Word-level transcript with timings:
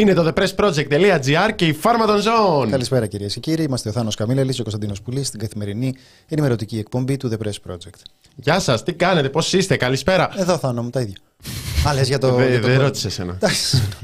Είναι 0.00 0.14
το 0.14 0.32
thepressproject.gr 0.34 1.50
και 1.54 1.66
η 1.66 1.72
φάρμα 1.72 2.06
των 2.06 2.20
ζώων. 2.20 2.70
Καλησπέρα 2.70 3.06
κυρίες 3.06 3.34
και 3.34 3.40
κύριοι. 3.40 3.62
Είμαστε 3.62 3.88
ο 3.88 3.92
Θάνος 3.92 4.14
Καμίλαλη 4.14 4.52
και 4.52 4.60
ο 4.60 4.62
Κωνσταντίνος 4.62 5.02
Πουλής 5.02 5.26
στην 5.26 5.40
καθημερινή 5.40 5.94
ενημερωτική 6.28 6.78
εκπομπή 6.78 7.16
του 7.16 7.30
The 7.32 7.46
Press 7.46 7.70
Project. 7.70 8.02
Γεια 8.36 8.60
σας, 8.60 8.82
τι 8.82 8.92
κάνετε, 8.92 9.28
πώς 9.28 9.52
είστε, 9.52 9.76
καλησπέρα. 9.76 10.30
Εδώ 10.36 10.58
Θάνο 10.58 10.82
μου, 10.82 10.90
τα 10.90 11.00
ίδια. 11.00 11.16
Α, 11.88 12.02
για 12.02 12.18
το. 12.18 12.34
Δεν 12.34 12.60
το... 12.60 12.66
δε 12.66 12.76
ρώτησε 12.76 13.06
εσένα. 13.06 13.38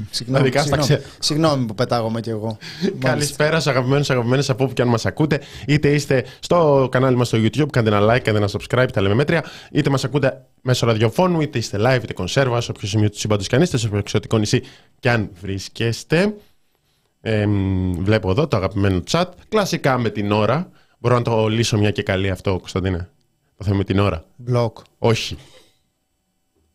συγγνώμη, 0.09 0.41
Ειδικά 0.47 0.61
στα 0.63 0.81
συγγνώμη, 0.81 1.01
ξέ- 1.01 1.23
συγγνώμη 1.23 1.65
που 1.65 1.75
πετάγομαι 1.75 2.19
κι 2.21 2.29
εγώ. 2.29 2.57
Καλησπέρα 2.99 3.59
στους 3.59 3.67
αγαπημένους 3.67 4.09
αγαπημένες 4.09 4.49
από 4.49 4.63
όπου 4.63 4.73
και 4.73 4.81
αν 4.81 4.87
μας 4.87 5.05
ακούτε. 5.05 5.41
Είτε 5.67 5.93
είστε 5.93 6.25
στο 6.39 6.87
κανάλι 6.91 7.15
μας 7.15 7.27
στο 7.27 7.37
YouTube, 7.37 7.69
κάντε 7.71 7.89
ένα 7.89 8.13
like, 8.15 8.19
κάντε 8.19 8.37
ένα 8.37 8.49
subscribe, 8.51 8.87
τα 8.93 9.01
λέμε 9.01 9.13
μέτρια. 9.13 9.43
Είτε 9.71 9.89
μας 9.89 10.03
ακούτε 10.03 10.45
μέσω 10.61 10.85
ραδιοφώνου, 10.85 11.41
είτε 11.41 11.57
είστε 11.57 11.77
live, 11.81 12.03
είτε 12.03 12.13
κονσέρβα, 12.13 12.61
σε 12.61 12.71
όποιο 12.71 12.87
σημείο 12.87 13.09
του 13.09 13.19
σύμπαντο 13.19 13.43
κι 13.43 13.55
αν 13.55 13.61
είστε, 13.61 13.77
σε 13.77 13.87
όποιο 13.87 13.97
εξωτικό 13.99 14.37
νησί 14.37 14.61
κι 14.99 15.09
αν 15.09 15.29
βρίσκεστε. 15.41 16.33
Ε, 17.21 17.45
μ, 17.45 17.91
βλέπω 18.03 18.29
εδώ 18.29 18.47
το 18.47 18.57
αγαπημένο 18.57 19.01
chat. 19.11 19.25
Κλασικά 19.49 19.97
με 19.97 20.09
την 20.09 20.31
ώρα. 20.31 20.69
Μπορώ 20.99 21.15
να 21.15 21.21
το 21.21 21.47
λύσω 21.47 21.77
μια 21.77 21.91
και 21.91 22.03
καλή 22.03 22.29
αυτό, 22.29 22.57
Κωνσταντίνε. 22.57 23.09
Το 23.57 23.63
θέμα 23.63 23.77
με 23.77 23.83
την 23.83 23.99
ώρα. 23.99 24.25
Μπλοκ. 24.35 24.77
Όχι. 24.97 25.37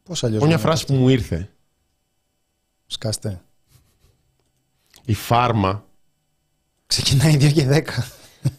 Πώς 0.02 0.24
αλλιώς. 0.24 0.44
Μια 0.44 0.58
φράση 0.58 0.86
που 0.86 0.94
μου 0.94 1.08
ήρθε. 1.08 1.50
Σκάστε. 2.86 3.42
Η 5.04 5.14
φάρμα 5.14 5.84
Ξεκινάει 6.86 7.36
2 7.36 7.52
και 7.52 7.66
10. 7.68 7.82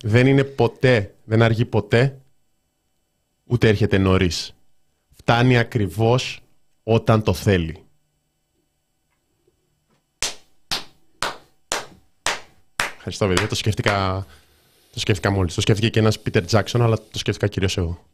δεν 0.02 0.28
είναι 0.28 0.44
ποτέ, 0.44 1.16
δεν 1.24 1.42
αργεί 1.42 1.66
ποτέ, 1.66 2.22
ούτε 3.44 3.68
έρχεται 3.68 3.98
νωρίς. 3.98 4.54
Φτάνει 5.12 5.58
ακριβώς 5.58 6.40
όταν 6.84 7.24
το 7.24 7.34
θέλει. 7.34 7.84
Ευχαριστώ, 12.96 13.28
παιδιά. 13.28 13.48
Το 13.48 13.56
σκέφτηκα, 13.56 14.26
το 14.94 15.00
σκέφτηκα 15.00 15.32
μόλις. 15.32 15.56
Το 15.56 15.62
σκέφτηκε 15.62 15.90
και 15.90 16.00
ένας 16.00 16.20
Πίτερ 16.20 16.46
Τζάξον, 16.46 16.82
αλλά 16.82 16.98
το 16.98 17.18
σκέφτηκα 17.18 17.48
κυρίως 17.48 17.78
εγώ. 17.78 18.06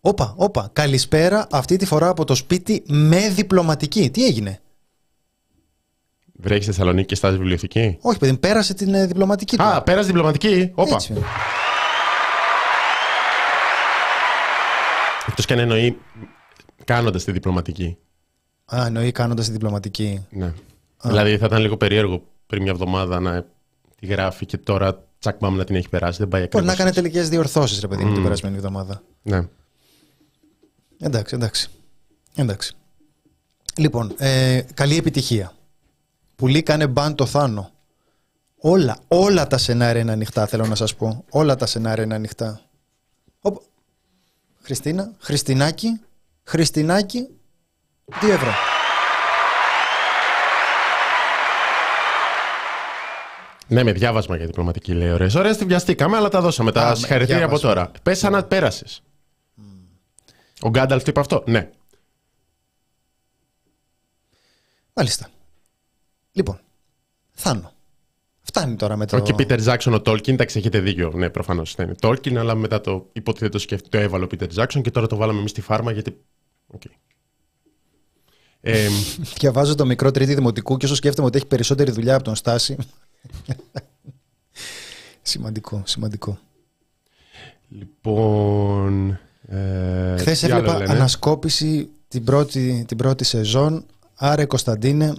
Όπα, 0.00 0.34
όπα. 0.36 0.70
Καλησπέρα 0.72 1.46
αυτή 1.50 1.76
τη 1.76 1.86
φορά 1.86 2.08
από 2.08 2.24
το 2.24 2.34
σπίτι 2.34 2.82
με 2.86 3.28
διπλωματική. 3.28 4.10
Τι 4.10 4.24
έγινε; 4.24 4.60
Βρέχεις 6.40 6.64
στη 6.64 6.72
Θεσσαλονίκη 6.72 7.06
και 7.06 7.14
στάζει 7.14 7.36
βιβλιοθήκη; 7.36 7.98
Όχι, 8.00 8.18
παιδί, 8.18 8.32
μου, 8.32 8.38
πέρασε 8.38 8.74
την 8.74 8.94
ε, 8.94 9.06
διπλωματική 9.06 9.56
του. 9.56 9.62
Α, 9.62 9.82
πέρασε 9.82 10.06
διπλωματική; 10.06 10.72
Όπα. 10.74 10.94
Έτσι. 10.94 11.14
Εκτός 15.28 15.46
και 15.46 15.52
αν 15.52 15.58
εννοεί 15.58 15.98
κάνοντας 16.84 17.24
τη 17.24 17.32
διπλωματική. 17.32 17.96
Α, 18.74 18.86
εννοεί 18.86 19.12
κάνοντας 19.12 19.46
τη 19.46 19.52
διπλωματική. 19.52 20.26
Ναι. 20.30 20.52
Δηλαδή 21.02 21.38
θα 21.38 21.46
ήταν 21.46 21.60
λίγο 21.60 21.76
περίεργο 21.76 22.22
πριν 22.46 22.62
μια 22.62 22.70
εβδομάδα 22.70 23.20
να 23.20 23.44
τη 24.00 24.06
γράφει 24.06 24.46
και 24.46 24.56
τώρα 24.58 25.04
τσακ 25.18 25.36
μπαμ 25.40 25.56
να 25.56 25.64
την 25.64 25.74
έχει 25.76 25.88
περάσει. 25.88 26.18
Δεν 26.18 26.28
πάει 26.28 26.46
Μπορεί 26.50 26.64
να 26.64 26.72
ακριβώς 26.72 26.76
κάνει 26.76 26.88
έτσι. 26.88 27.00
τελικές 27.02 27.28
διορθώσεις, 27.28 27.80
ρε 27.80 27.88
παιδί 27.88 28.04
μου, 28.04 28.12
την 28.12 28.22
περασμένη 28.22 28.56
εβδομάδα. 28.56 29.02
Ναι. 29.22 29.48
Εντάξει, 31.00 31.34
εντάξει. 31.34 31.68
εντάξει. 32.34 32.72
Λοιπόν, 33.76 34.14
ε, 34.18 34.60
καλή 34.74 34.96
επιτυχία. 34.96 35.52
Πουλή 36.36 36.62
κάνε 36.62 36.86
μπαν 36.86 37.14
το 37.14 37.26
Θάνο. 37.26 37.70
Όλα, 38.60 38.98
όλα 39.08 39.46
τα 39.46 39.58
σενάρια 39.58 40.02
είναι 40.02 40.12
ανοιχτά, 40.12 40.46
θέλω 40.46 40.66
να 40.66 40.74
σας 40.74 40.94
πω. 40.94 41.24
Όλα 41.30 41.56
τα 41.56 41.66
σενάρια 41.66 42.04
είναι 42.04 42.14
ανοιχτά. 42.14 42.60
Οπ. 43.40 43.56
Χριστίνα, 44.62 45.10
Χριστινάκη, 45.18 46.00
Χριστινάκη, 46.44 47.28
2 48.22 48.28
ευρώ. 48.28 48.52
ναι, 53.66 53.82
με 53.82 53.92
διάβασμα 53.92 54.36
για 54.36 54.46
διπλωματική 54.46 54.92
λέει. 54.92 55.10
Ωραίες. 55.10 55.34
Ωραία, 55.34 55.56
τη 55.56 55.64
βιαστήκαμε, 55.64 56.16
αλλά 56.16 56.28
τα 56.28 56.40
δώσαμε. 56.40 56.72
Τα 56.72 56.82
Α, 56.86 56.88
με 56.88 56.94
συγχαρητήρια 56.94 57.44
από 57.44 57.56
διάβασμα. 57.56 57.68
τώρα. 57.84 57.90
Πες 58.02 58.18
σαν 58.18 58.32
να 58.32 58.42
πέρασες. 58.42 59.02
Ο 60.60 60.68
Γκάνταλφ 60.68 61.02
το 61.02 61.10
είπε 61.10 61.20
αυτό; 61.20 61.44
Ναι. 61.46 61.70
Μάλιστα. 64.92 65.28
Λοιπόν, 66.32 66.60
Θάνο. 67.32 67.72
Φτάνει 68.42 68.76
τώρα 68.76 68.96
με 68.96 69.06
το... 69.06 69.16
Όχι 69.16 69.34
Πίτερ 69.34 69.58
Τζάκσον 69.60 69.94
ο 69.94 70.00
Τόλκιν, 70.00 70.34
εντάξει, 70.34 70.58
έχετε 70.58 70.80
δίκιο. 70.80 71.12
Ναι, 71.14 71.30
προφανώς 71.30 71.74
είναι 71.74 71.94
Τόλκιν, 71.94 72.38
αλλά 72.38 72.54
μετά 72.54 72.80
το 72.80 73.08
υποτίθεται 73.12 73.50
το 73.50 73.58
σκέφτηκε, 73.58 73.96
το 73.96 74.02
έβαλε 74.02 74.24
ο 74.24 74.26
Πίτερ 74.26 74.48
Τζάκσον 74.48 74.82
και 74.82 74.90
τώρα 74.90 75.06
το 75.06 75.16
βάλαμε 75.16 75.38
εμείς 75.38 75.50
στη 75.50 75.60
φάρμα 75.60 75.92
γιατί. 75.92 76.20
Οκ. 76.66 76.82
Ε, 78.60 78.88
Διαβάζω 79.38 79.74
το 79.74 79.86
μικρό 79.86 80.10
τρίτη 80.10 80.34
δημοτικού 80.34 80.76
και 80.76 80.84
όσο 80.84 80.94
σκέφτομαι 80.94 81.26
ότι 81.26 81.36
έχει 81.36 81.46
περισσότερη 81.46 81.90
δουλειά 81.90 82.14
από 82.14 82.24
τον 82.24 82.34
Στάση. 82.34 82.76
σημαντικό, 85.22 85.82
σημαντικό. 85.86 86.38
λοιπόν. 87.68 89.18
Ε, 89.50 90.16
Χθες 90.18 90.40
τι 90.40 90.46
άλλο 90.46 90.56
έβλεπα 90.56 90.78
λένε; 90.78 90.92
ανασκόπηση 90.92 91.88
την 92.08 92.24
πρώτη, 92.24 92.84
την 92.88 92.96
πρώτη 92.96 93.24
σεζόν. 93.24 93.84
Άρε 94.14 94.44
Κωνσταντίνε, 94.44 95.14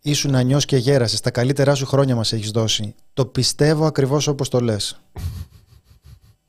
ήσουν 0.00 0.34
ανιός 0.34 0.64
και 0.64 0.76
γέρασες. 0.76 1.20
Τα 1.20 1.30
καλύτερά 1.30 1.74
σου 1.74 1.86
χρόνια 1.86 2.16
μας 2.16 2.32
έχεις 2.32 2.50
δώσει. 2.50 2.94
Το 3.12 3.26
πιστεύω 3.26 3.86
ακριβώς 3.86 4.26
όπως 4.26 4.48
το 4.48 4.60
λες. 4.60 5.00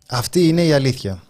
Αυτή 0.08 0.48
είναι 0.48 0.66
η 0.66 0.74
αλήθεια. 0.74 1.24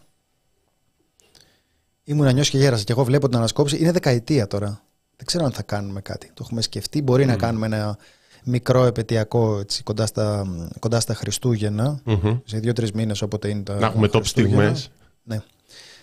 Ήμουν 2.04 2.28
ανιός 2.28 2.50
και 2.50 2.58
γέρασα 2.58 2.84
και 2.84 2.92
εγώ 2.92 3.04
βλέπω 3.04 3.28
την 3.28 3.38
ανασκόπηση. 3.38 3.78
Είναι 3.78 3.92
δεκαετία 3.92 4.48
τώρα. 4.48 4.82
Δεν 5.16 5.26
ξέρω 5.26 5.46
αν 5.46 5.52
θα 5.52 5.62
κάνουμε 5.62 6.02
κάτι. 6.02 6.28
Το 6.28 6.42
έχουμε 6.42 6.62
σκεφτεί. 6.62 7.02
Μπορεί 7.02 7.26
να 7.26 7.36
κάνουμε 7.36 7.66
ένα 7.66 7.98
μικρό 8.44 8.86
επαιτειακό 8.86 9.60
έτσι, 9.60 9.84
κοντά, 9.84 10.06
στα, 10.06 10.48
κοντά 10.80 11.00
στα 11.00 11.14
Χριστούγεννα. 11.14 12.00
Μμμ. 12.04 12.38
Σε 12.46 12.58
δύο-τρεις 12.58 12.92
μήνες 12.92 13.22
όποτε 13.22 13.50
είναι 13.50 13.62
τα 13.62 13.76
Να 13.76 13.86
έχουμε 13.86 14.08
top 14.08 14.20
Χριστούγεννα. 14.20 14.78
Στιγμές. 15.22 15.40
Ναι. 15.40 15.40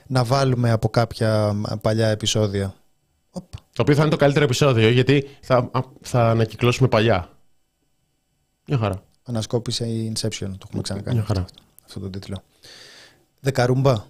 Να 0.06 0.24
βάλουμε 0.24 0.70
από 0.70 0.88
κάποια 0.88 1.52
μ, 1.52 1.62
παλιά 1.80 2.08
επεισόδια. 2.08 2.74
Οπ. 3.30 3.52
Το 3.72 3.82
οποίο 3.82 3.94
θα 3.94 4.00
είναι 4.02 4.10
το 4.10 4.16
καλύτερο 4.16 4.44
επεισόδιο 4.44 4.90
γιατί 4.90 5.28
θα, 5.40 5.68
α, 5.72 5.80
θα 6.00 6.30
ανακυκλώσουμε 6.30 6.88
παλιά. 6.88 7.28
Μια 8.66 8.78
χαρά. 8.78 9.02
Ανασκόπηση 9.24 10.12
Inception. 10.14 10.48
Το 10.50 10.64
έχουμε 10.66 10.82
ξανακάνει 10.82 11.16
Μια 11.16 11.24
χαρά. 11.24 11.44
αυτό 11.86 12.00
τον 12.00 12.10
τίτλο. 12.10 12.42
Δεκαρούμπα. 13.40 14.04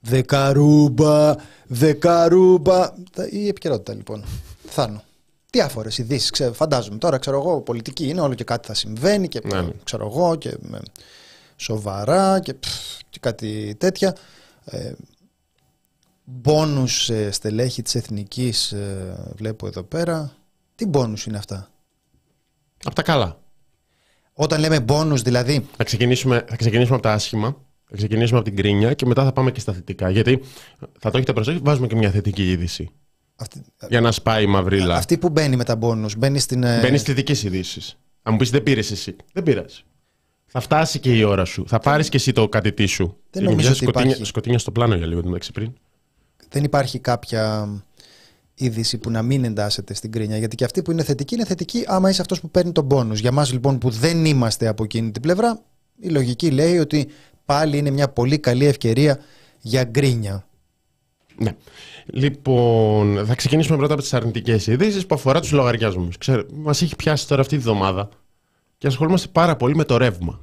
Δεκαρούμπα. 0.00 1.34
Δεκαρούμπα. 1.66 2.92
Τα- 3.12 3.28
Η 3.30 3.48
επικαιρότητα 3.48 3.94
λοιπόν. 3.94 4.24
Θάνο. 4.66 5.02
Διάφορες 5.50 5.98
ειδήσεις. 5.98 6.30
Ξέρω, 6.30 6.52
φαντάζομαι 6.52 6.98
τώρα, 6.98 7.18
ξέρω 7.18 7.38
εγώ, 7.38 7.60
πολιτική 7.60 8.08
είναι, 8.08 8.20
όλο 8.20 8.34
και 8.34 8.44
κάτι 8.44 8.66
θα 8.66 8.74
συμβαίνει 8.74 9.28
και 9.28 9.40
Ναι, 9.44 9.60
ναι. 9.60 9.70
ξέρω 9.84 10.06
εγώ 10.06 10.36
και 10.36 10.56
με 10.60 10.80
σοβαρά 11.60 12.40
και, 12.40 12.54
πφ, 12.54 12.98
και 13.10 13.18
κάτι 13.20 13.74
τέτοια. 13.78 14.16
Ε, 14.64 14.92
μπόνους 16.24 17.10
ε, 17.10 17.30
στελέχη 17.30 17.82
της 17.82 17.94
εθνικής 17.94 18.72
ε, 18.72 19.32
βλέπω 19.36 19.66
εδώ 19.66 19.82
πέρα. 19.82 20.32
Τι 20.74 20.86
μπόνους 20.86 21.26
είναι 21.26 21.36
αυτά; 21.36 21.70
Από 22.84 22.94
τα 22.94 23.02
καλά. 23.02 23.38
Όταν 24.32 24.60
λέμε 24.60 24.80
μπόνους 24.80 25.22
δηλαδή, 25.22 25.66
Θα 25.76 25.84
ξεκινήσουμε, 25.84 26.44
θα 26.48 26.56
ξεκινήσουμε 26.56 26.94
από 26.94 27.02
τα 27.04 27.12
άσχημα. 27.12 27.56
Θα 27.84 27.96
ξεκινήσουμε 27.96 28.38
από 28.38 28.48
την 28.48 28.56
κρίνια 28.56 28.94
και 28.94 29.06
μετά 29.06 29.24
θα 29.24 29.32
πάμε 29.32 29.50
και 29.50 29.60
στα 29.60 29.72
θετικά. 29.72 30.10
Γιατί 30.10 30.40
θα 30.98 31.10
το 31.10 31.16
έχετε 31.16 31.32
προσέξει, 31.32 31.60
βάζουμε 31.64 31.86
και 31.86 31.96
μια 31.96 32.10
θετική 32.10 32.50
είδηση. 32.50 32.90
αυτή, 33.36 33.62
Για 33.88 34.00
να 34.00 34.12
σπάει 34.12 34.42
η 34.42 34.46
μαυρίλα. 34.46 34.96
αυτή 34.96 35.18
που 35.18 35.28
μπαίνει 35.28 35.56
με 35.56 35.64
τα 35.64 35.76
μπόνους, 35.76 36.16
μπαίνει 36.16 36.38
στην... 36.38 36.62
ε, 36.62 36.80
Μπαίνει 36.80 36.98
στις 36.98 37.14
θετικές 37.14 37.42
ειδήσεις. 37.42 37.96
Αν 38.22 38.32
μου 38.32 38.38
πεις 38.38 38.50
δεν 38.50 38.62
πήρες 38.62 38.90
εσύ. 38.90 39.16
Δεν 39.32 39.42
πειράζει. 39.42 39.82
Θα 40.52 40.60
φτάσει 40.60 40.98
και 40.98 41.16
η 41.16 41.22
ώρα 41.22 41.44
σου. 41.44 41.64
Θα 41.66 41.78
πάρεις 41.78 42.08
και 42.08 42.16
εσύ 42.16 42.32
το 42.32 42.48
κατητή 42.48 42.86
σου. 42.86 43.16
Δεν 43.30 43.42
Είχε 43.42 43.50
νομίζω 43.50 43.68
μια 43.68 43.70
ότι 43.76 43.84
σκοτεινιά, 43.84 44.06
υπάρχει. 44.10 44.24
σκοτεινιά 44.24 44.58
στο 44.58 44.70
πλάνο 44.70 44.94
για 44.94 45.06
λίγο 45.06 45.20
εντάξει 45.26 45.52
πριν. 45.52 45.72
δεν 46.48 46.64
υπάρχει 46.64 46.98
κάποια 46.98 47.68
είδηση 48.54 48.98
που 48.98 49.10
να 49.10 49.22
μην 49.22 49.44
εντάσσεται 49.44 49.94
στην 49.94 50.12
κρίνια. 50.12 50.36
Γιατί 50.38 50.56
και 50.56 50.64
αυτή 50.64 50.82
που 50.82 50.90
είναι 50.90 51.02
θετική 51.02 51.34
είναι 51.34 51.44
θετική 51.44 51.84
άμα 51.86 52.10
είσαι 52.10 52.20
αυτός 52.20 52.40
που 52.40 52.50
παίρνει 52.50 52.72
τον 52.72 52.88
πόνους. 52.88 53.20
Για 53.20 53.32
μας 53.32 53.52
λοιπόν 53.52 53.78
που 53.78 53.90
δεν 53.90 54.24
είμαστε 54.24 54.66
από 54.66 54.84
εκείνη 54.84 55.10
την 55.10 55.22
πλευρά, 55.22 55.62
η 56.00 56.08
λογική 56.08 56.50
λέει 56.50 56.78
ότι 56.78 57.08
πάλι 57.44 57.78
είναι 57.78 57.90
μια 57.90 58.08
πολύ 58.08 58.38
καλή 58.38 58.66
ευκαιρία 58.66 59.18
για 59.60 59.84
γκρίνια. 59.84 60.44
Ναι. 61.36 61.56
Λοιπόν, 62.06 63.26
θα 63.26 63.34
ξεκινήσουμε 63.34 63.76
πρώτα 63.76 63.92
από 63.92 64.02
τις 64.02 64.14
αρνητικές 64.14 64.66
ειδήσεις 64.66 65.06
που 65.06 65.14
αφορά 65.14 65.40
τους 65.40 65.52
λογαριασμούς. 65.52 66.16
Μας 66.54 66.82
έχει 66.82 66.96
πιάσει 66.96 67.28
τώρα 67.28 67.40
αυτή 67.40 67.56
τη 67.56 67.62
βδομάδα 67.62 68.08
και 68.80 68.86
ασχολούμαστε 68.86 69.28
πάρα 69.32 69.56
πολύ 69.56 69.74
με 69.76 69.84
το 69.84 69.96
ρεύμα. 69.96 70.40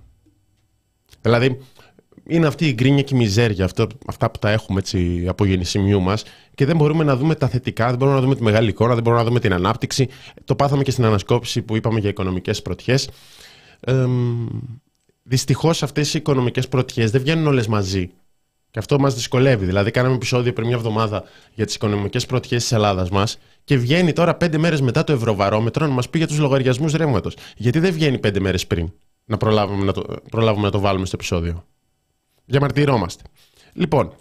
Δηλαδή, 1.22 1.60
είναι 2.28 2.48
αυτή 2.48 2.68
η 2.68 2.74
γκρίνια 2.74 3.02
και 3.02 3.16
η 3.16 3.18
μιζέρια, 3.18 3.66
αυτό, 3.66 3.88
αυτά 4.08 4.32
που 4.32 4.40
τα 4.40 4.50
έχουμε 4.50 4.80
έτσι, 4.80 5.26
από 5.28 5.46
γεννησιμιού 5.46 6.02
μας 6.02 6.24
και 6.56 6.66
δεν 6.66 6.76
μπορούμε 6.76 7.04
να 7.04 7.16
δούμε 7.16 7.36
τα 7.36 7.48
θετικά, 7.48 7.88
δεν 7.88 7.98
μπορούμε 7.98 8.18
να 8.18 8.24
δούμε 8.24 8.36
τη 8.36 8.44
μεγάλη 8.44 8.70
εικόνα, 8.70 8.94
δεν 8.94 9.04
μπορούμε 9.04 9.22
να 9.22 9.28
δούμε 9.28 9.40
την 9.40 9.54
ανάπτυξη. 9.54 10.08
Το 10.44 10.56
πάθαμε 10.56 10.84
και 10.84 10.92
στην 10.92 11.06
ανασκόπηση 11.06 11.62
που 11.62 11.76
είπαμε 11.76 12.00
για 12.00 12.10
οικονομικές 12.10 12.62
πρωτιές. 12.62 13.10
Ε, 13.80 14.06
Δυστυχώς 15.24 15.84
αυτές 15.84 16.14
οι 16.14 16.18
οικονομικές 16.18 16.68
πρωτιές 16.68 17.12
δεν 17.12 17.22
βγαίνουν 17.22 17.48
όλες 17.48 17.68
μαζί. 17.68 18.12
Και 18.78 18.84
Και 18.84 18.94
αυτό 18.94 19.04
μας 19.04 19.16
δυσκολεύει. 19.16 19.66
Δηλαδή, 19.66 19.92
κάναμε 19.92 20.16
επεισόδιο 20.16 20.54
πριν 20.54 20.68
μια 20.68 20.76
εβδομάδα 20.76 21.24
για 21.54 21.66
τις 21.66 21.76
οικονομικές 21.76 22.26
προοπτικές 22.26 22.62
της 22.62 22.72
Ελλάδας 22.72 23.10
μας 23.10 23.38
και 23.64 23.78
βγαίνει 23.78 24.14
τώρα 24.14 24.36
πέντε 24.36 24.58
μέρες 24.58 24.82
μετά 24.82 25.04
το 25.04 25.14
Ευρωβαρόμετρο 25.14 25.88
να 25.88 25.94
μας 25.94 26.10
πει 26.10 26.18
για 26.18 26.28
τους 26.28 26.40
λογαριασμούς 26.40 26.94
ρεύματος. 26.94 27.36
Γιατί 27.56 27.80
δεν 27.80 27.94
βγαίνει 27.94 28.18
πέντε 28.18 28.40
μέρες 28.40 28.68
πριν 28.68 28.92
να 29.26 29.38
προλάβουμε 29.38 29.86
να, 29.86 29.92
το, 29.92 30.04
προλάβουμε 30.30 30.66
να 30.66 30.72
το 30.72 30.80
βάλουμε 30.80 31.06
στο 31.06 31.16
επεισόδιο; 31.16 31.66
Διαμαρτυρόμαστε. 32.46 33.24
Λοιπόν, 33.74 34.14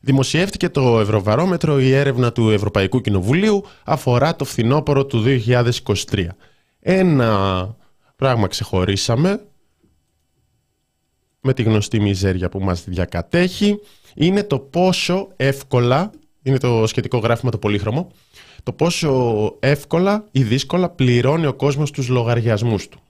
δημοσιεύτηκε 0.00 0.68
το 0.68 1.00
Ευρωβαρόμετρο, 1.00 1.80
η 1.80 1.92
έρευνα 1.92 2.32
του 2.32 2.50
Ευρωπαϊκού 2.50 3.00
Κοινοβουλίου 3.00 3.64
αφορά 3.84 4.36
το 4.36 4.44
φθινόπωρο 4.44 5.06
του 5.06 5.24
2023. 5.46 6.26
Ένα 6.80 7.76
πράγμα 8.16 8.46
ξεχωρίσαμε 8.46 9.40
με 11.46 11.52
τη 11.54 11.62
γνωστή 11.62 12.00
μιζέρια 12.00 12.48
που 12.48 12.60
μας 12.60 12.84
διακατέχει 12.84 13.78
είναι 14.14 14.42
το 14.42 14.58
πόσο 14.58 15.28
εύκολα, 15.36 16.10
είναι 16.42 16.58
το 16.58 16.86
σχετικό 16.86 17.18
γράφημα 17.18 17.50
το 17.50 17.58
πολύχρωμο, 17.58 18.10
το 18.62 18.72
πόσο 18.72 19.56
εύκολα 19.60 20.24
ή 20.30 20.42
δύσκολα 20.42 20.88
πληρώνει 20.88 21.46
ο 21.46 21.54
κόσμος 21.54 21.90
τους 21.90 22.08
λογαριασμούς 22.08 22.88
του. 22.88 23.00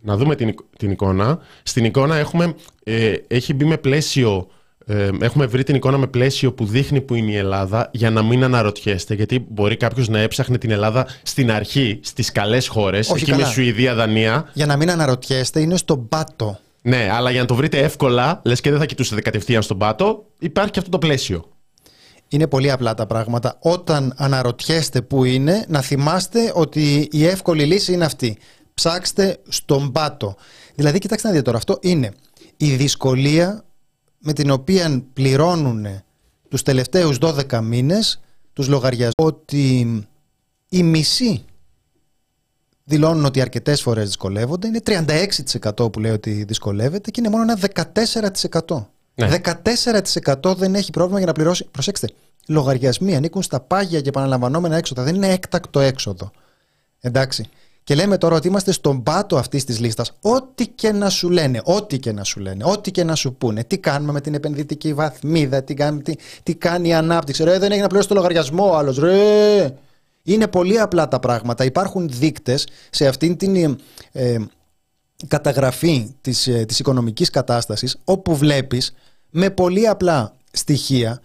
Να 0.00 0.16
δούμε 0.16 0.34
την, 0.34 0.54
την 0.78 0.90
εικόνα. 0.90 1.38
Στην 1.62 1.84
εικόνα 1.84 2.16
έχουμε, 2.16 2.54
ε, 2.84 3.14
έχει 3.26 3.54
μπει 3.54 3.64
με 3.64 3.76
πλαίσιο 3.76 4.48
ε, 4.86 5.10
έχουμε 5.20 5.46
βρει 5.46 5.62
την 5.62 5.74
εικόνα 5.74 5.98
με 5.98 6.06
πλαίσιο 6.06 6.52
που 6.52 6.64
δείχνει 6.64 7.00
που 7.00 7.14
είναι 7.14 7.30
η 7.30 7.36
Ελλάδα 7.36 7.90
για 7.92 8.10
να 8.10 8.22
μην 8.22 8.44
αναρωτιέστε. 8.44 9.14
Γιατί 9.14 9.46
μπορεί 9.48 9.76
κάποιος 9.76 10.08
να 10.08 10.18
έψαχνε 10.18 10.58
την 10.58 10.70
Ελλάδα 10.70 11.06
στην 11.22 11.52
αρχή, 11.52 12.00
στις 12.02 12.32
καλές 12.32 12.68
χώρες, 12.68 13.10
εκεί 13.10 13.34
με 13.34 13.44
Σουηδία, 13.44 13.94
Δανία. 13.94 14.50
Για 14.52 14.66
να 14.66 14.76
μην 14.76 14.90
αναρωτιέστε, 14.90 15.60
είναι 15.60 15.76
στον 15.76 16.08
πάτο. 16.08 16.58
Ναι, 16.82 17.08
αλλά 17.12 17.30
για 17.30 17.40
να 17.40 17.46
το 17.46 17.54
βρείτε 17.54 17.78
εύκολα, 17.78 18.40
λες 18.44 18.60
και 18.60 18.70
δεν 18.70 18.78
θα 18.78 18.86
κοιτούσετε 18.86 19.20
κατευθείαν 19.20 19.62
στον 19.62 19.78
πάτο, 19.78 20.26
υπάρχει 20.38 20.70
και 20.70 20.78
αυτό 20.78 20.90
το 20.90 20.98
πλαίσιο. 20.98 21.44
Είναι 22.28 22.46
πολύ 22.46 22.70
απλά 22.70 22.94
τα 22.94 23.06
πράγματα. 23.06 23.58
Όταν 23.60 24.14
αναρωτιέστε 24.16 25.02
που 25.02 25.24
είναι, 25.24 25.64
να 25.68 25.80
θυμάστε 25.80 26.52
ότι 26.54 27.08
η 27.12 27.26
εύκολη 27.26 27.64
λύση 27.64 27.92
είναι 27.92 28.04
αυτή. 28.04 28.38
Ψάξτε 28.74 29.38
στον 29.48 29.92
πάτο. 29.92 30.36
Δηλαδή, 30.74 30.98
κοιτάξτε 30.98 31.26
να 31.26 31.32
δείτε 31.32 31.44
τώρα, 31.44 31.56
αυτό 31.56 31.78
είναι 31.80 32.12
η 32.56 32.74
δυσκολία 32.74 33.64
με 34.18 34.32
την 34.32 34.50
οποία 34.50 35.04
πληρώνουν 35.12 35.86
τους 36.48 36.62
τελευταίους 36.62 37.18
12 37.20 37.60
μήνες 37.62 38.20
τους 38.52 38.68
λογαριασμούς 38.68 39.14
ότι 39.16 39.86
η 40.68 40.82
μισή 40.82 41.44
δηλώνουν 42.84 43.24
ότι 43.24 43.40
αρκετές 43.40 43.82
φορές 43.82 44.06
δυσκολεύονται 44.06 44.66
είναι 44.66 44.80
36% 45.76 45.92
που 45.92 46.00
λέει 46.00 46.12
ότι 46.12 46.44
δυσκολεύεται 46.44 47.10
και 47.10 47.20
είναι 47.20 47.28
μόνο 47.28 47.42
ένα 47.42 47.58
14% 48.68 48.84
ναι. 49.14 49.40
14% 50.42 50.56
δεν 50.56 50.74
έχει 50.74 50.90
πρόβλημα 50.90 51.18
για 51.18 51.26
να 51.26 51.32
πληρώσει 51.32 51.68
προσέξτε, 51.70 52.08
λογαριασμοί 52.48 53.16
ανήκουν 53.16 53.42
στα 53.42 53.60
πάγια 53.60 54.00
και 54.00 54.08
επαναλαμβανόμενα 54.08 54.76
έξοδα 54.76 55.02
δεν 55.02 55.14
είναι 55.14 55.28
έκτακτο 55.28 55.80
έξοδο 55.80 56.30
εντάξει 57.00 57.48
και 57.84 57.94
λέμε 57.94 58.18
τώρα 58.18 58.36
ότι 58.36 58.48
είμαστε 58.48 58.72
στον 58.72 59.02
πάτο 59.02 59.36
αυτής 59.36 59.64
της 59.64 59.80
λίστας. 59.80 60.12
Ό,τι 60.20 60.66
και 60.66 60.92
να 60.92 61.08
σου 61.08 61.30
λένε, 61.30 61.60
ό,τι 61.64 61.98
και 61.98 62.12
να 62.12 62.24
σου 62.24 62.40
λένε, 62.40 62.64
ό,τι 62.64 62.90
και 62.90 63.04
να 63.04 63.14
σου 63.14 63.34
πούνε. 63.34 63.64
Τι 63.64 63.78
κάνουμε 63.78 64.12
με 64.12 64.20
την 64.20 64.34
επενδυτική 64.34 64.94
βαθμίδα, 64.94 65.62
τι, 65.62 65.74
κάνει, 65.74 66.02
τι, 66.02 66.12
τι 66.42 66.54
κάνει 66.54 66.88
η 66.88 66.94
ανάπτυξη. 66.94 67.44
Ρε, 67.44 67.58
δεν 67.58 67.70
έχει 67.70 67.80
να 67.80 67.86
πληρώσει 67.86 68.08
το 68.08 68.14
λογαριασμό 68.14 68.70
ο 68.70 68.76
άλλος. 68.76 68.98
Ρε. 68.98 69.74
Είναι 70.22 70.48
πολύ 70.48 70.80
απλά 70.80 71.08
τα 71.08 71.20
πράγματα. 71.20 71.64
Υπάρχουν 71.64 72.08
δείκτες 72.08 72.66
σε 72.90 73.06
αυτήν 73.06 73.36
την 73.36 73.78
ε, 74.12 74.36
καταγραφή 75.28 76.14
της, 76.20 76.46
ε, 76.46 76.64
της 76.64 76.78
οικονομικής 76.78 77.30
κατάστασης 77.30 77.96
όπου 78.04 78.36
βλέπεις 78.36 78.94
με 79.30 79.50
πολύ 79.50 79.88
απλά 79.88 80.36
στοιχεία 80.52 81.20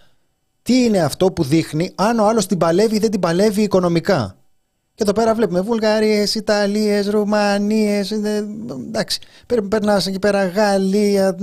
τι 0.61 0.83
είναι 0.83 0.99
αυτό 0.99 1.31
που 1.31 1.43
δείχνει 1.43 1.91
αν 1.95 2.19
ο 2.19 2.27
άλλος 2.27 2.45
την 2.45 2.57
παλεύει 2.57 2.95
ή 2.95 2.99
δεν 2.99 3.11
την 3.11 3.19
παλεύει 3.19 3.61
οικονομικά. 3.61 4.35
Και 4.95 5.03
εδώ 5.03 5.11
πέρα 5.11 5.33
βλέπουμε 5.33 5.61
Βουλγαρίες, 5.61 6.35
Ιταλίες, 6.35 7.07
Ρουμανίες. 7.07 8.11
Εντάξει, 8.11 9.19
περνάς 9.69 10.07
εκεί 10.07 10.19
πέρα 10.19 10.47
Γαλλία. 10.47 11.35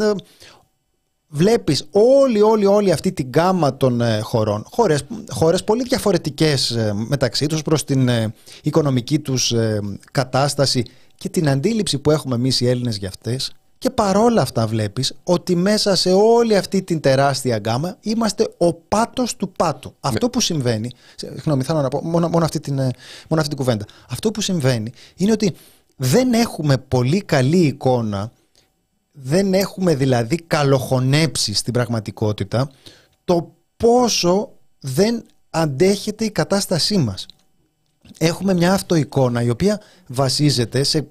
Βλέπεις 1.36 1.86
όλη, 1.90 2.40
όλη, 2.40 2.66
όλη 2.66 2.92
αυτή 2.92 3.12
την 3.12 3.30
γάμα 3.34 3.76
των 3.76 4.00
ε, 4.00 4.20
χωρών. 4.20 4.64
Χώρες, 4.70 5.04
χώρες 5.28 5.64
πολύ 5.64 5.82
διαφορετικές 5.82 6.70
ε, 6.70 6.92
μεταξύ 7.08 7.46
τους 7.46 7.62
προς 7.62 7.84
την 7.84 8.08
ε, 8.08 8.34
οικονομική 8.62 9.18
τους 9.18 9.54
κατάσταση 10.12 10.82
και 11.14 11.28
την 11.28 11.48
αντίληψη 11.48 11.98
που 11.98 12.10
έχουμε 12.10 12.34
εμείς 12.34 12.60
οι 12.60 12.68
Έλληνες 12.68 12.96
για 12.96 13.08
αυτές 13.08 13.52
και 13.78 13.90
παρόλα 13.90 14.42
αυτά 14.42 14.66
βλέπεις 14.66 15.12
ότι 15.24 15.56
μέσα 15.56 15.94
σε 15.94 16.12
όλη 16.12 16.56
αυτή 16.56 16.82
την 16.82 17.00
τεράστια 17.00 17.58
γκάμα 17.58 17.96
είμαστε 18.00 18.48
ο 18.58 18.72
πάτος 18.72 19.36
του 19.36 19.52
πάτου. 19.52 19.88
Ναι. 19.88 19.94
Αυτό 20.00 20.30
που 20.30 20.40
συμβαίνει, 20.40 20.90
συγγνώμη 21.14 21.62
θέλω 21.62 21.80
να 21.80 21.88
πω 21.88 22.00
μόνο, 22.04 22.28
μόνο, 22.28 22.44
αυτή 22.44 22.60
την, 22.60 22.74
μόνο 22.74 22.92
αυτή 23.28 23.48
την 23.48 23.56
κουβέντα. 23.56 23.84
Αυτό 24.10 24.30
που 24.30 24.40
συμβαίνει 24.40 24.92
είναι 25.16 25.32
ότι 25.32 25.54
δεν 25.96 26.32
έχουμε 26.32 26.78
πολύ 26.78 27.20
καλή 27.22 27.66
εικόνα, 27.66 28.32
δεν 29.16 29.54
έχουμε 29.54 29.94
δηλαδή 29.94 30.36
καλοχωνέψει 30.36 31.54
στην 31.54 31.72
πραγματικότητα 31.72 32.70
το 33.24 33.54
πόσο 33.76 34.52
δεν 34.80 35.26
αντέχεται 35.50 36.24
η 36.24 36.30
κατάστασή 36.30 36.96
μας. 36.96 37.26
Έχουμε 38.18 38.54
μια 38.54 38.72
αυτοεικόνα 38.72 39.42
η 39.42 39.50
οποία 39.50 39.80
βασίζεται 40.06 40.82
σε 40.82 41.08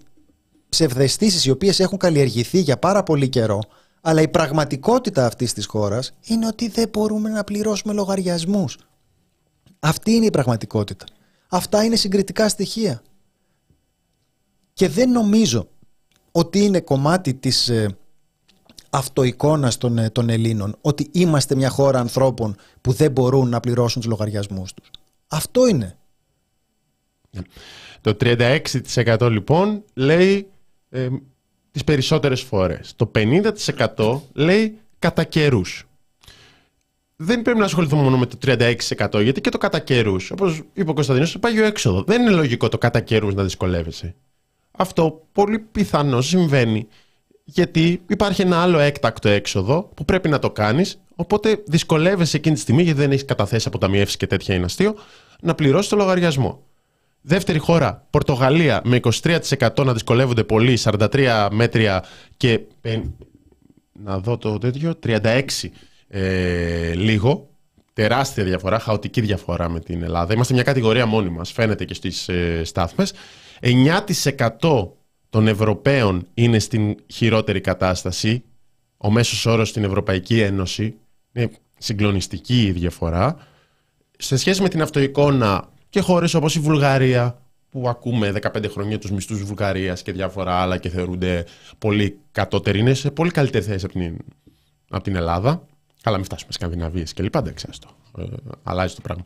ψευδεστήσεις 0.69 1.45
οι 1.45 1.49
οποίες 1.49 1.79
έχουν 1.79 1.97
καλλιεργηθεί 1.97 2.59
για 2.59 2.77
πάρα 2.77 3.03
πολύ 3.03 3.29
καιρό, 3.29 3.59
αλλά 4.01 4.21
η 4.21 4.27
πραγματικότητα 4.27 5.25
αυτής 5.25 5.53
της 5.53 5.65
χώρας 5.65 6.13
είναι 6.25 6.47
ότι 6.47 6.67
δεν 6.67 6.89
μπορούμε 6.89 7.29
να 7.29 7.43
πληρώσουμε 7.43 7.93
λογαριασμούς. 7.93 8.77
Αυτή 9.79 10.11
είναι 10.11 10.25
η 10.25 10.29
πραγματικότητα. 10.29 11.05
Αυτά 11.47 11.83
είναι 11.83 11.95
συγκριτικά 11.95 12.49
στοιχεία. 12.49 13.01
Και 14.73 14.89
δεν 14.89 15.11
νομίζω 15.11 15.67
ότι 16.35 16.59
είναι 16.59 16.79
κομμάτι 16.79 17.33
της 17.33 17.69
ε, 17.69 17.97
αυτοεικόνας 18.89 19.77
των, 19.77 19.97
ε, 19.97 20.09
των 20.09 20.29
Ελλήνων 20.29 20.75
ότι 20.81 21.09
είμαστε 21.11 21.55
μια 21.55 21.69
χώρα 21.69 21.99
ανθρώπων 21.99 22.55
που 22.81 22.91
δεν 22.91 23.11
μπορούν 23.11 23.49
να 23.49 23.59
πληρώσουν 23.59 24.01
τους 24.01 24.09
λογαριασμούς 24.09 24.73
τους. 24.73 24.89
Αυτό 25.27 25.67
είναι. 25.67 25.97
Το 28.01 28.17
36% 28.19 29.29
λοιπόν 29.31 29.83
λέει 29.93 30.47
ε, 30.89 31.07
τις 31.71 31.83
περισσότερες 31.83 32.41
φορές. 32.41 32.93
Το 32.95 33.11
50% 33.15 34.19
λέει 34.33 34.77
κατά 34.99 35.23
καιρούς. 35.23 35.87
Δεν 37.15 37.41
πρέπει 37.41 37.59
να 37.59 37.65
ασχοληθούμε 37.65 38.01
μόνο 38.01 38.17
με 38.17 38.25
το 38.25 38.37
36% 38.41 39.21
γιατί 39.23 39.41
και 39.41 39.49
το 39.49 39.57
κατά 39.57 39.79
καιρούς, 39.79 40.31
όπως 40.31 40.61
είπε 40.73 40.89
ο 40.89 40.93
Κωνσταντίνο, 40.93 41.27
το 41.33 41.39
πάγιο 41.39 41.65
έξοδος. 41.65 42.03
Δεν 42.03 42.21
είναι 42.21 42.31
λογικό 42.31 42.69
το 42.69 42.77
κατά 42.77 42.99
καιρούς 42.99 43.33
να 43.33 43.43
δυσκολεύεσαι. 43.43 44.15
Αυτό 44.77 45.27
πολύ 45.31 45.59
πιθανό 45.59 46.21
συμβαίνει 46.21 46.87
γιατί 47.43 48.01
υπάρχει 48.07 48.41
ένα 48.41 48.61
άλλο 48.61 48.79
έκτακτο 48.79 49.29
έξοδο 49.29 49.91
που 49.93 50.05
πρέπει 50.05 50.29
να 50.29 50.39
το 50.39 50.51
κάνεις. 50.51 51.01
Οπότε 51.15 51.63
δυσκολεύεσαι 51.65 52.37
εκείνη 52.37 52.55
τη 52.55 52.61
στιγμή, 52.61 52.83
γιατί 52.83 52.99
δεν 52.99 53.11
έχεις 53.11 53.25
καταθέσει 53.25 53.67
αποταμιεύσεις 53.67 54.17
και 54.17 54.27
τέτοια 54.27 54.55
είναι 54.55 54.65
αστείο, 54.65 54.95
να 55.41 55.55
πληρώσεις 55.55 55.89
το 55.89 55.95
λογαριασμό. 55.95 56.63
Δεύτερη 57.21 57.57
χώρα, 57.57 58.07
Πορτογαλία, 58.09 58.81
με 58.83 58.99
23% 59.21 59.83
να 59.85 59.93
δυσκολεύονται 59.93 60.43
πολύ, 60.43 60.77
43 60.83 61.47
μέτρια 61.51 62.03
και. 62.37 62.59
να 63.93 64.19
δω 64.19 64.37
το 64.37 64.57
τέτοιο, 64.57 64.99
36 65.03 65.41
ε, 66.07 66.93
λίγο. 66.93 67.47
Τεράστια 67.93 68.43
διαφορά, 68.43 68.79
χαοτική 68.79 69.21
διαφορά 69.21 69.69
με 69.69 69.79
την 69.79 70.03
Ελλάδα. 70.03 70.33
Είμαστε 70.33 70.53
μια 70.53 70.63
κατηγορία 70.63 71.05
μόνοι 71.05 71.29
μας, 71.29 71.51
φαίνεται 71.51 71.85
και 71.85 71.93
στις 71.93 72.29
ε, 72.29 72.61
στάθμες. 72.63 73.13
9% 73.63 74.87
των 75.29 75.47
Ευρωπαίων 75.47 76.27
είναι 76.33 76.59
στην 76.59 76.95
χειρότερη 77.07 77.61
κατάσταση. 77.61 78.43
Ο 78.97 79.11
μέσος 79.11 79.45
όρος 79.45 79.69
στην 79.69 79.83
Ευρωπαϊκή 79.83 80.39
Ένωση 80.39 80.95
είναι 81.33 81.51
συγκλονιστική 81.77 82.63
η 82.63 82.71
διαφορά. 82.71 83.37
Σε 84.17 84.37
σχέση 84.37 84.61
με 84.61 84.69
την 84.69 84.81
αυτοεικόνα 84.81 85.69
και 85.89 85.99
χώρες 85.99 86.33
όπως 86.33 86.55
η 86.55 86.59
Βουλγαρία, 86.59 87.41
που 87.69 87.89
ακούμε 87.89 88.33
15 88.41 88.69
χρόνια 88.69 88.99
τους 88.99 89.11
μισθούς 89.11 89.43
Βουλγαρίας 89.43 90.01
και 90.01 90.11
διάφορα 90.11 90.53
άλλα 90.55 90.77
και 90.77 90.89
θεωρούνται 90.89 91.45
πολύ 91.77 92.19
κατώτεροι, 92.31 92.79
είναι 92.79 92.93
σε 92.93 93.11
πολύ 93.11 93.31
καλύτερη 93.31 93.63
θέση 93.63 93.85
από 93.85 93.93
την, 93.93 94.17
από 94.89 95.03
την 95.03 95.15
Ελλάδα. 95.15 95.67
Καλά, 96.01 96.15
μην 96.15 96.25
φτάσουμε 96.25 96.51
Σκανδιναβίες 96.51 97.13
και 97.13 97.23
λοιπά, 97.23 97.41
δεν 97.41 97.53
ξέρω. 97.53 97.73
Ε, 98.17 98.23
αλλάζει 98.63 98.95
το 98.95 99.01
πράγμα. 99.01 99.25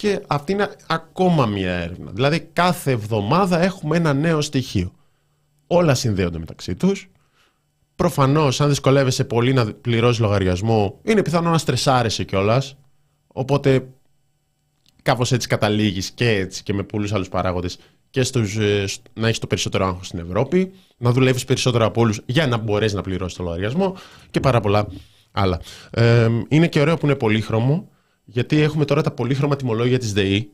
Και 0.00 0.22
αυτή 0.26 0.52
είναι 0.52 0.70
ακόμα 0.86 1.46
μια 1.46 1.72
έρευνα. 1.72 2.10
Δηλαδή, 2.10 2.40
κάθε 2.52 2.90
εβδομάδα 2.90 3.60
έχουμε 3.60 3.96
ένα 3.96 4.12
νέο 4.12 4.40
στοιχείο. 4.40 4.92
Όλα 5.66 5.94
συνδέονται 5.94 6.38
μεταξύ 6.38 6.74
τους. 6.74 7.10
Προφανώς, 7.94 8.60
αν 8.60 8.68
δυσκολεύεσαι 8.68 9.24
πολύ 9.24 9.52
να 9.52 9.72
πληρώσεις 9.72 10.20
λογαριασμό, 10.20 10.98
είναι 11.02 11.22
πιθανό 11.22 11.50
να 11.50 11.58
στρεσάρεσαι 11.58 12.24
κιόλας. 12.24 12.76
Οπότε 13.26 13.88
Κάπως 15.02 15.32
έτσι 15.32 15.48
καταλήγεις 15.48 16.10
και 16.10 16.28
έτσι 16.28 16.62
και 16.62 16.72
με 16.72 16.82
πολλούς 16.82 17.12
άλλους 17.12 17.28
παράγοντες 17.28 17.78
και 18.10 18.22
στους, 18.22 18.56
ε, 18.56 18.84
να 19.12 19.26
έχεις 19.26 19.38
το 19.38 19.46
περισσότερο 19.46 19.86
άγχος 19.86 20.06
στην 20.06 20.18
Ευρώπη, 20.18 20.72
να 20.96 21.12
δουλεύεις 21.12 21.44
περισσότερο 21.44 21.86
από 21.86 22.00
όλους 22.00 22.20
για 22.26 22.46
να 22.46 22.56
μπορέσεις 22.56 22.94
να 22.94 23.02
πληρώσεις 23.02 23.36
το 23.36 23.42
λογαριασμό 23.42 23.96
και 24.30 24.40
πάρα 24.40 24.60
πολλά 24.60 24.86
άλλα. 25.32 25.60
Ε, 25.90 26.28
είναι 26.48 26.68
και 26.68 26.80
ωραίο 26.80 26.96
που 26.96 27.06
είναι 27.06 27.14
πολύχρωμο, 27.14 27.88
γιατί 28.32 28.60
έχουμε 28.60 28.84
τώρα 28.84 29.02
τα 29.02 29.10
πολύχρωμα 29.10 29.56
τιμολόγια 29.56 29.98
της 29.98 30.12
ΔΕΗ. 30.12 30.50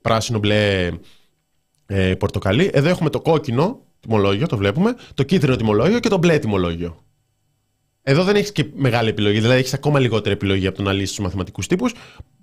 Πράσινο, 0.00 0.38
μπλε, 0.38 0.90
ε, 1.86 2.14
πορτοκαλί. 2.14 2.70
Εδώ 2.72 2.88
έχουμε 2.88 3.10
το 3.10 3.20
κόκκινο 3.20 3.80
τιμολόγιο, 4.00 4.46
το 4.46 4.56
βλέπουμε, 4.56 4.94
το 5.14 5.22
κίτρινο 5.22 5.56
τιμολόγιο 5.56 6.00
και 6.00 6.08
το 6.08 6.18
μπλε 6.18 6.38
τιμολόγιο. 6.38 7.04
Εδώ 8.02 8.24
δεν 8.24 8.36
έχεις 8.36 8.52
και 8.52 8.66
μεγάλη 8.74 9.08
επιλογή, 9.08 9.40
δηλαδή 9.40 9.58
έχεις 9.58 9.74
ακόμα 9.74 9.98
λιγότερη 9.98 10.34
επιλογή 10.34 10.66
από 10.66 10.76
το 10.76 10.82
να 10.82 10.92
λύσεις 10.92 11.08
τους 11.14 11.24
μαθηματικούς 11.24 11.66
τύπους. 11.66 11.94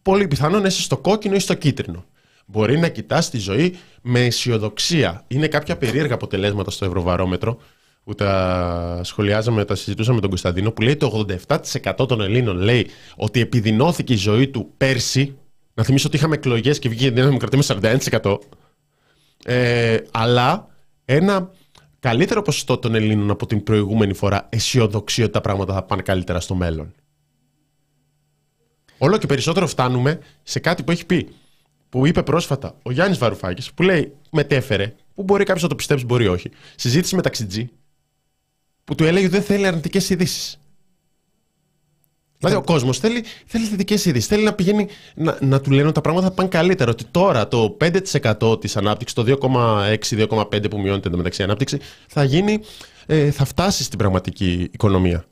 Πολύ 0.02 0.28
πιθανόν 0.28 0.66
είσαι 0.66 0.82
στο 0.82 0.98
κόκκινο 0.98 1.36
ή 1.36 1.40
στο 1.40 1.54
κίτρινο. 1.54 2.06
Μπορεί 2.46 2.80
να 2.80 2.88
κοιτάς 2.88 3.30
τη 3.30 3.38
ζωή 3.38 3.78
με 4.02 4.26
αισιοδοξία. 4.26 5.24
Είναι 5.28 5.48
κάποια 5.48 5.78
περίεργα 5.78 6.14
αποτελέσματα 6.14 6.72
στο 6.72 6.86
Ευρωβαρόμετρο 6.86 7.60
που 8.08 8.16
τα 8.16 9.02
σχολιάζαμε, 9.04 9.66
τα 9.66 9.76
συζητούσαμε 9.76 10.16
με 10.16 10.22
τον 10.22 10.30
Κωνσταντίνο, 10.30 10.72
που 10.72 10.82
λέει 10.82 10.96
το 10.96 11.26
87% 11.48 12.08
των 12.08 12.22
Ελλήνων 12.22 12.58
λέει 12.58 12.88
ότι 13.16 13.40
επιδεινώθηκε 13.40 14.14
η 14.14 14.16
ζωή 14.16 14.48
του 14.48 14.74
πέρσι. 14.78 15.38
Να 15.74 15.84
θυμίσω 15.84 16.08
ότι 16.08 16.16
είχαμε 16.16 16.36
εκλογές 16.36 16.80
και 16.80 16.90
βγήκε 16.90 17.06
η 17.06 17.10
Δημοκρατία 17.10 17.78
με 17.82 18.00
41%. 18.24 18.38
Ε, 19.46 19.98
αλλά 20.12 20.68
ένα 21.06 21.52
καλύτερο 22.00 22.42
ποσοστό 22.42 22.78
των 22.78 22.96
Ελλήνων 22.96 23.30
από 23.30 23.46
την 23.46 23.64
προηγούμενη 23.64 24.14
φορά 24.14 24.48
αισιοδοξεί 24.50 25.24
ότι 25.24 25.32
τα 25.32 25.42
πράγματα 25.42 25.74
θα 25.74 25.84
πάνε 25.84 26.02
καλύτερα 26.02 26.40
στο 26.40 26.56
μέλλον. 26.56 26.94
Όλο 28.98 29.18
και 29.18 29.28
περισσότερο 29.28 29.68
φτάνουμε 29.68 30.20
σε 30.44 30.60
κάτι 30.60 30.84
που 30.84 30.92
έχει 30.92 31.06
πει, 31.06 31.30
που 31.90 32.06
είπε 32.06 32.24
πρόσφατα 32.24 32.76
ο 32.84 32.92
Γιάννης 32.92 33.18
Βαρουφάκης, 33.18 33.74
που 33.74 33.84
λέει, 33.84 34.14
μετέφερε, 34.32 34.96
που 35.16 35.24
μπορεί 35.24 35.44
κάποιος 35.44 35.64
να 35.64 35.70
το 35.70 35.76
πιστέψει, 35.76 36.06
μπορεί 36.06 36.28
όχι. 36.28 36.52
Συζήτηση 36.76 37.16
με 37.16 37.22
ταξιτζή, 37.22 37.70
που 38.88 38.96
του 38.96 39.04
έλεγε 39.04 39.26
ότι 39.26 39.36
δεν 39.36 39.44
θέλει 39.44 39.68
αρνητικές 39.68 40.10
ειδήσεις. 40.10 40.60
Δηλαδή 42.38 42.58
ο 42.58 42.62
κόσμος 42.62 43.00
θέλει, 43.00 43.24
θέλει 43.46 43.66
θετικές 43.66 44.06
ειδήσεις. 44.06 44.28
Θέλει 44.28 44.44
να 44.44 44.54
πηγαίνει 44.54 44.88
να, 45.16 45.38
να 45.42 45.62
του 45.62 45.72
λένε 45.72 45.84
ότι 45.84 45.94
τα 45.94 46.02
πράγματα 46.02 46.28
θα 46.28 46.34
πάνε 46.34 46.50
καλύτερα. 46.50 46.92
Ότι 46.92 47.04
τώρα 47.04 47.48
το 47.48 47.78
5% 48.42 48.62
της 48.62 48.78
ανάπτυξης, 48.78 49.16
το 49.16 49.38
2,6-2,5% 49.42 50.70
που 50.70 50.80
μειώνεται 50.80 51.10
μεταξύ 51.10 51.44
ανάπτυξη, 51.44 51.80
θα, 52.08 52.24
γίνει, 52.24 52.60
ε, 53.06 53.32
θα 53.32 53.46
φτάσει 53.46 53.84
στην 53.84 53.98
πραγματική 53.98 54.70
οικονομία. 54.72 55.26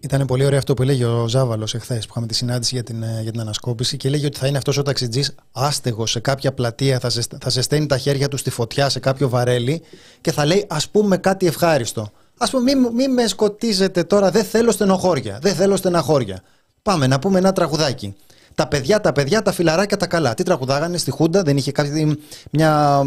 Ήταν 0.00 0.26
πολύ 0.26 0.44
ωραίο 0.44 0.58
αυτό 0.58 0.74
που 0.74 0.82
έλεγε 0.82 1.04
ο 1.04 1.28
Ζάβαλος 1.28 1.74
εχθές 1.74 2.04
που 2.04 2.10
είχαμε 2.10 2.26
τη 2.26 2.34
συνάντηση 2.34 2.74
για 2.74 2.84
την, 2.84 3.02
ε, 3.02 3.20
για 3.22 3.30
την 3.30 3.40
ανασκόπηση 3.40 3.96
και 3.96 4.08
έλεγε 4.08 4.26
ότι 4.26 4.38
θα 4.38 4.46
είναι 4.46 4.58
αυτός 4.58 4.78
ο 4.78 4.82
ταξιτζής 4.82 5.34
άστεγος 5.52 6.10
σε 6.10 6.20
κάποια 6.20 6.52
πλατεία, 6.52 6.98
θα, 6.98 7.10
σε, 7.10 7.22
θα 7.40 7.50
ζεσταίνει 7.50 7.86
τα 7.86 7.98
χέρια 7.98 8.28
του 8.28 8.36
στη 8.36 8.50
φωτιά 8.50 8.88
σε 8.88 8.98
κάποιο 8.98 9.28
βαρέλι 9.28 9.82
και 10.20 10.32
θα 10.32 10.44
λέει 10.44 10.66
ας 10.68 10.88
πούμε 10.88 11.16
κάτι 11.16 11.46
ευχάριστο. 11.46 12.10
Α 12.38 12.50
πούμε, 12.50 12.74
μην 12.74 12.92
μη 12.94 13.08
με 13.08 13.26
σκοτίζετε 13.26 14.04
τώρα, 14.04 14.30
δεν 14.30 14.44
θέλω 14.44 14.70
στενοχώρια. 14.70 15.38
Δεν 15.42 15.54
θέλω 15.54 15.76
στεναχώρια. 15.76 16.42
Πάμε 16.82 17.06
να 17.06 17.18
πούμε 17.18 17.38
ένα 17.38 17.52
τραγουδάκι. 17.52 18.14
Τα 18.54 18.66
παιδιά, 18.66 19.00
τα 19.00 19.12
παιδιά, 19.12 19.42
τα 19.42 19.52
φιλαράκια 19.52 19.96
τα 19.96 20.06
καλά. 20.06 20.34
Τι 20.34 20.42
τραγουδάγανε 20.42 20.98
στη 20.98 21.10
Χούντα, 21.10 21.42
δεν 21.42 21.56
είχε 21.56 21.72
κάτι, 21.72 22.18
μια 22.50 23.02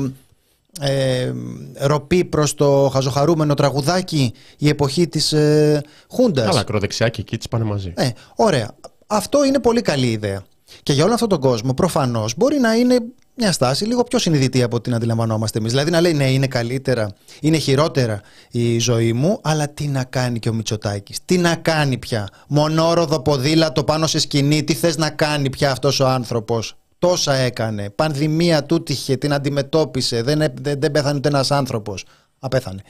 ε, 0.79 1.31
ροπή 1.77 2.25
προς 2.25 2.53
το 2.53 2.89
χαζοχαρούμενο 2.93 3.53
τραγουδάκι 3.53 4.33
η 4.57 4.69
εποχή 4.69 5.07
της 5.07 5.33
ε, 5.33 5.81
Χούντας. 6.09 6.45
Καλά, 6.45 6.59
ακροδεξιά 6.59 7.09
και 7.09 7.21
εκεί 7.21 7.37
τις 7.37 7.47
πάνε 7.47 7.63
μαζί. 7.63 7.93
Ε, 7.95 8.09
ωραία. 8.35 8.75
Αυτό 9.07 9.45
είναι 9.45 9.59
πολύ 9.59 9.81
καλή 9.81 10.11
ιδέα. 10.11 10.43
Και 10.83 10.93
για 10.93 11.03
όλο 11.03 11.13
αυτόν 11.13 11.29
τον 11.29 11.39
κόσμο 11.39 11.73
προφανώς 11.73 12.33
μπορεί 12.37 12.59
να 12.59 12.73
είναι 12.73 12.99
μια 13.35 13.51
στάση 13.51 13.85
λίγο 13.85 14.03
πιο 14.03 14.19
συνειδητή 14.19 14.63
από 14.63 14.81
την 14.81 14.93
αντιλαμβανόμαστε 14.93 15.57
εμείς. 15.57 15.71
Δηλαδή 15.71 15.91
να 15.91 16.01
λέει 16.01 16.13
ναι, 16.13 16.31
είναι 16.31 16.47
καλύτερα, 16.47 17.13
είναι 17.41 17.57
χειρότερα 17.57 18.21
η 18.51 18.79
ζωή 18.79 19.13
μου, 19.13 19.39
αλλά 19.41 19.69
τι 19.69 19.87
να 19.87 20.03
κάνει 20.03 20.39
και 20.39 20.49
ο 20.49 20.53
Μητσοτάκης; 20.53 21.19
Τι 21.25 21.37
να 21.37 21.55
κάνει 21.55 21.97
πια; 21.97 22.27
Μονόροδο 22.47 23.19
ποδήλατο 23.19 23.83
πάνω 23.83 24.07
σε 24.07 24.19
σκηνή, 24.19 24.63
τι 24.63 24.73
θες 24.73 24.97
να 24.97 25.09
κάνει 25.09 25.49
πια 25.49 25.71
αυτός 25.71 25.99
ο 25.99 26.07
άνθρωπος; 26.07 26.75
Τόσα 27.03 27.33
έκανε. 27.33 27.89
Πανδημία 27.89 28.63
του 28.63 28.83
είχε, 28.87 29.15
την 29.17 29.33
αντιμετώπισε. 29.33 30.21
Δεν, 30.21 30.37
δεν, 30.37 30.79
δεν 30.79 30.91
πέθανε 30.91 31.17
ούτε 31.17 31.27
ένας 31.27 31.51
άνθρωπος. 31.51 32.05
Απέθανε. 32.39 32.81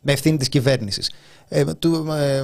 Με 0.00 0.12
ευθύνη 0.12 0.36
της 0.36 0.48
κυβέρνησης. 0.48 1.10
Ε, 1.48 1.64
ε, 2.18 2.42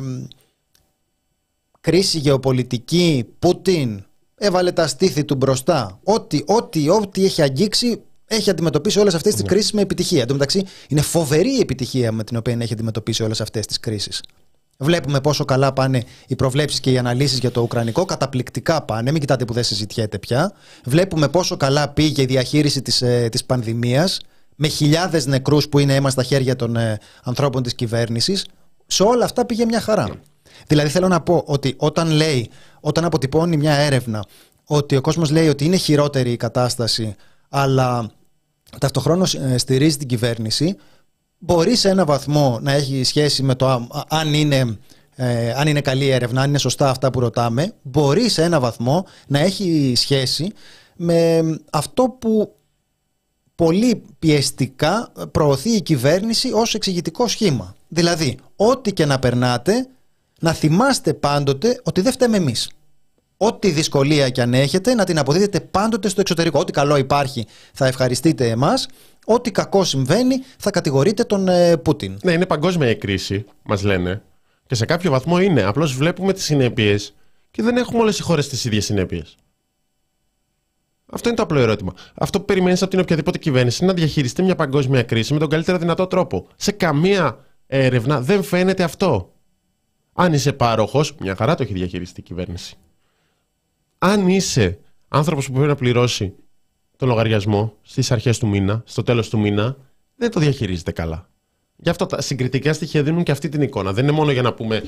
κρίση 1.80 2.18
γεωπολιτική, 2.18 3.34
Πούτιν, 3.38 4.04
έβαλε 4.34 4.72
τα 4.72 4.86
στήθη 4.86 5.24
του 5.24 5.34
μπροστά. 5.34 6.00
Ό,τι, 6.04 6.42
ό,τι, 6.46 6.88
ό,τι 6.88 7.24
έχει 7.24 7.42
αγγίξει 7.42 8.02
έχει 8.26 8.50
αντιμετωπίσει 8.50 8.98
όλες 8.98 9.14
αυτές 9.14 9.32
τις 9.32 9.42
ναι. 9.42 9.48
κρίσεις 9.48 9.72
με 9.72 9.80
επιτυχία. 9.80 10.20
Εν 10.20 10.26
τω 10.26 10.32
μεταξύ, 10.32 10.62
είναι 10.88 11.00
φοβερή 11.00 11.56
η 11.56 11.60
επιτυχία 11.60 12.12
με 12.12 12.24
την 12.24 12.36
οποία 12.36 12.56
έχει 12.60 12.72
αντιμετωπίσει 12.72 13.22
όλες 13.22 13.40
αυτές 13.40 13.66
τις 13.66 13.80
κρίσεις. 13.80 14.22
Βλέπουμε 14.82 15.20
πόσο 15.20 15.44
καλά 15.44 15.72
πάνε 15.72 16.04
οι 16.26 16.36
προβλέψεις 16.36 16.80
και 16.80 16.90
οι 16.90 16.98
αναλύσεις 16.98 17.38
για 17.38 17.50
το 17.50 17.60
Ουκρανικό. 17.60 18.04
Καταπληκτικά 18.04 18.82
πάνε. 18.82 19.10
Μην 19.10 19.20
κοιτάτε 19.20 19.44
που 19.44 19.52
δεν 19.52 19.64
συζητιέται 19.64 20.18
πια. 20.18 20.52
Βλέπουμε 20.84 21.28
πόσο 21.28 21.56
καλά 21.56 21.88
πήγε 21.88 22.22
η 22.22 22.24
διαχείριση 22.24 22.82
της 22.82 23.02
ε, 23.02 23.28
της 23.30 23.44
πανδημίας 23.44 24.20
με 24.56 24.68
χιλιάδες 24.68 25.26
νεκρούς 25.26 25.68
που 25.68 25.78
είναι 25.78 25.94
αίμα 25.94 26.10
στα 26.10 26.22
χέρια 26.22 26.56
των 26.56 26.76
ε, 26.76 26.98
ανθρώπων 27.22 27.62
της 27.62 27.74
κυβέρνησης. 27.74 28.46
Σε 28.86 29.02
όλα 29.02 29.24
αυτά 29.24 29.46
πήγε 29.46 29.64
μια 29.64 29.80
χαρά. 29.80 30.08
Ναι. 30.08 30.14
Δηλαδή 30.66 30.88
θέλω 30.88 31.08
να 31.08 31.20
πω 31.20 31.42
ότι 31.46 31.74
όταν 31.76 32.10
λέει, 32.10 32.50
όταν 32.80 33.04
αποτυπώνει 33.04 33.56
μια 33.56 33.74
έρευνα 33.74 34.24
ότι 34.64 34.96
ο 34.96 35.00
κόσμος 35.00 35.30
λέει 35.30 35.48
ότι 35.48 35.64
είναι 35.64 35.76
χειρότερη 35.76 36.30
η 36.30 36.36
κατάσταση 36.36 37.14
αλλά 37.48 38.10
ταυτοχρόνως 38.78 39.34
ε, 39.34 39.58
στηρίζει 39.58 39.96
την 39.96 40.08
κυβέρνηση 40.08 40.76
μπορεί 41.44 41.76
σε 41.76 41.88
ένα 41.88 42.04
βαθμό 42.04 42.58
να 42.62 42.72
έχει 42.72 43.04
σχέση 43.04 43.42
με 43.42 43.54
το 43.54 43.88
αν 44.08 44.34
είναι, 44.34 44.78
ε, 45.14 45.52
αν 45.52 45.66
είναι 45.66 45.80
καλή 45.80 46.08
έρευνα, 46.08 46.42
αν 46.42 46.48
είναι 46.48 46.58
σωστά 46.58 46.90
αυτά 46.90 47.10
που 47.10 47.20
ρωτάμε 47.20 47.72
μπορεί 47.82 48.28
σε 48.28 48.42
ένα 48.42 48.60
βαθμό 48.60 49.06
να 49.26 49.38
έχει 49.38 49.92
σχέση 49.96 50.52
με 50.96 51.42
αυτό 51.70 52.16
που 52.18 52.54
πολύ 53.54 54.02
πιεστικά 54.18 55.12
προωθεί 55.30 55.70
η 55.70 55.82
κυβέρνηση 55.82 56.52
ως 56.52 56.74
εξηγητικό 56.74 57.28
σχήμα. 57.28 57.74
Δηλαδή, 57.88 58.38
ό,τι 58.56 58.92
και 58.92 59.06
να 59.06 59.18
περνάτε, 59.18 59.86
να 60.40 60.52
θυμάστε 60.52 61.14
πάντοτε 61.14 61.80
ότι 61.82 62.00
δεν 62.00 62.12
φταίμε 62.12 62.36
εμείς. 62.36 62.70
Ό,τι 63.36 63.70
δυσκολία 63.70 64.30
και 64.30 64.42
αν 64.42 64.54
έχετε, 64.54 64.94
να 64.94 65.04
την 65.04 65.18
αποδίδετε 65.18 65.60
πάντοτε 65.60 66.08
στο 66.08 66.20
εξωτερικό. 66.20 66.58
Ό,τι 66.60 66.72
καλό 66.72 66.96
υπάρχει, 66.96 67.46
θα 67.72 67.86
ευχαριστείτε 67.86 68.48
εμάς. 68.48 68.88
Ό,τι 69.26 69.50
κακό 69.50 69.84
συμβαίνει, 69.84 70.42
θα 70.58 70.70
κατηγορείτε 70.70 71.24
τον 71.24 71.48
ε, 71.48 71.76
Πούτιν. 71.76 72.18
Ναι, 72.22 72.32
είναι 72.32 72.46
παγκόσμια 72.46 72.90
η 72.90 72.96
κρίση, 72.96 73.44
μας 73.62 73.82
λένε. 73.82 74.22
Και 74.66 74.74
σε 74.74 74.84
κάποιο 74.84 75.10
βαθμό 75.10 75.40
είναι. 75.40 75.62
Απλώς 75.62 75.94
βλέπουμε 75.94 76.32
τις 76.32 76.44
συνέπειες 76.44 77.14
και 77.50 77.62
δεν 77.62 77.76
έχουμε 77.76 78.00
όλες 78.00 78.18
οι 78.18 78.22
χώρες 78.22 78.48
τις 78.48 78.64
ίδιες 78.64 78.84
συνέπειες. 78.84 79.36
Αυτό 81.06 81.28
είναι 81.28 81.36
το 81.36 81.42
απλό 81.42 81.58
ερώτημα. 81.58 81.92
Αυτό 82.14 82.38
που 82.38 82.44
περιμένεις 82.44 82.82
από 82.82 82.90
την 82.90 83.00
οποιαδήποτε 83.00 83.38
κυβέρνηση 83.38 83.84
είναι 83.84 83.92
να 83.92 83.98
διαχειριστεί 83.98 84.42
μια 84.42 84.54
παγκόσμια 84.54 85.02
κρίση 85.02 85.32
με 85.32 85.38
τον 85.38 85.48
καλύτερο 85.48 85.78
δυνατό 85.78 86.06
τρόπο. 86.06 86.46
Σε 86.56 86.72
καμία 86.72 87.44
έρευνα 87.66 88.20
δεν 88.20 88.42
φαίνεται 88.42 88.82
αυτό. 88.82 89.32
Αν 90.12 90.32
είσαι 90.32 90.52
πάροχος, 90.52 91.14
μια 91.20 91.36
χαρά 91.36 91.54
το 91.54 91.62
έχει 91.62 91.72
διαχειριστεί 91.72 92.20
η 92.20 92.22
κυβέρνηση. 92.22 92.76
Αν 93.98 94.28
είσαι 94.28 94.78
άνθρωπος 95.08 95.46
που 95.46 95.52
πρέπει 95.52 95.68
να 95.68 95.74
πληρώσει 95.74 96.34
το 97.02 97.08
λογαριασμό 97.08 97.76
στις 97.82 98.10
αρχές 98.10 98.38
του 98.38 98.46
μήνα, 98.46 98.82
στο 98.86 99.02
τέλος 99.02 99.28
του 99.28 99.38
μήνα, 99.38 99.76
δεν 100.16 100.30
το 100.30 100.40
διαχειρίζεται 100.40 100.92
καλά. 100.92 101.28
Γι' 101.76 101.88
αυτό 101.88 102.06
τα 102.06 102.20
συγκριτικά 102.20 102.72
στοιχεία 102.72 103.02
δίνουν 103.02 103.22
και 103.22 103.32
αυτή 103.32 103.48
την 103.48 103.62
εικόνα. 103.62 103.92
Δεν 103.92 104.04
είναι 104.04 104.12
μόνο 104.12 104.30
για 104.30 104.42
να 104.42 104.52
πούμε 104.52 104.82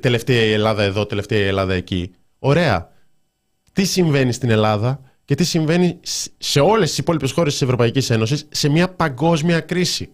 τελευταία 0.00 0.42
η 0.42 0.52
Ελλάδα 0.52 0.82
εδώ, 0.82 1.06
τελευταία 1.06 1.38
η 1.38 1.46
Ελλάδα 1.46 1.74
εκεί. 1.74 2.14
Ωραία. 2.38 2.92
Τι 3.72 3.84
συμβαίνει 3.84 4.32
στην 4.32 4.50
Ελλάδα 4.50 5.00
και 5.24 5.34
τι 5.34 5.44
συμβαίνει 5.44 6.00
σε 6.38 6.60
όλες 6.60 6.88
τις 6.88 6.98
υπόλοιπες 6.98 7.32
χώρες 7.32 7.52
της 7.52 7.62
Ευρωπαϊκής 7.62 8.10
Ένωσης 8.10 8.46
σε 8.50 8.68
μια 8.68 8.88
παγκόσμια 8.88 9.60
κρίση. 9.60 10.10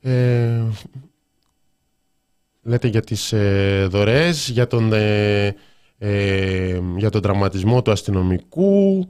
Ε, 0.00 0.62
Λέτε 2.62 2.88
για 2.88 3.02
τις 3.02 3.32
ε, 3.32 3.86
δωρεές, 3.90 4.48
για 4.48 4.66
τον, 4.66 4.92
ε, 4.92 5.54
ε, 5.98 6.80
για 6.96 7.10
τον 7.10 7.22
τραυματισμό 7.22 7.82
του 7.82 7.90
αστυνομικού. 7.90 9.08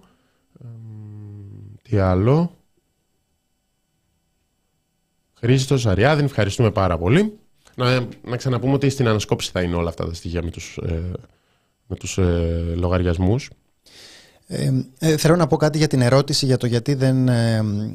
τι 1.83 1.99
άλλο. 1.99 2.51
Χρήστος 5.35 5.87
Αριάδη, 5.87 6.25
ευχαριστούμε 6.25 6.71
πάρα 6.71 6.99
πολύ. 6.99 7.39
Να, 7.75 8.07
να 8.25 8.37
ξαναπούμε 8.37 8.73
ότι 8.73 8.89
στην 8.91 9.09
ανασκόπηση 9.09 9.51
θα 9.51 9.63
είναι 9.63 9.77
όλα 9.77 9.89
αυτά 9.89 10.07
τα 10.07 10.15
στοιχεία 10.15 10.43
με 10.43 10.51
τους, 10.51 10.77
ε, 10.77 11.13
με 11.87 11.97
τους 11.97 12.19
ε, 12.19 12.75
λογαριασμούς. 12.77 13.51
Ε, 14.47 15.17
θέλω 15.17 15.37
να 15.37 15.47
πω 15.47 15.57
κάτι 15.57 15.79
για 15.79 15.87
την 15.87 16.01
ερώτηση 16.01 16.47
για 16.47 16.57
το 16.57 16.67
γιατί 16.67 16.95
δεν, 16.95 17.29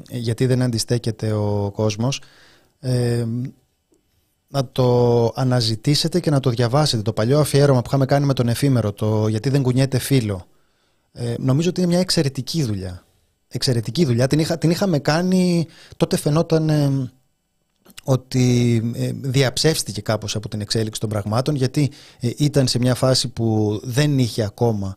γιατί 0.09 0.45
δεν 0.45 0.61
αντιστέκεται 0.61 1.31
ο 1.31 1.71
κόσμος 1.73 2.21
να 4.51 4.65
το 4.65 5.25
αναζητήσετε 5.35 6.19
και 6.19 6.29
να 6.29 6.39
το 6.39 6.49
διαβάσετε. 6.49 7.01
Το 7.01 7.13
παλιό 7.13 7.39
αφιέρωμα 7.39 7.81
που 7.81 7.87
είχαμε 7.87 8.05
κάνει 8.05 8.25
με 8.25 8.33
τον 8.33 8.47
εφήμερο, 8.47 8.91
το 8.91 9.27
γιατί 9.27 9.49
δεν 9.49 9.61
κουνιέται 9.61 9.97
φίλο. 9.97 10.45
Ε, 11.13 11.35
νομίζω 11.39 11.69
ότι 11.69 11.81
είναι 11.81 11.89
μια 11.89 11.99
εξαιρετική 11.99 12.63
δουλειά. 12.63 13.05
Εξαιρετική 13.47 14.05
δουλειά. 14.05 14.27
Την, 14.27 14.39
είχα, 14.39 14.57
την 14.57 14.69
είχαμε 14.69 14.99
κάνει, 14.99 15.67
τότε 15.97 16.17
φαινόταν 16.17 16.69
ε, 16.69 17.11
ότι 18.03 18.81
ε, 18.95 19.11
διαψεύστηκε 19.13 20.01
κάπως 20.01 20.35
από 20.35 20.49
την 20.49 20.61
εξέλιξη 20.61 20.99
των 20.99 21.09
πραγμάτων 21.09 21.55
γιατί 21.55 21.91
ε, 22.19 22.29
ήταν 22.37 22.67
σε 22.67 22.79
μια 22.79 22.95
φάση 22.95 23.27
που 23.27 23.79
δεν 23.83 24.19
είχε 24.19 24.43
ακόμα 24.43 24.95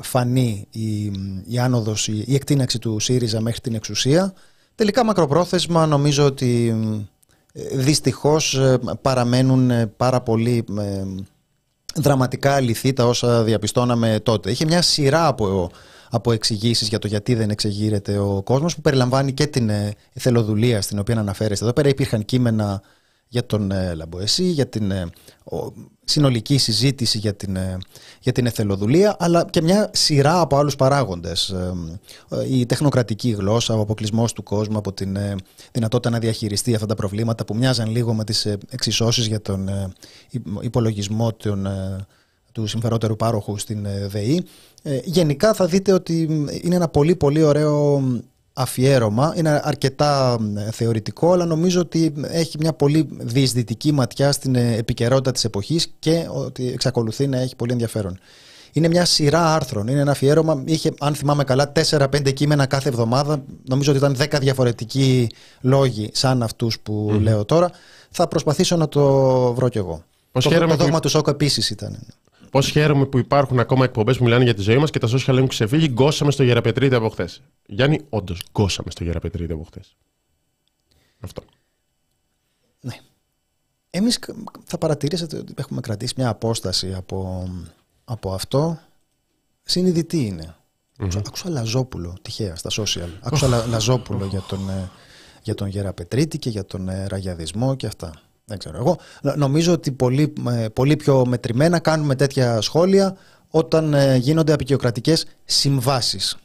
φανεί 0.00 0.66
η, 0.70 1.04
η 1.46 1.58
άνοδος, 1.58 2.08
η, 2.08 2.24
η 2.26 2.34
εκτείναξη 2.34 2.78
του 2.78 2.98
ΣΥΡΙΖΑ 2.98 3.40
μέχρι 3.40 3.60
την 3.60 3.74
εξουσία. 3.74 4.34
Τελικά 4.74 5.04
μακροπρόθεσμα 5.04 5.86
νομίζω 5.86 6.24
ότι 6.24 6.74
δυστυχώς 7.72 8.60
παραμένουν 9.02 9.70
πάρα 9.96 10.20
πολύ 10.20 10.64
δραματικά 11.94 12.54
αληθή 12.54 12.92
τα 12.92 13.06
όσα 13.06 13.42
διαπιστώναμε 13.42 14.20
τότε. 14.22 14.50
Είχε 14.50 14.64
μια 14.64 14.82
σειρά 14.82 15.26
από, 15.26 15.70
από 16.10 16.32
εξηγήσεις 16.32 16.88
για 16.88 16.98
το 16.98 17.06
γιατί 17.06 17.34
δεν 17.34 17.50
εξεγείρεται 17.50 18.18
ο 18.18 18.42
κόσμος 18.44 18.74
που 18.74 18.80
περιλαμβάνει 18.80 19.32
και 19.32 19.46
την 19.46 19.68
ε, 19.68 19.92
εθελοδουλία 20.12 20.82
στην 20.82 20.98
οποία 20.98 21.18
αναφέρεστε. 21.18 21.64
Εδώ 21.64 21.74
πέρα 21.74 21.88
υπήρχαν 21.88 22.24
κείμενα 22.24 22.82
για 23.28 23.46
τον 23.46 23.70
ε, 23.70 23.94
Λαμποεσί, 23.94 24.44
για 24.44 24.66
την 24.66 24.90
ε, 24.90 25.06
συνολική 26.04 26.58
συζήτηση 26.58 27.18
για 27.18 27.34
την, 27.34 27.58
για 28.20 28.32
την 28.32 28.46
εθελοδουλία, 28.46 29.16
αλλά 29.18 29.46
και 29.50 29.62
μια 29.62 29.90
σειρά 29.92 30.40
από 30.40 30.56
άλλους 30.56 30.76
παράγοντες. 30.76 31.54
Η 32.50 32.66
τεχνοκρατική 32.66 33.30
γλώσσα, 33.30 33.74
ο 33.74 33.80
αποκλεισμός 33.80 34.32
του 34.32 34.42
κόσμου 34.42 34.78
από 34.78 34.92
την 34.92 35.18
δυνατότητα 35.72 36.10
να 36.10 36.18
διαχειριστεί 36.18 36.74
αυτά 36.74 36.86
τα 36.86 36.94
προβλήματα 36.94 37.44
που 37.44 37.56
μοιάζαν 37.56 37.90
λίγο 37.90 38.14
με 38.14 38.24
τις 38.24 38.46
εξισώσεις 38.68 39.26
για 39.26 39.40
τον 39.40 39.70
υπολογισμό 40.60 41.32
του 42.52 42.66
συμφερότερου 42.66 43.16
πάροχου 43.16 43.58
στην 43.58 43.86
ΔΕΗ. 44.06 44.44
Γενικά 45.04 45.54
θα 45.54 45.66
δείτε 45.66 45.92
ότι 45.92 46.46
είναι 46.62 46.74
ένα 46.74 46.88
πολύ 46.88 47.16
πολύ 47.16 47.42
ωραίο 47.42 48.02
αφιέρωμα. 48.58 49.34
Είναι 49.36 49.60
αρκετά 49.64 50.38
θεωρητικό, 50.72 51.32
αλλά 51.32 51.44
νομίζω 51.44 51.80
ότι 51.80 52.12
έχει 52.22 52.56
μια 52.60 52.72
πολύ 52.72 53.08
διεισδυτική 53.18 53.92
ματιά 53.92 54.32
στην 54.32 54.54
ε, 54.54 54.76
επικαιρότητα 54.76 55.32
της 55.32 55.44
εποχής 55.44 55.92
και 55.98 56.26
ότι 56.30 56.68
εξακολουθεί 56.72 57.26
να 57.26 57.38
έχει 57.38 57.56
πολύ 57.56 57.72
ενδιαφέρον. 57.72 58.18
Είναι 58.72 58.88
μια 58.88 59.04
σειρά 59.04 59.54
άρθρων. 59.54 59.86
Είναι 59.86 60.00
ένα 60.00 60.10
αφιέρωμα. 60.10 60.62
Είχε, 60.64 60.92
αν 61.00 61.14
θυμάμαι 61.14 61.44
καλά, 61.44 61.72
4-5 61.90 62.32
κείμενα 62.34 62.66
κάθε 62.66 62.88
εβδομάδα. 62.88 63.42
Νομίζω 63.68 63.90
ότι 63.90 63.98
ήταν 63.98 64.16
10 64.18 64.38
διαφορετικοί 64.40 65.30
λόγοι, 65.60 66.10
σαν 66.12 66.42
αυτούς 66.42 66.80
που 66.80 67.18
λέω 67.20 67.44
τώρα. 67.44 67.70
Θα 68.10 68.28
προσπαθήσω 68.28 68.76
να 68.76 68.88
το 68.88 69.02
βρω 69.54 69.68
κι 69.68 69.78
εγώ. 69.78 70.02
το, 70.32 70.50
το 70.50 70.76
δόγμα 70.76 71.00
του 71.00 71.08
Σόκο 71.08 71.30
επίσης 71.30 71.70
ήταν. 71.70 71.98
Πώς 72.50 72.70
χαίρομαι 72.70 73.06
που 73.06 73.18
υπάρχουν 73.18 73.58
ακόμα 73.58 73.84
εκπομπές 73.84 74.16
που 74.16 74.24
μιλάνε 74.24 74.44
για 74.44 74.54
τη 74.54 74.62
ζωή 74.62 74.78
μας 74.78 74.90
και 74.90 74.98
τα 74.98 75.08
social 75.08 75.36
έχουν 75.36 75.48
ξεφύγει. 75.48 75.88
Γκώσαμε 75.88 76.30
στο 76.30 76.42
Γεραπετρίτη 76.42 76.94
από 76.94 77.08
χθες. 77.08 77.42
Γιάννη, 77.66 78.00
όντως, 78.08 78.42
γκώσαμε 78.52 78.90
στο 78.90 79.04
Γεραπετρίτη 79.04 79.52
από 79.52 79.64
χθες. 79.64 79.96
Αυτό. 81.20 81.42
Ναι. 82.80 82.96
Εμείς 83.90 84.18
θα 84.64 84.78
παρατηρήσετε 84.78 85.36
ότι 85.36 85.54
έχουμε 85.56 85.80
κρατήσει 85.80 86.14
μια 86.16 86.28
απόσταση 86.28 86.94
από, 86.94 87.48
από 88.04 88.32
αυτό. 88.32 88.78
Συνειδητή 89.62 90.26
είναι. 90.26 90.54
Mm-hmm. 90.98 91.22
Άκουσα 91.26 91.48
Λαζόπουλο 91.48 92.16
τυχαία 92.22 92.56
στα 92.56 92.70
social. 92.72 93.08
Άκουσα 93.20 93.66
Λαζόπουλο 93.66 94.24
για 94.24 94.44
τον, 94.48 94.70
ε, 94.70 94.90
για 95.42 95.54
τον 95.54 95.68
Γεραπετρίτη 95.68 96.38
και 96.38 96.50
για 96.50 96.64
τον 96.64 96.88
ε, 96.88 97.06
ραγιαδισμό 97.06 97.74
και 97.74 97.86
αυτά. 97.86 98.22
Δεν 98.48 98.58
ξέρω. 98.58 98.76
Εγώ 98.76 98.98
νομίζω 99.36 99.72
ότι 99.72 99.92
πολύ, 99.92 100.32
ε, 100.50 100.68
πολύ 100.68 100.96
πιο 100.96 101.26
μετρημένα 101.26 101.78
κάνουμε 101.78 102.14
τέτοια 102.14 102.60
σχόλια 102.60 103.16
όταν 103.50 103.94
ε, 103.94 104.16
γίνονται 104.16 104.52
απεικιοκρατικές 104.52 105.26
συμβάσεις. 105.44 106.36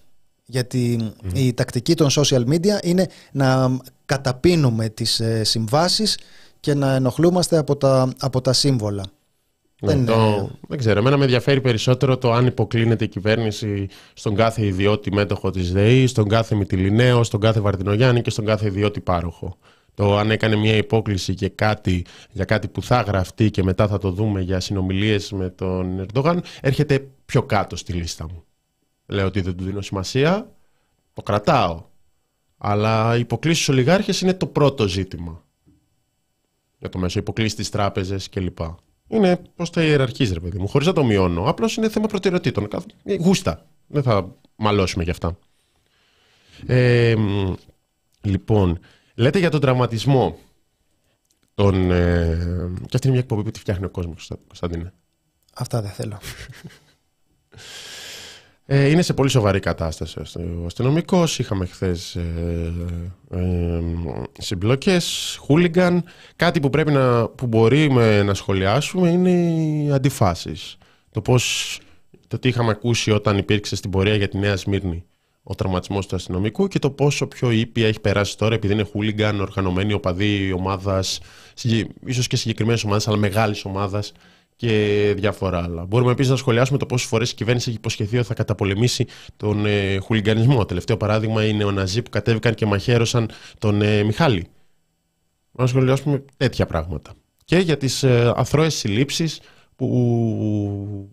Γιατί 0.46 1.12
η 1.34 1.54
τακτική 1.54 1.96
των 1.96 2.08
social 2.10 2.44
media 2.48 2.84
είναι 2.84 3.08
να 3.32 3.78
καταπίνουμε 4.06 4.90
τις 4.90 5.20
ε, 5.20 5.44
συμβάσεις 5.44 6.18
και 6.60 6.74
να 6.74 6.94
ενοχλούμαστε 6.94 7.58
από 7.58 7.76
τα, 7.76 8.14
από 8.20 8.42
τα 8.42 8.54
σύμβολα. 8.54 9.04
Ναι, 9.82 9.94
δεν, 9.94 10.06
το, 10.06 10.50
δεν 10.68 10.78
ξέρω. 10.78 11.00
Εμένα 11.00 11.18
με 11.18 11.24
ενδιαφέρει 11.24 11.62
περισσότερο 11.62 12.18
το 12.18 12.32
αν 12.32 12.46
υποκλίνεται 12.46 13.04
η 13.04 13.08
κυβέρνηση 13.08 13.88
στον 14.14 14.36
κάθε 14.36 14.66
ιδιώτη 14.66 15.14
μέτοχο 15.14 15.50
της 15.50 15.72
ΔΕΗ, 15.72 16.08
στον 16.08 16.28
κάθε 16.28 16.56
Μητυλινέο, 16.56 17.24
στον 17.24 17.40
κάθε 17.40 17.60
Βαρτινογιάννη 17.60 18.22
και 18.22 18.30
στον 18.30 18.46
κάθε 18.46 18.68
ιδιώτη 18.68 19.00
πάροχο 19.00 19.58
το 19.96 20.18
αν 20.18 20.32
έκανε 20.32 20.56
μια 20.56 20.76
υπόκληση 20.76 21.34
και 21.34 21.50
κάτι, 21.50 22.06
για 22.32 22.46
κάτι 22.46 22.68
που 22.68 22.82
θα 22.82 23.02
γραφτεί 23.02 23.52
και 23.52 23.64
μετά 23.64 23.88
θα 23.88 23.98
το 23.98 24.12
δούμε 24.12 24.42
για 24.42 24.60
συνομιλίες 24.60 25.32
με 25.32 25.50
τον 25.50 26.00
Ερντογάν, 26.00 26.44
έρχεται 26.62 27.08
πιο 27.26 27.44
κάτω 27.44 27.76
στη 27.76 27.94
λίστα 27.94 28.26
μου. 28.30 28.44
Λέω 29.06 29.26
ότι 29.26 29.42
δεν 29.42 29.58
του 29.58 29.64
δίνω 29.64 29.82
σημασία, 29.82 30.52
το 31.14 31.22
κρατάω. 31.22 31.84
Αλλά 32.58 33.16
οι 33.16 33.20
υποκλήσεις 33.20 33.64
στους 33.64 33.76
ολιγάρχες 33.76 34.22
είναι 34.22 34.34
το 34.34 34.48
πρώτο 34.48 34.88
ζήτημα. 34.88 35.44
Για 36.80 36.90
το 36.90 36.98
μέσο, 36.98 37.20
υποκλήσεις 37.20 37.54
στις 37.54 37.70
τράπεζες 37.70 38.30
κλπ. 38.30 38.58
Είναι 39.08 39.42
πώς 39.56 39.70
τα 39.70 39.84
ιεραρχείς, 39.84 40.34
ρε 40.34 40.40
παιδί 40.40 40.58
μου, 40.58 40.68
χωρίς 40.68 40.88
να 40.88 40.94
το 40.94 41.04
μειώνω. 41.04 41.50
Απλώς 41.50 41.76
είναι 41.76 41.90
θέμα 41.90 42.08
προτεραιοτήτων. 42.08 42.68
Γούστα. 43.20 43.66
Δεν 43.88 44.04
θα 44.04 44.36
μαλώσουμε 44.56 45.04
γι' 45.04 45.10
αυτά. 45.10 45.38
Ε, 46.66 47.16
λοιπόν, 48.22 48.80
Λέτε 49.16 49.40
για 49.40 49.50
τον 49.50 49.62
τραυματισμό. 49.62 50.38
Τον, 51.56 51.92
ε... 51.92 52.38
Και 52.78 52.96
αυτή 52.96 53.08
είναι 53.08 53.12
μια 53.12 53.20
εκπομπή 53.20 53.44
που 53.44 53.52
τη 53.52 53.60
φτιάχνει 53.60 53.86
ο 53.86 53.90
κόσμος, 53.90 54.32
Κωνσταντίνε. 54.48 54.94
Αυτά 55.54 55.82
δεν 55.82 55.92
θέλω. 55.92 56.20
Ε, 58.66 58.90
είναι 58.90 59.02
σε 59.02 59.14
πολύ 59.14 59.30
σοβαρή 59.30 59.60
κατάσταση 59.60 60.20
ο 60.20 60.66
αστυνομικός. 60.66 61.40
Είχαμε 61.40 61.66
χθες 61.66 62.16
ε, 62.16 62.74
ε, 63.30 63.82
συμπλοκές, 64.38 65.38
χούλιγκαν. 65.40 66.04
Κάτι 66.36 66.60
που, 66.60 66.70
πρέπει 66.70 66.92
να, 66.92 67.28
που 67.28 67.48
μπορούμε 67.48 68.24
να 68.24 68.34
σχολιάσουμε 68.34 69.10
είναι 69.10 69.32
οι 69.32 69.92
αντιφάσεις. 69.92 70.78
Το 71.12 71.22
πώς 71.22 71.80
το 72.28 72.40
τι 72.40 72.48
είχαμε 72.48 72.72
ακούσει 72.72 73.12
όταν 73.12 73.38
υπήρξε 73.38 73.76
στην 73.76 73.90
πορεία 73.90 74.16
για 74.16 74.28
τη 74.28 74.38
Νέα 74.38 74.58
Σμύρνη 74.58 75.06
ο 75.44 75.56
τραυματισμός 75.56 76.08
του 76.08 76.16
αστυνομικού 76.16 76.68
και 76.68 76.80
το 76.80 76.90
πόσο 76.90 77.28
πιο 77.28 77.52
ήπια 77.52 77.88
έχει 77.88 78.00
περάσει 78.00 78.38
τώρα 78.38 78.56
επειδή 78.56 78.74
είναι 78.74 78.84
χούλιγκαν, 78.84 79.40
οργανωμένη 79.40 79.94
οπαδή 79.94 80.52
ομάδας, 80.52 81.20
ίσως 82.06 82.28
και 82.28 82.36
συγκεκριμένες 82.36 82.84
ομάδες, 82.84 83.08
αλλά 83.08 83.18
μεγάλης 83.18 83.66
ομάδας 83.66 84.12
και 84.56 85.14
διάφορα 85.18 85.64
άλλα. 85.64 85.86
Μπορούμε 85.86 86.12
επίσης 86.12 86.32
να 86.32 86.38
σχολιάσουμε 86.38 86.78
το 86.78 86.86
πόσες 86.86 87.08
φορές 87.08 87.32
η 87.32 87.36
κυβέρνηση 87.36 87.70
έχει 87.70 87.78
υποσχεθεί 87.78 88.18
ότι 88.18 88.28
θα 88.28 88.34
καταπολεμήσει 88.34 89.06
τον 89.38 89.66
ε, 89.66 89.98
χουλιγκανισμό. 89.98 90.66
Τελευταίο 90.66 90.98
παράδειγμα 90.98 91.46
είναι 91.46 91.64
ο 91.64 91.72
Ναζί 91.72 92.02
που 92.02 92.10
κατέβηκαν 92.10 92.54
και 92.54 92.66
μαχαίρωσαν 92.66 93.30
τον 93.60 93.82
ε, 93.82 94.04
Μιχάλη. 94.04 94.48
Να 95.52 95.68
σχολιάσουμε 95.68 96.24
τέτοια 96.38 96.66
πράγματα. 96.66 97.14
Και 97.46 97.58
για 97.58 97.78
τις 97.78 98.04
ε, 98.04 98.34
αθρώες 98.36 98.76
συλλήψεις 98.76 99.40
που 99.76 101.10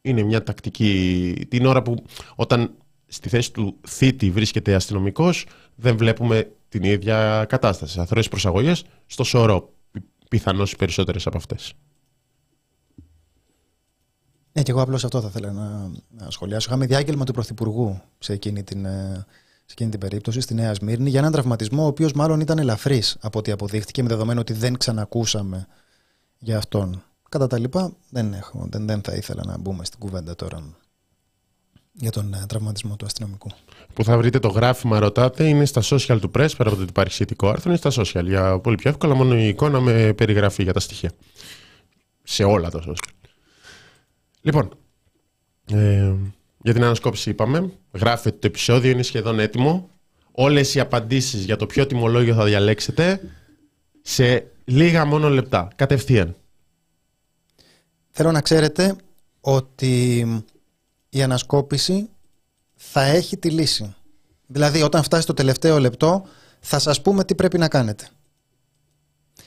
είναι 0.00 0.22
μια 0.22 0.42
τακτική 0.42 1.34
την 1.48 1.66
ώρα 1.66 1.82
που 1.82 2.04
όταν 2.34 2.74
στη 3.14 3.28
θέση 3.28 3.52
του 3.52 3.76
θήτη 3.86 4.30
βρίσκεται 4.30 4.74
αστυνομικός, 4.74 5.46
δεν 5.74 5.96
βλέπουμε 5.96 6.52
την 6.68 6.82
ίδια 6.82 7.44
κατάσταση. 7.48 8.00
Αθρώες 8.00 8.28
προσαγωγές 8.28 8.84
στο 9.06 9.24
σωρό, 9.24 9.72
πιθανώς 10.28 10.72
οι 10.72 10.76
περισσότερες 10.76 11.26
από 11.26 11.36
αυτές. 11.36 11.74
Ναι, 14.52 14.62
και 14.62 14.70
εγώ 14.70 14.82
απλώς 14.82 15.04
αυτό 15.04 15.20
θα 15.20 15.28
ήθελα 15.28 15.52
να, 15.52 15.90
να 16.08 16.30
σχολιάσω. 16.30 16.66
Είχαμε 16.68 16.86
διάγγελμα 16.86 17.24
του 17.24 17.32
Πρωθυπουργού 17.32 18.00
σε 18.18 18.32
εκείνη 18.32 18.62
την, 18.62 18.84
ε, 18.84 19.26
σε 19.56 19.72
εκείνη 19.72 19.90
την 19.90 20.00
περίπτωση, 20.00 20.40
στη 20.40 20.54
Νέα 20.54 20.74
Σμύρνη, 20.74 21.10
για 21.10 21.18
έναν 21.18 21.32
τραυματισμό 21.32 21.82
ο 21.82 21.86
οποίος 21.86 22.12
μάλλον 22.12 22.40
ήταν 22.40 22.58
ελαφρύς 22.58 23.16
από 23.20 23.38
ό,τι 23.38 23.50
αποδείχτηκε, 23.50 24.02
με 24.02 24.08
δεδομένο 24.08 24.40
ότι 24.40 24.52
δεν 24.52 24.76
ξανακούσαμε 24.76 25.66
για 26.38 26.56
αυτόν. 26.56 27.02
Κατά 27.28 27.46
τα 27.46 27.58
λοιπά, 27.58 27.92
δεν, 28.10 28.32
έχω, 28.32 28.66
δεν, 28.70 28.86
δεν 28.86 29.00
θα 29.02 29.14
ήθελα 29.14 29.42
να 29.46 29.58
μπούμε 29.58 29.84
στην 29.84 29.98
κουβέντα 29.98 30.34
τώρα 30.34 30.74
για 31.94 32.10
τον 32.10 32.34
ε, 32.34 32.44
τραυματισμό 32.48 32.96
του 32.96 33.04
αστυνομικού. 33.04 33.50
Που 33.92 34.04
θα 34.04 34.16
βρείτε 34.16 34.38
το 34.38 34.48
γράφημα, 34.48 34.98
ρωτάτε, 34.98 35.48
είναι 35.48 35.64
στα 35.64 35.82
social 35.84 36.18
του 36.20 36.30
press, 36.34 36.50
πέρα 36.56 36.68
από 36.68 36.74
το 36.74 36.80
ότι 36.80 36.90
υπάρχει 36.90 37.12
σχετικό 37.12 37.48
άρθρο, 37.48 37.70
είναι 37.70 37.90
στα 37.90 38.02
social. 38.02 38.24
Για 38.24 38.58
πολύ 38.58 38.76
πιο 38.76 38.90
εύκολα, 38.90 39.14
μόνο 39.14 39.36
η 39.38 39.48
εικόνα 39.48 39.80
με 39.80 40.12
περιγραφή 40.12 40.62
για 40.62 40.72
τα 40.72 40.80
στοιχεία. 40.80 41.12
Σε 42.22 42.44
όλα 42.44 42.70
τα 42.70 42.82
social. 42.88 43.30
Λοιπόν, 44.40 44.70
ε, 45.72 46.14
για 46.62 46.72
την 46.72 46.84
ανασκόπηση 46.84 47.30
είπαμε. 47.30 47.72
Γράφετε 47.92 48.36
το 48.40 48.46
επεισόδιο, 48.46 48.90
είναι 48.90 49.02
σχεδόν 49.02 49.38
έτοιμο. 49.38 49.90
Όλες 50.32 50.74
οι 50.74 50.80
απαντήσεις 50.80 51.44
για 51.44 51.56
το 51.56 51.66
ποιο 51.66 51.86
τιμολόγιο 51.86 52.34
θα 52.34 52.44
διαλέξετε 52.44 53.20
σε 54.02 54.46
λίγα 54.64 55.04
μόνο 55.04 55.28
λεπτά. 55.28 55.68
Κατευθείαν. 55.76 56.36
Θέλω 58.10 58.32
να 58.32 58.40
ξέρετε 58.40 58.96
ότι 59.40 60.26
η 61.14 61.22
ανασκόπηση 61.22 62.08
θα 62.74 63.02
έχει 63.02 63.36
τη 63.36 63.50
λύση. 63.50 63.94
Δηλαδή 64.46 64.82
όταν 64.82 65.02
φτάσει 65.02 65.26
το 65.26 65.34
τελευταίο 65.34 65.78
λεπτό 65.78 66.26
θα 66.60 66.78
σας 66.78 67.02
πούμε 67.02 67.24
τι 67.24 67.34
πρέπει 67.34 67.58
να 67.58 67.68
κάνετε. 67.68 68.08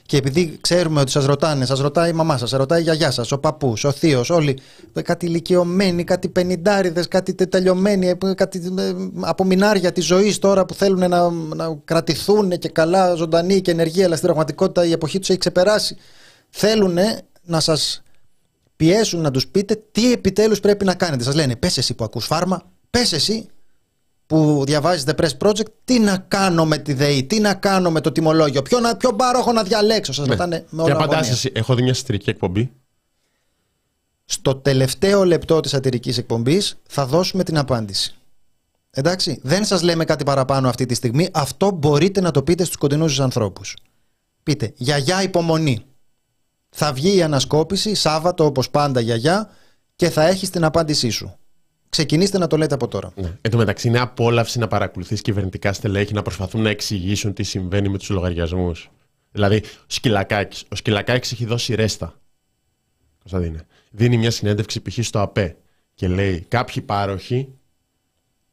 και 0.06 0.16
επειδή 0.16 0.58
ξέρουμε 0.60 1.00
ότι 1.00 1.10
σας 1.10 1.24
ρωτάνε, 1.24 1.64
σας 1.64 1.80
ρωτάει 1.80 2.10
η 2.10 2.12
μαμά 2.12 2.38
σας, 2.38 2.48
σας 2.48 2.58
ρωτάει 2.58 2.80
η 2.80 2.82
γιαγιά 2.82 3.10
σας, 3.10 3.32
ο 3.32 3.38
παππούς, 3.38 3.84
ο 3.84 3.92
θείος, 3.92 4.30
όλοι 4.30 4.58
κάτι 5.02 5.26
ηλικιωμένοι, 5.26 6.04
κάτι 6.04 6.28
πενιντάριδες, 6.28 7.08
κάτι 7.08 7.34
τελειωμένοι, 7.34 8.16
κάτι 8.34 8.74
ε, 8.78 8.92
απομεινάρια 9.20 9.92
της 9.92 10.04
ζωής 10.04 10.38
τώρα 10.38 10.64
που 10.64 10.74
θέλουν 10.74 11.10
να, 11.10 11.30
να 11.30 11.78
κρατηθούν 11.84 12.58
και 12.58 12.68
καλά 12.68 13.14
ζωντανοί 13.14 13.60
και 13.60 13.70
ενεργοί, 13.70 14.04
αλλά 14.04 14.14
στην 14.14 14.26
πραγματικότητα 14.26 14.84
η 14.84 14.92
εποχή 14.92 15.18
τους 15.18 15.28
έχει 15.28 15.38
ξεπεράσει. 15.38 15.96
Θέλουν 16.50 16.98
να 17.42 17.60
σας 17.60 18.02
πιέσουν 18.78 19.20
να 19.20 19.30
τους 19.30 19.46
πείτε 19.46 19.82
τι 19.92 20.12
επιτέλους 20.12 20.60
πρέπει 20.60 20.84
να 20.84 20.94
κάνετε. 20.94 21.22
Σας 21.22 21.34
λένε, 21.34 21.56
πες 21.56 21.78
εσύ 21.78 21.94
που 21.94 22.04
ακούς 22.04 22.26
φάρμα, 22.26 22.62
πες 22.90 23.12
εσύ 23.12 23.46
που 24.26 24.62
διαβάζετε 24.66 25.14
Press 25.18 25.46
Project, 25.46 25.66
τι 25.84 25.98
να 25.98 26.18
κάνω 26.18 26.64
με 26.64 26.78
τη 26.78 26.92
ΔΕΗ, 26.92 27.24
τι 27.24 27.40
να 27.40 27.54
κάνω 27.54 27.90
με 27.90 28.00
το 28.00 28.12
τιμολόγιο, 28.12 28.62
ποιο, 28.62 28.80
να, 28.80 28.96
ποιο 28.96 29.14
πάροχο 29.14 29.52
να 29.52 29.62
διαλέξω. 29.62 30.12
Σας 30.12 30.26
ναι. 30.26 30.32
ρωτάνε 30.32 30.64
με 30.70 30.82
όλα 30.82 31.06
Και 31.22 31.30
εσύ, 31.30 31.50
έχω 31.54 31.74
δει 31.74 31.82
μια 31.82 31.94
σατυρική 31.94 32.30
εκπομπή. 32.30 32.72
Στο 34.24 34.54
τελευταίο 34.54 35.24
λεπτό 35.24 35.60
της 35.60 35.70
σατυρικής 35.70 36.18
εκπομπής 36.18 36.78
θα 36.88 37.06
δώσουμε 37.06 37.44
την 37.44 37.58
απάντηση. 37.58 38.14
Εντάξει, 38.90 39.40
δεν 39.42 39.64
σας 39.64 39.82
λέμε 39.82 40.04
κάτι 40.04 40.24
παραπάνω 40.24 40.68
αυτή 40.68 40.86
τη 40.86 40.94
στιγμή. 40.94 41.28
Αυτό 41.32 41.70
μπορείτε 41.70 42.20
να 42.20 42.30
το 42.30 42.42
πείτε 42.42 42.64
στους 42.64 42.76
κοντινούς 42.76 43.10
σας 43.14 43.24
ανθρώπους. 43.24 43.76
Πείτε, 44.42 44.72
γιαγιά 44.76 45.22
υπομονή. 45.22 45.84
Θα 46.68 46.92
βγει 46.92 47.16
η 47.16 47.22
ανασκόπηση, 47.22 47.94
Σάββατο 47.94 48.44
όπως 48.44 48.70
πάντα 48.70 49.00
γιαγιά, 49.00 49.50
και 49.96 50.10
θα 50.10 50.26
έχεις 50.26 50.50
την 50.50 50.64
απάντησή 50.64 51.10
σου. 51.10 51.38
Ξεκινήστε 51.88 52.38
να 52.38 52.46
το 52.46 52.56
λέτε 52.56 52.74
από 52.74 52.88
τώρα. 52.88 53.12
Ναι. 53.16 53.38
Εν 53.40 53.50
τω 53.50 53.56
μεταξύ, 53.56 53.88
είναι 53.88 53.98
απόλαυση 53.98 54.58
να 54.58 54.68
παρακολουθείς 54.68 55.22
κυβερνητικά 55.22 55.72
στελέχη 55.72 56.12
να 56.12 56.22
προσπαθούν 56.22 56.62
να 56.62 56.70
εξηγήσουν 56.70 57.32
τι 57.32 57.42
συμβαίνει 57.42 57.88
με 57.88 57.98
τους 57.98 58.08
λογαριασμούς. 58.08 58.90
Δηλαδή, 59.32 59.56
ο 59.56 59.84
Σκυλακάκης. 59.86 60.64
Ο 60.68 60.74
Σκυλακάκης 60.74 61.32
έχει 61.32 61.44
δώσει 61.44 61.74
ρέστα. 61.74 62.14
Κωνσταντίνε. 63.18 63.66
Δίνει 63.90 64.16
μια 64.16 64.30
συνέντευξη 64.30 64.82
π.χ. 64.82 64.98
στο 65.00 65.20
ΑΠΕ 65.20 65.56
και 65.94 66.08
λέει: 66.08 66.40
Κάποιοι 66.48 66.82
πάροχοι 66.82 67.52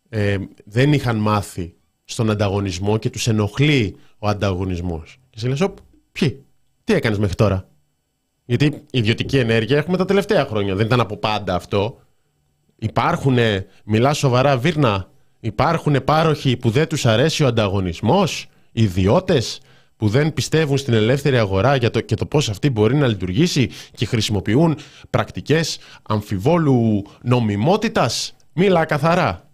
ε, 0.09 0.37
δεν 0.65 0.93
είχαν 0.93 1.17
μάθει 1.17 1.75
στον 2.03 2.29
ανταγωνισμό 2.29 2.97
και 2.97 3.09
τους 3.09 3.27
ενοχλεί 3.27 3.97
ο 4.17 4.27
ανταγωνισμός. 4.27 5.19
Και 5.29 5.39
σε 5.39 5.47
λες: 5.47 5.65
Ποιοι, 6.11 6.45
τι 6.83 6.93
έκανες 6.93 7.17
μέχρι 7.17 7.35
τώρα; 7.35 7.69
Γιατί 8.45 8.83
ιδιωτική 8.91 9.37
ενέργεια 9.37 9.77
έχουμε 9.77 9.97
τα 9.97 10.05
τελευταία 10.05 10.45
χρόνια. 10.45 10.75
Δεν 10.75 10.85
ήταν 10.85 10.99
από 10.99 11.17
πάντα 11.17 11.55
αυτό. 11.55 11.99
Υπάρχουν, 12.75 13.37
μιλά 13.83 14.13
σοβαρά 14.13 14.57
Βίρνα, 14.57 15.09
υπάρχουν 15.39 16.03
πάροχοι 16.03 16.57
που 16.57 16.69
δεν 16.69 16.87
τους 16.87 17.05
αρέσει 17.05 17.43
ο 17.43 17.47
ανταγωνισμός, 17.47 18.47
ιδιώτες 18.71 19.59
που 19.97 20.07
δεν 20.07 20.33
πιστεύουν 20.33 20.77
στην 20.77 20.93
ελεύθερη 20.93 21.37
αγορά 21.37 21.75
για 21.75 21.89
το, 21.89 22.01
και 22.01 22.15
το 22.15 22.25
πώς 22.25 22.49
αυτή 22.49 22.69
μπορεί 22.69 22.95
να 22.95 23.07
λειτουργήσει 23.07 23.69
και 23.91 24.05
χρησιμοποιούν 24.05 24.77
πρακτικές 25.09 25.77
αμφιβόλου 26.03 27.05
νομιμότητας. 27.21 28.35
Μίλα 28.53 28.85
καθαρά. 28.85 29.44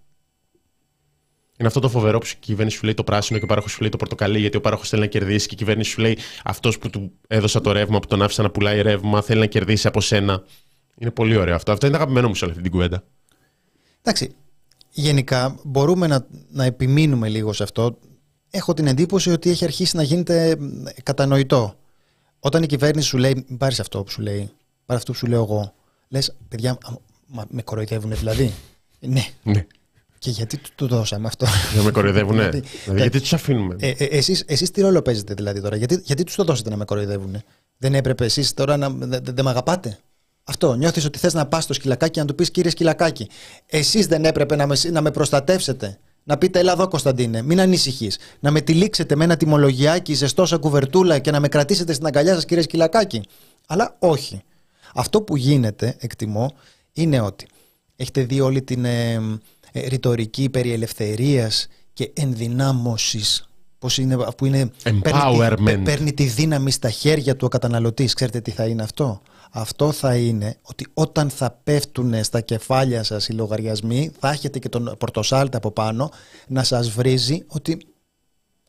Είναι 1.62 1.70
αυτό 1.70 1.80
το 1.80 1.90
φοβερό 1.90 2.18
που 2.18 2.26
η 2.32 2.36
κυβέρνηση 2.40 2.78
σου 2.78 2.84
λέει 2.84 2.94
το 2.94 3.04
πράσινο 3.04 3.38
και 3.40 3.44
ο 3.44 3.48
πάροχος 3.48 3.72
σου 3.72 3.82
λέει 3.82 3.90
το 3.90 3.98
πορτοκαλί, 3.98 4.40
γιατί 4.40 4.58
ο 4.58 4.62
πάροχος 4.62 4.90
θέλει 4.90 5.02
να 5.02 5.08
κερδίσει 5.08 5.48
και 5.48 5.54
η 5.54 5.58
κυβέρνηση 5.58 5.90
σου 5.90 6.02
λέει 6.02 6.18
αυτός 6.44 6.78
που 6.78 6.90
του 6.90 7.12
έδωσα 7.28 7.62
το 7.62 7.72
ρεύμα, 7.72 8.00
που 8.00 8.08
τον 8.08 8.22
άφησα 8.22 8.42
να 8.42 8.52
πουλάει 8.52 8.82
ρεύμα, 8.82 9.22
θέλει 9.22 9.40
να 9.40 9.46
κερδίσει 9.46 9.88
από 9.88 10.02
σένα. 10.02 10.44
Είναι 10.98 11.12
πολύ 11.12 11.36
ωραίο 11.36 11.56
αυτό. 11.56 11.72
Αυτό 11.72 11.88
είναι 11.88 11.96
αγαπημένο 11.96 12.28
μου 12.28 12.36
σε 12.36 12.44
όλη 12.44 12.52
αυτή 12.54 12.64
την 12.64 12.72
κουβέντα. 12.72 13.04
Εντάξει. 14.02 14.36
Γενικά 14.90 15.60
μπορούμε 15.64 16.08
να, 16.08 16.28
να 16.50 16.64
επιμείνουμε 16.64 17.30
λίγο 17.30 17.54
σε 17.54 17.64
αυτό. 17.64 17.98
Έχω 18.50 18.74
την 18.74 18.88
εντύπωση 18.88 19.32
ότι 19.32 19.50
έχει 19.50 19.64
αρχίσει 19.64 19.96
να 19.96 20.04
γίνεται 20.04 20.58
κατανοητό. 21.04 21.76
Όταν 22.40 22.64
η 22.64 22.66
κυβέρνηση 22.66 23.08
σου 23.08 23.18
λέει, 23.18 23.46
μην 23.48 23.58
πάρεις 23.58 23.80
αυτό 23.80 24.04
που 24.04 24.12
σου 24.12 24.22
λέει, 24.22 24.52
πάρει 24.86 25.00
αυτό 25.00 25.12
που 25.12 25.18
σου 25.18 25.28
λέω 25.28 25.44
εγώ. 25.44 25.74
Λες, 26.08 26.36
παιδιά, 26.48 26.78
μα, 27.28 27.46
με 27.50 27.62
κοροϊδεύουν 27.62 28.16
δηλαδή. 28.16 28.54
ναι. 29.00 29.26
ναι. 29.44 29.66
Και 30.22 30.30
γιατί 30.30 30.58
του 30.58 30.70
το 30.76 30.88
δώσαμε 30.88 31.28
αυτό; 31.28 31.46
Για 31.74 31.82
με 31.82 31.92
κοροϊδεύουν, 31.92 32.36
δηλαδή, 32.36 32.60
δηλαδή, 32.84 33.00
γιατί 33.00 33.20
τους 33.20 33.34
αφήνουμε; 33.34 33.76
Ε, 33.80 33.90
ε, 33.90 34.04
εσείς, 34.04 34.44
εσείς 34.48 34.72
τι 34.72 34.82
ρόλο 34.82 35.02
παίζετε 35.02 35.34
δηλαδή 35.34 35.62
τώρα, 35.62 35.76
γιατί, 35.76 36.02
γιατί 36.04 36.24
τους 36.24 36.36
το 36.36 36.44
δώσετε 36.44 36.70
να 36.70 36.76
με 36.76 36.86
κοροϊδεύουν. 36.86 37.42
Δεν 37.78 37.94
έπρεπε 37.94 38.26
εσείς 38.26 38.54
τώρα 38.54 38.78
να. 38.78 38.90
Δεν 38.90 39.22
δε, 39.24 39.44
με 39.44 39.50
αγαπάτε; 39.50 40.00
Αυτό. 40.44 40.74
Νιώθεις 40.74 41.06
ότι 41.06 41.20
θες 41.20 41.34
να 41.34 41.46
πας 41.46 41.64
στο 41.64 41.74
σκυλακάκι 41.74 42.12
και 42.12 42.20
να 42.20 42.26
του 42.26 42.36
πεις 42.36 42.52
κύριε 42.52 42.72
σκυλακάκι, 42.72 43.30
εσείς 43.66 44.08
δεν 44.08 44.26
έπρεπε 44.26 44.56
να 44.56 44.68
με, 44.68 44.76
να 44.92 45.02
με 45.02 45.12
προστατεύσετε; 45.12 45.98
Να 46.24 46.38
πείτε, 46.38 46.60
Ελά 46.60 46.72
εδώ 46.72 46.88
Κωνσταντίνε, 46.88 47.42
μην 47.42 47.60
ανησυχείς. 47.60 48.18
Να 48.40 48.52
με 48.52 48.62
τυλίξετε 48.62 49.16
με 49.16 49.24
ένα 49.24 49.38
τιμολογιάκι 49.38 50.14
ζεστό 50.14 50.46
σαν 50.46 50.60
κουβερτούλα 50.60 51.20
και 51.20 51.32
να 51.32 51.40
με 51.40 51.48
κρατήσετε 51.48 51.94
στην 51.94 52.06
αγκαλιά 52.06 52.34
σας, 52.34 52.46
κύριε 52.46 52.64
σκυλακάκι. 52.64 53.22
Αλλά 53.68 53.96
όχι. 54.00 54.42
Αυτό 54.94 55.22
που 55.22 55.36
γίνεται, 55.36 55.96
εκτιμώ, 56.00 56.52
είναι 56.94 57.22
ότι 57.22 57.48
έχετε 57.96 58.24
δει 58.24 58.40
όλη 58.40 58.62
την 58.62 58.86
ε, 58.86 59.22
ε, 59.72 59.88
ρητορική 59.88 60.50
περί 60.50 60.72
ελευθερίας 60.72 61.68
και 61.94 62.12
ενδυνάμωσης 62.14 63.46
πώς 63.82 63.98
είναι, 63.98 64.18
που 64.38 64.46
είναι, 64.46 64.72
παίρνει, 65.02 65.84
παίρνει, 65.84 66.14
τη 66.14 66.24
δύναμη 66.24 66.72
στα 66.72 66.90
χέρια 66.90 67.36
του 67.36 67.46
ο 67.46 67.48
καταναλωτής. 67.50 68.14
Ξέρετε 68.14 68.42
τι 68.42 68.52
θα 68.52 68.66
είναι 68.66 68.84
αυτό; 68.84 69.22
Αυτό 69.52 69.92
θα 69.92 70.16
είναι 70.16 70.58
ότι 70.62 70.88
όταν 70.94 71.30
θα 71.30 71.60
πέφτουν 71.64 72.24
στα 72.24 72.42
κεφάλια 72.42 73.04
σας 73.04 73.28
οι 73.28 73.34
λογαριασμοί 73.34 74.12
θα 74.20 74.30
έχετε 74.30 74.60
και 74.60 74.70
τον 74.70 74.96
πορτοσάλτα 74.98 75.58
από 75.58 75.72
πάνω 75.72 76.12
να 76.48 76.64
σας 76.64 76.90
βρίζει 76.90 77.44
ότι 77.48 77.78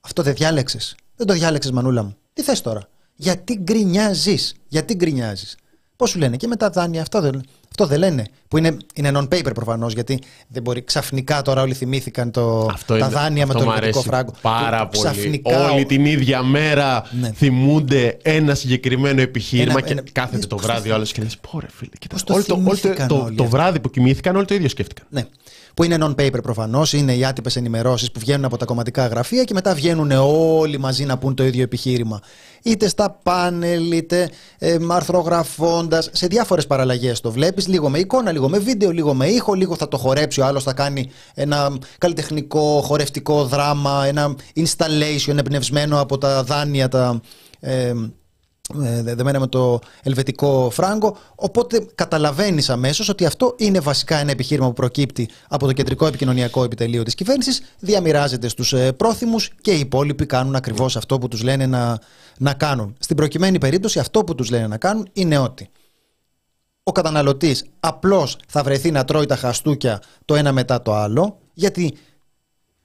αυτό 0.00 0.22
δεν 0.22 0.34
διάλεξες. 0.34 0.94
Δεν 1.16 1.26
το 1.26 1.32
διάλεξες 1.32 1.70
μανούλα 1.70 2.02
μου. 2.02 2.16
Τι 2.32 2.42
θες 2.42 2.60
τώρα; 2.60 2.88
Γιατί 3.14 3.54
γκρινιάζεις; 3.54 4.54
Γιατί 4.68 4.94
γκρινιάζεις; 4.94 5.56
Πώς 5.96 6.10
σου 6.10 6.18
λένε; 6.18 6.36
Και 6.36 6.46
με 6.46 6.56
τα 6.56 6.70
δάνεια, 6.70 7.02
αυτό 7.02 7.20
δεν, 7.20 7.42
αυτό 7.72 7.86
δεν 7.86 7.98
λένε. 7.98 8.24
Που 8.48 8.58
είναι, 8.58 8.76
είναι 8.94 9.10
non-paper 9.14 9.54
προφανώς, 9.54 9.92
γιατί 9.92 10.18
δεν 10.48 10.62
μπορεί 10.62 10.82
ξαφνικά 10.82 11.42
τώρα 11.42 11.62
όλοι 11.62 11.74
θυμήθηκαν 11.74 12.30
το, 12.30 12.68
αυτό 12.72 12.98
τα 12.98 13.08
δάνεια 13.08 13.46
με 13.46 13.54
το 13.54 13.62
ελβετικό 13.62 14.00
φράγκο. 14.00 14.34
Πάρα 14.40 14.86
πολύ. 14.86 15.04
Ξαφνικά, 15.04 15.70
όλοι 15.70 15.84
την 15.84 16.04
ίδια 16.04 16.42
μέρα 16.42 17.06
ναι. 17.20 17.32
θυμούνται 17.32 18.18
ένα 18.22 18.54
συγκεκριμένο 18.54 19.20
επιχείρημα 19.20 19.72
ένα, 19.72 19.80
και 19.80 19.92
ένα, 19.92 20.02
κάθεται 20.12 20.46
το 20.46 20.56
βράδυ 20.56 20.90
ο 20.90 20.94
άλλο 20.94 21.04
και 21.04 21.22
λες: 21.22 21.36
Πόρε 21.50 21.66
φίλε, 21.70 21.90
κοίτα, 21.98 22.16
το, 22.24 22.44
το, 22.44 22.62
το, 23.08 23.32
το, 23.36 23.44
βράδυ 23.44 23.80
που 23.80 23.90
κοιμήθηκαν 23.90 24.36
όλοι 24.36 24.44
το 24.44 24.54
ίδιο 24.54 24.68
σκέφτηκαν. 24.68 25.06
Ναι 25.10 25.26
που 25.74 25.84
είναι 25.84 25.96
non-paper 26.00 26.42
προφανώς, 26.42 26.92
είναι 26.92 27.14
οι 27.14 27.24
άτυπες 27.24 27.56
ενημερώσεις 27.56 28.12
που 28.12 28.20
βγαίνουν 28.20 28.44
από 28.44 28.56
τα 28.56 28.64
κομματικά 28.64 29.06
γραφεία 29.06 29.44
και 29.44 29.54
μετά 29.54 29.74
βγαίνουν 29.74 30.10
όλοι 30.10 30.78
μαζί 30.78 31.04
να 31.04 31.18
πούν 31.18 31.34
το 31.34 31.44
ίδιο 31.44 31.62
επιχείρημα. 31.62 32.20
Είτε 32.62 32.88
στα 32.88 33.18
πάνελ, 33.22 33.92
είτε 33.92 34.30
ε, 34.58 34.76
αρθρογραφώντας, 34.88 36.10
σε 36.12 36.26
διάφορες 36.26 36.66
παραλλαγές 36.66 37.20
το 37.20 37.30
βλέπεις, 37.30 37.66
λίγο 37.68 37.88
με 37.88 37.98
εικόνα, 37.98 38.32
λίγο 38.32 38.48
με 38.48 38.58
βίντεο, 38.58 38.90
λίγο 38.90 39.14
με 39.14 39.26
ήχο, 39.26 39.54
λίγο 39.54 39.76
θα 39.76 39.88
το 39.88 39.96
χορέψει, 39.96 40.40
ο 40.40 40.44
άλλος 40.44 40.62
θα 40.62 40.72
κάνει 40.72 41.10
ένα 41.34 41.78
καλλιτεχνικό, 41.98 42.80
χορευτικό 42.84 43.44
δράμα, 43.44 44.04
ένα 44.06 44.34
installation 44.56 45.36
εμπνευσμένο 45.36 46.00
από 46.00 46.18
τα 46.18 46.42
δάνεια, 46.42 46.88
τα. 46.88 47.20
Ε, 47.60 47.86
ε, 47.86 47.94
δεμένα 49.02 49.40
με 49.40 49.46
το 49.46 49.78
ελβετικό 50.02 50.70
φράγκο. 50.72 51.16
Οπότε 51.34 51.86
καταλαβαίνεις 51.94 52.70
αμέσως 52.70 53.08
ότι 53.08 53.26
αυτό 53.26 53.54
είναι 53.58 53.80
βασικά 53.80 54.16
ένα 54.16 54.30
επιχείρημα 54.30 54.66
που 54.66 54.72
προκύπτει 54.72 55.28
από 55.48 55.66
το 55.66 55.72
κεντρικό 55.72 56.06
επικοινωνιακό 56.06 56.64
επιτελείο 56.64 57.02
της 57.02 57.14
κυβέρνησης, 57.14 57.62
διαμοιράζεται 57.78 58.48
στους 58.48 58.72
ε, 58.72 58.92
πρόθυμους 58.92 59.50
και 59.60 59.72
οι 59.72 59.78
υπόλοιποι 59.78 60.26
κάνουν 60.26 60.54
ακριβώς 60.54 60.96
αυτό 60.96 61.18
που 61.18 61.28
τους 61.28 61.42
λένε 61.42 61.66
να, 61.66 61.98
να 62.38 62.54
κάνουν. 62.54 62.96
Στην 62.98 63.16
προκειμένη 63.16 63.58
περίπτωση, 63.58 63.98
αυτό 63.98 64.24
που 64.24 64.34
τους 64.34 64.50
λένε 64.50 64.66
να 64.66 64.76
κάνουν 64.76 65.08
είναι 65.12 65.38
ότι 65.38 65.68
ο 66.82 66.92
καταναλωτής 66.92 67.64
απλώς 67.80 68.36
θα 68.48 68.62
βρεθεί 68.62 68.90
να 68.90 69.04
τρώει 69.04 69.26
τα 69.26 69.36
χαστούκια 69.36 70.02
το 70.24 70.34
ένα 70.34 70.52
μετά 70.52 70.82
το 70.82 70.94
άλλο, 70.94 71.38
γιατί 71.54 71.94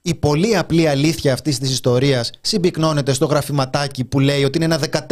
η 0.08 0.14
πολύ 0.14 0.56
απλή 0.56 0.88
αλήθεια 0.88 1.32
αυτής 1.32 1.58
της 1.58 1.70
ιστορίας 1.70 2.30
συμπυκνώνεται 2.40 3.12
στο 3.12 3.26
γραφηματάκι 3.26 4.04
που 4.04 4.20
λέει 4.20 4.44
ότι 4.44 4.58
είναι 4.58 4.74
ένα 4.74 5.06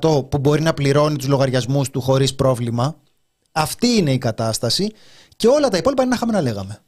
14% 0.00 0.28
που 0.28 0.38
μπορεί 0.38 0.62
να 0.62 0.74
πληρώνει 0.74 1.16
τους 1.16 1.26
λογαριασμούς 1.26 1.90
του 1.90 2.00
χωρίς 2.00 2.34
πρόβλημα. 2.34 2.96
Αυτή 3.52 3.86
είναι 3.86 4.12
η 4.12 4.18
κατάσταση 4.18 4.92
και 5.36 5.46
όλα 5.46 5.68
τα 5.68 5.76
υπόλοιπα 5.76 6.02
είναι 6.02 6.10
να 6.10 6.16
είχαμε 6.16 6.32
να 6.32 6.40
λέγαμε. 6.40 6.78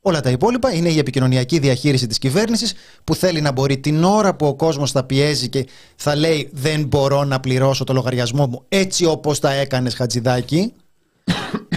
Όλα 0.00 0.20
τα 0.20 0.30
υπόλοιπα 0.30 0.72
είναι 0.72 0.88
η 0.88 0.98
επικοινωνιακή 0.98 1.58
διαχείριση 1.58 2.06
της 2.06 2.18
κυβέρνησης 2.18 2.74
που 3.04 3.14
θέλει 3.14 3.40
να 3.40 3.52
μπορεί 3.52 3.78
την 3.78 4.04
ώρα 4.04 4.34
που 4.34 4.46
ο 4.46 4.54
κόσμος 4.54 4.90
θα 4.90 5.04
πιέζει 5.04 5.48
και 5.48 5.66
θα 5.96 6.16
λέει 6.16 6.50
δεν 6.52 6.84
μπορώ 6.84 7.24
να 7.24 7.40
πληρώσω 7.40 7.84
το 7.84 7.92
λογαριασμό 7.92 8.46
μου 8.46 8.64
έτσι 8.68 9.04
όπως 9.04 9.38
τα 9.38 9.52
έκανες 9.52 9.94
Χατζηδάκη 9.94 10.72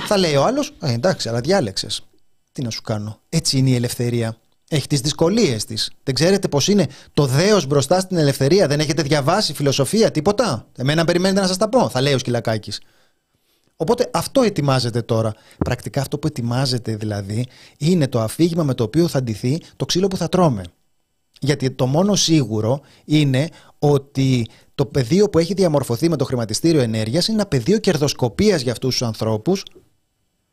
θα 0.08 0.18
λέει 0.18 0.36
ο 0.36 0.44
άλλος 0.44 0.74
ε, 0.80 0.94
εντάξει 0.94 1.30
αλλά 1.30 1.40
διάλεξες. 1.40 2.02
Τι 2.52 2.62
να 2.62 2.70
σου 2.70 2.82
κάνω. 2.82 3.20
Έτσι 3.30 3.58
είναι 3.58 3.70
η 3.70 3.76
ελευθερία. 3.76 4.38
Έχει 4.70 4.88
τις 4.88 5.02
δυσκολίες 5.02 5.66
της. 5.66 5.92
Δεν 6.04 6.16
ξέρετε 6.16 6.48
πώ 6.48 6.60
είναι 6.68 6.88
το 7.14 7.26
δέος 7.26 7.66
μπροστά 7.66 8.00
στην 8.00 8.18
ελευθερία. 8.18 8.68
Δεν 8.68 8.80
έχετε 8.80 9.02
διαβάσει 9.02 9.54
φιλοσοφία, 9.54 10.12
τίποτα. 10.12 10.68
Εμένα 10.78 11.06
περιμένετε 11.06 11.42
να 11.42 11.48
σας 11.48 11.58
τα 11.58 11.70
πω, 11.70 11.90
θα 11.90 12.02
λέει 12.02 12.14
ο 12.14 12.18
Σκυλακάκης. 12.18 12.82
Οπότε 13.76 14.10
αυτό 14.14 14.42
ετοιμάζεται 14.42 15.02
τώρα. 15.02 15.34
Πρακτικά 15.58 16.02
αυτό 16.02 16.20
που 16.20 16.28
ετοιμάζεται 16.28 16.96
δηλαδή 16.96 17.48
είναι 17.78 18.08
το 18.08 18.20
αφήγημα 18.20 18.64
με 18.64 18.74
το 18.74 18.84
οποίο 18.84 19.08
θα 19.08 19.24
ντυθεί 19.24 19.62
το 19.76 19.86
ξύλο 19.86 20.08
που 20.08 20.18
θα 20.18 20.30
τρώμε. 20.30 20.64
Γιατί 21.40 21.72
το 21.72 21.86
μόνο 21.86 22.16
σίγουρο 22.16 22.82
είναι 23.06 23.50
ότι 23.80 24.48
το 24.76 24.86
πεδίο 24.86 25.30
που 25.30 25.40
έχει 25.40 25.54
διαμορφωθεί 25.54 26.10
με 26.10 26.16
το 26.16 26.26
χρηματιστήριο 26.26 26.82
ενέργειας 26.82 27.28
είναι 27.28 27.38
ένα 27.38 27.48
πεδίο 27.48 27.78
κερδοσκοπίας 27.78 28.62
για 28.62 28.72
αυτούς 28.72 28.98
τους 28.98 29.08
ανθρώπους, 29.08 29.64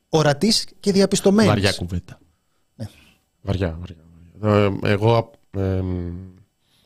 ορατής 0.09 0.67
και 0.81 0.93
διαπιστωμένης. 0.93 1.53
Βαριά 1.53 1.73
κουβέντα. 1.73 2.19
Ναι. 3.45 3.53
Βαριά, 3.53 3.79
βαριά. 3.81 4.05
Ε, 4.83 4.93
εγώ 4.93 5.31
ε, 5.57 5.83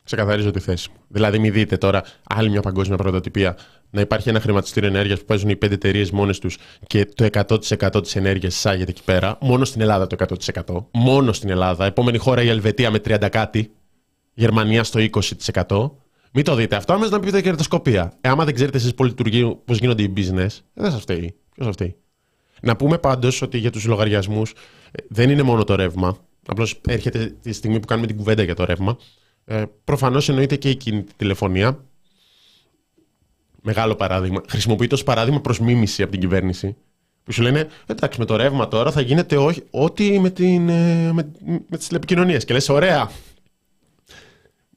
ξεκαθαρίζω 0.05 0.51
τη 0.51 0.61
θέση 0.61 0.89
μου. 0.91 0.97
Δηλαδή, 1.09 1.39
μην 1.39 1.53
δείτε 1.53 1.77
τώρα 1.77 2.03
άλλη 2.25 2.51
μια 2.51 2.61
παγκόσμια 2.61 2.97
πρωτοτυπία 2.97 3.57
να 3.91 4.01
υπάρχει 4.01 4.29
ένα 4.29 4.41
χρηματιστήριο 4.41 4.89
ενέργειας 4.89 5.19
που 5.19 5.25
παίζουν 5.25 5.49
οι 5.49 5.57
πέντε 5.57 5.75
εταιρείες 5.75 6.11
μόνες 6.11 6.39
τους 6.39 6.59
και 6.87 7.05
το 7.05 7.29
100% 7.33 8.03
της 8.03 8.17
ενέργειας 8.17 8.55
εισάγεται 8.55 8.91
εκεί 8.91 9.03
πέρα. 9.05 9.39
Μόνο 9.41 9.65
στην 9.65 9.81
Ελλάδα 9.81 10.07
το 10.07 10.17
100%. 10.65 10.85
Μόνο 10.93 11.33
στην 11.33 11.51
Ελλάδα. 11.51 11.85
Επόμενη 11.87 12.19
χώρα 12.19 12.43
η 12.43 12.49
Ελβετία 12.49 12.91
με 12.91 12.99
30 12.99 13.29
κάτι. 13.31 13.71
Γερμανία 14.35 14.85
στο 14.85 15.01
20%. 15.01 15.91
Μην 16.33 16.45
το 16.45 16.55
δείτε 16.55 16.77
αυτό, 16.77 16.93
άμεσα 16.93 17.11
να 17.11 17.21
πείτε 17.21 17.41
κερδοσκοπία. 17.41 18.13
Ε, 18.21 18.29
άμα 18.29 18.45
δεν 18.45 18.55
ξέρετε 18.55 18.77
εσείς 18.77 18.95
πώς 19.65 19.79
γίνονται 19.79 20.03
οι 20.03 20.13
business, 20.17 20.59
ε, 20.75 20.83
δεν 20.83 20.91
σας 20.91 21.01
φταίει. 21.01 21.35
Ποιο 21.55 21.65
σας 21.65 21.73
φταίει. 21.73 21.97
Να 22.63 22.77
πούμε 22.77 22.99
πάντως 22.99 23.43
ότι 23.43 23.59
για 23.59 23.71
τους 23.71 23.85
λογαριασμούς 23.85 24.51
ε, 24.91 25.03
δεν 25.09 25.31
είναι 25.31 25.43
μόνο 25.43 25.65
το 25.65 25.75
ρεύμα. 25.75 26.17
Απλώς 26.51 26.81
έρχεται 26.87 27.35
τη 27.43 27.53
στιγμή 27.53 27.81
που 27.81 27.87
κάνουμε 27.87 28.07
την 28.07 28.17
κουβέντα 28.17 28.43
για 28.43 28.55
το 28.55 28.65
ρεύμα. 28.65 28.97
Ε, 29.45 29.65
Προφανώς 29.85 30.29
εννοείται 30.29 30.57
και 30.57 30.71
η 30.71 30.77
κινητή 30.77 31.13
τηλεφωνία. 31.17 31.85
Μεγάλο 33.63 33.95
παράδειγμα. 33.95 34.43
Χρησιμοποιείται 34.49 34.95
ως 34.95 35.03
παράδειγμα 35.03 35.41
προς 35.41 35.61
μίμηση 35.61 36.03
από 36.03 36.11
την 36.11 36.21
κυβέρνηση. 36.21 36.77
Που 37.25 37.33
σου 37.33 37.43
λένε, 37.43 37.69
εντάξει, 37.87 38.19
με 38.19 38.25
το 38.25 38.37
ρεύμα 38.37 38.69
τώρα 38.69 38.91
θα 38.91 39.01
γίνεται 39.01 39.37
ό,τι 39.71 40.21
με, 40.21 40.31
την, 40.31 40.69
ε, 40.69 41.13
με, 41.13 41.31
με 41.69 41.77
τις 41.77 41.87
τηλεπικοινωνίες. 41.87 42.45
Και 42.45 42.53
λες, 42.53 42.69
ωραία, 42.69 43.11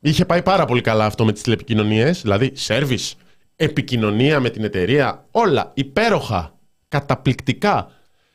Είχε 0.03 0.25
πάει 0.25 0.41
πάρα 0.41 0.65
πολύ 0.65 0.81
καλά 0.81 1.05
αυτό 1.05 1.25
με 1.25 1.31
τις 1.31 1.41
τηλεπικοινωνίες, 1.41 2.21
δηλαδή 2.21 2.53
service, 2.67 3.11
επικοινωνία 3.55 4.39
με 4.39 4.49
την 4.49 4.63
εταιρεία, 4.63 5.25
όλα 5.31 5.71
υπέροχα, 5.73 6.57
καταπληκτικά. 6.87 7.91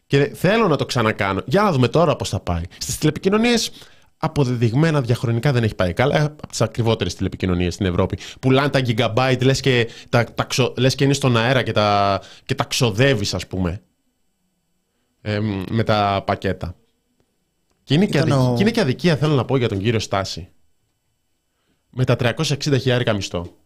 Και 0.06 0.24
θέλω 0.34 0.68
να 0.68 0.76
το 0.76 0.84
ξανακάνω. 0.84 1.42
Για 1.46 1.62
να 1.62 1.72
δούμε 1.72 1.88
τώρα 1.88 2.16
πώς 2.16 2.28
θα 2.28 2.40
πάει. 2.40 2.62
Στις 2.78 2.98
τηλεπικοινωνίες 2.98 3.70
αποδεδειγμένα 4.18 5.00
διαχρονικά 5.00 5.52
δεν 5.52 5.62
έχει 5.62 5.74
πάει 5.74 5.92
καλά. 5.92 6.24
Από 6.24 6.46
τις 6.46 6.60
ακριβότερες 6.60 7.14
τηλεπικοινωνίες 7.14 7.74
στην 7.74 7.86
Ευρώπη. 7.86 8.18
Πουλάνε 8.40 8.68
τα 8.68 8.80
gigabyte, 8.86 9.42
λες 9.42 9.60
και, 9.60 9.88
τα, 10.08 10.24
τα 10.24 10.46
λες 10.76 10.94
και 10.94 11.04
είναι 11.04 11.12
στον 11.12 11.36
αέρα 11.36 11.62
και 11.62 11.72
τα, 11.72 12.20
και 12.44 12.54
τα 12.54 12.64
ξοδεύεις, 12.64 13.34
ας 13.34 13.46
πούμε. 13.46 13.82
Ε, 15.20 15.40
με 15.70 15.82
τα 15.82 16.22
πακέτα. 16.26 16.74
Και 17.82 17.94
είναι, 17.94 18.06
και 18.06 18.18
αδικία, 18.18 18.52
και 18.56 18.62
είναι 18.62 18.70
και 18.70 18.80
αδικία, 18.80 19.16
θέλω 19.16 19.34
να 19.34 19.44
πω, 19.44 19.56
για 19.56 19.68
τον 19.68 19.78
κύριο 19.78 19.98
Στάση 19.98 20.48
με 21.96 22.04
τα 22.04 22.16
360 22.18 22.56
χιλιάρικα 22.58 23.12
μισθό. 23.12 23.56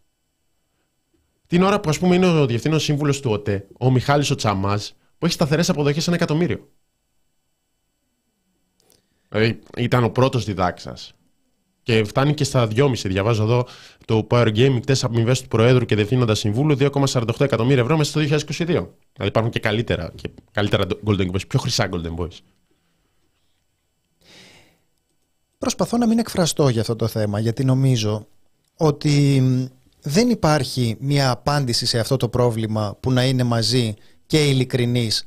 Την 1.46 1.62
ώρα 1.62 1.80
που 1.80 1.90
ας 1.90 1.98
πούμε 1.98 2.14
είναι 2.14 2.26
ο 2.26 2.46
διευθύνων 2.46 2.80
σύμβουλος 2.80 3.20
του 3.20 3.30
ΟΤΕ, 3.30 3.66
ο 3.78 3.90
Μιχάλης 3.90 4.30
ο 4.30 4.34
Τσαμά, 4.34 4.80
που 5.20 5.26
έχει 5.26 5.34
σταθερές 5.34 5.68
αποδοχές 5.68 6.06
ένα 6.06 6.16
εκατομμύριο. 6.16 6.68
Δηλαδή 9.28 9.58
ήταν 9.76 10.04
ο 10.04 10.10
πρώτος 10.10 10.44
διδάξας. 10.44 11.14
Και 11.82 12.04
φτάνει 12.04 12.34
και 12.34 12.44
στα 12.44 12.68
2,5. 12.68 13.08
Διαβάζω 13.08 13.42
εδώ 13.42 13.66
το 14.04 14.26
Power 14.30 14.56
Gaming, 14.56 14.80
4 14.86 14.94
αμοιβές 15.02 15.40
του 15.40 15.48
Προέδρου 15.48 15.84
και 15.84 15.94
Διευθύνοντα 15.94 16.34
Συμβούλου, 16.34 16.76
2,48 16.78 17.40
εκατομμύρια 17.40 17.82
ευρώ 17.82 17.96
μέσα 17.96 18.10
στο 18.10 18.20
2022. 18.20 18.56
Δηλαδή 18.56 18.88
υπάρχουν 19.22 19.50
και 19.50 19.60
καλύτερα, 19.60 20.12
και 20.14 20.30
καλύτερα 20.52 20.84
Golden 21.06 21.30
Boys, 21.30 21.48
πιο 21.48 21.58
χρυσά 21.58 21.88
Golden 21.92 22.16
Boys. 22.16 22.38
Προσπαθώ 25.58 25.96
να 25.96 26.06
μην 26.06 26.18
εκφραστώ 26.18 26.68
για 26.68 26.80
αυτό 26.80 26.96
το 26.96 27.06
θέμα, 27.06 27.40
γιατί 27.40 27.64
νομίζω 27.64 28.26
ότι 28.76 29.42
δεν 30.02 30.30
υπάρχει 30.30 30.96
μια 31.00 31.30
απάντηση 31.30 31.86
σε 31.86 31.98
αυτό 31.98 32.16
το 32.16 32.28
πρόβλημα 32.28 32.96
που 33.00 33.12
να 33.12 33.24
είναι 33.24 33.42
μαζί 33.42 33.94
και 34.30 34.44
ειλικρινής 34.44 35.26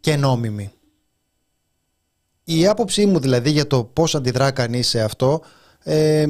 και 0.00 0.16
νόμιμη. 0.16 0.70
Η 2.44 2.66
άποψή 2.66 3.06
μου 3.06 3.18
δηλαδή 3.18 3.50
για 3.50 3.66
το 3.66 3.84
πώς 3.84 4.14
αντιδρά 4.14 4.50
κανείς 4.50 4.88
σε 4.88 5.00
αυτό 5.00 5.42
ε, 5.82 6.26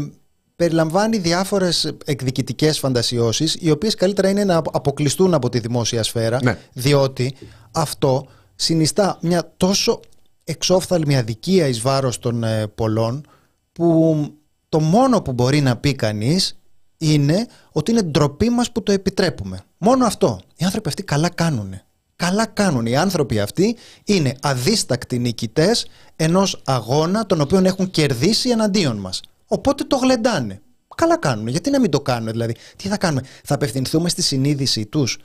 περιλαμβάνει 0.57 1.19
διάφορες 1.19 1.93
εκδικητικές 2.05 2.79
φαντασιώσεις 2.79 3.57
οι 3.61 3.71
οποίες 3.71 3.95
καλύτερα 3.95 4.29
είναι 4.29 4.45
να 4.45 4.57
αποκλειστούν 4.57 5.35
από 5.35 5.49
τη 5.49 5.59
δημόσια 5.59 6.03
σφαίρα 6.03 6.39
ναι. 6.43 6.59
διότι 6.73 7.35
αυτό 7.71 8.27
συνιστά 8.55 9.19
μια 9.21 9.53
τόσο 9.57 10.01
εξόφθαλμη 10.45 11.17
αδικία 11.17 11.67
εις 11.67 11.81
βάρος 11.81 12.19
των 12.19 12.45
ε, 12.45 12.67
πολλών 12.67 13.27
που 13.73 14.27
το 14.69 14.81
μόνο 14.81 15.23
που 15.23 15.33
μπορεί 15.33 15.61
να 15.61 15.77
πει 15.77 15.95
κανείς 15.95 16.59
είναι 16.97 17.47
ότι 17.73 17.91
είναι 17.91 18.03
ντροπή 18.03 18.51
μας 18.51 18.73
που 18.73 18.83
το 18.83 18.93
επιτρέπουμε. 18.93 19.61
Μόνο 19.79 20.07
αυτό. 20.07 20.41
Οι 20.57 20.65
άνθρωποι 20.65 20.89
αυτοί 20.89 21.03
καλά 21.03 21.29
κάνουν. 21.29 21.84
Καλά 22.17 22.47
κάνουν. 22.47 22.87
Οι 22.87 22.97
άνθρωποι 22.97 23.41
αυτοί 23.41 23.77
είναι 24.05 24.37
αδίστακτοι 24.41 25.19
νικητές 25.19 25.87
ενός 26.17 26.63
αγώνα 26.65 27.27
τον 27.27 27.41
οποίο 27.41 27.59
έχουν 27.65 27.91
κερδίσει 27.91 28.49
εναντίον 28.49 28.97
μας. 28.97 29.21
Οπότε 29.47 29.85
το 29.85 29.97
γλεντάνε. 29.97 30.61
Καλά 30.97 31.19
κάνουν. 31.19 31.47
Γιατί 31.47 31.71
να 31.71 31.81
μην 31.81 31.91
το 31.91 32.01
κάνουν 32.01 32.31
δηλαδή. 32.31 32.57
Τι 32.77 32.89
θα 32.89 32.97
κάνουμε. 32.97 33.23
Θα 33.45 33.55
απευθυνθούμε 33.55 34.09
στη 34.09 34.23
συνείδησή 34.23 34.87
τους; 34.87 35.19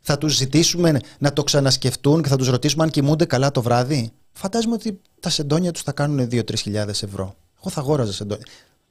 Θα 0.00 0.18
τους 0.18 0.36
ζητήσουμε 0.36 1.00
να 1.18 1.32
το 1.32 1.42
ξανασκεφτούν 1.42 2.22
και 2.22 2.28
θα 2.28 2.36
τους 2.36 2.48
ρωτήσουμε 2.48 2.82
αν 2.84 2.90
κοιμούνται 2.90 3.24
καλά 3.24 3.50
το 3.50 3.62
βράδυ; 3.62 4.12
Φαντάζομαι 4.32 4.74
ότι 4.74 5.00
τα 5.20 5.30
σεντόνια 5.30 5.72
τους 5.72 5.82
θα 5.82 5.92
κάνουν 5.92 6.28
2-3 6.30 6.54
χιλιάδες 6.56 7.02
ευρώ. 7.02 7.34
Εγώ 7.60 7.70
θα 7.70 7.80
αγόραζα 7.80 8.12
σεντόνια. 8.12 8.46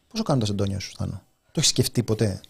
Πόσο 0.08 0.24
κάνουν 0.24 0.42
τα 0.42 0.48
σεντόνια 0.48 0.80
σου, 0.80 0.92
Θάνο; 0.98 1.22
Το 1.46 1.54
έχεις 1.56 1.70
σκεφτεί 1.70 2.04
ποτέ; 2.04 2.42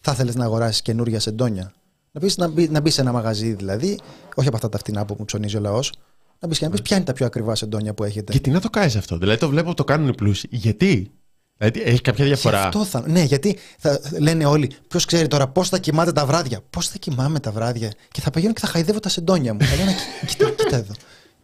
Θα 0.00 0.12
ήθελε 0.12 0.32
να 0.34 0.44
αγοράσεις 0.44 0.82
καινούργια 0.82 1.20
σεντόνια; 1.20 1.72
Να, 2.16 2.22
πεις, 2.22 2.36
να, 2.36 2.48
μπει, 2.48 2.68
να 2.68 2.80
μπει 2.80 2.90
σε 2.90 3.00
ένα 3.00 3.12
μαγαζί 3.12 3.52
δηλαδή, 3.52 3.98
όχι 4.34 4.46
από 4.48 4.56
αυτά 4.56 4.68
τα 4.68 4.78
φτηνά 4.78 5.04
που 5.04 5.16
μου 5.18 5.24
ψωνίζει 5.24 5.56
ο 5.56 5.60
λαός, 5.60 5.92
να 6.38 6.48
μπει 6.48 6.56
και 6.56 6.64
να 6.64 6.70
πεις 6.70 6.82
ποια 6.82 6.96
είναι 6.96 7.04
τα 7.04 7.12
πιο 7.12 7.26
ακριβά 7.26 7.54
σεντόνια 7.54 7.94
που 7.94 8.04
έχετε. 8.04 8.32
Γιατί 8.32 8.50
να 8.50 8.60
το 8.60 8.70
κάνεις 8.70 8.96
αυτό; 8.96 9.18
Δηλαδή 9.18 9.38
το 9.38 9.48
βλέπω 9.48 9.74
το 9.74 9.84
κάνουν 9.84 10.08
οι 10.08 10.14
πλούσιοι. 10.14 10.48
Γιατί; 10.50 11.10
Δηλαδή 11.56 11.82
έχει 11.82 12.00
κάποια 12.00 12.24
διαφορά. 12.24 12.62
αυτό 12.62 12.84
θα, 12.84 13.02
ναι, 13.06 13.22
γιατί 13.22 13.58
θα 13.78 14.00
λένε 14.18 14.46
όλοι, 14.46 14.70
ποιος 14.88 15.04
ξέρει 15.04 15.28
τώρα 15.28 15.48
πώς 15.48 15.68
θα 15.68 15.78
κοιμάται 15.78 16.12
τα 16.12 16.26
βράδια. 16.26 16.60
Πώς 16.70 16.88
θα 16.88 16.98
κοιμάμαι 16.98 17.40
τα 17.40 17.50
βράδια; 17.50 17.92
Και 18.10 18.20
θα 18.20 18.30
πηγαίνω 18.30 18.52
και 18.52 18.60
θα 18.60 18.66
χαϊδεύω 18.66 19.00
τα 19.00 19.08
σεντόνια 19.08 19.54
μου. 19.54 19.60
θα 19.60 19.76
λένε, 19.76 19.94
κοίτα, 20.26 20.50
κοίτα 20.50 20.76
εδώ. 20.76 20.92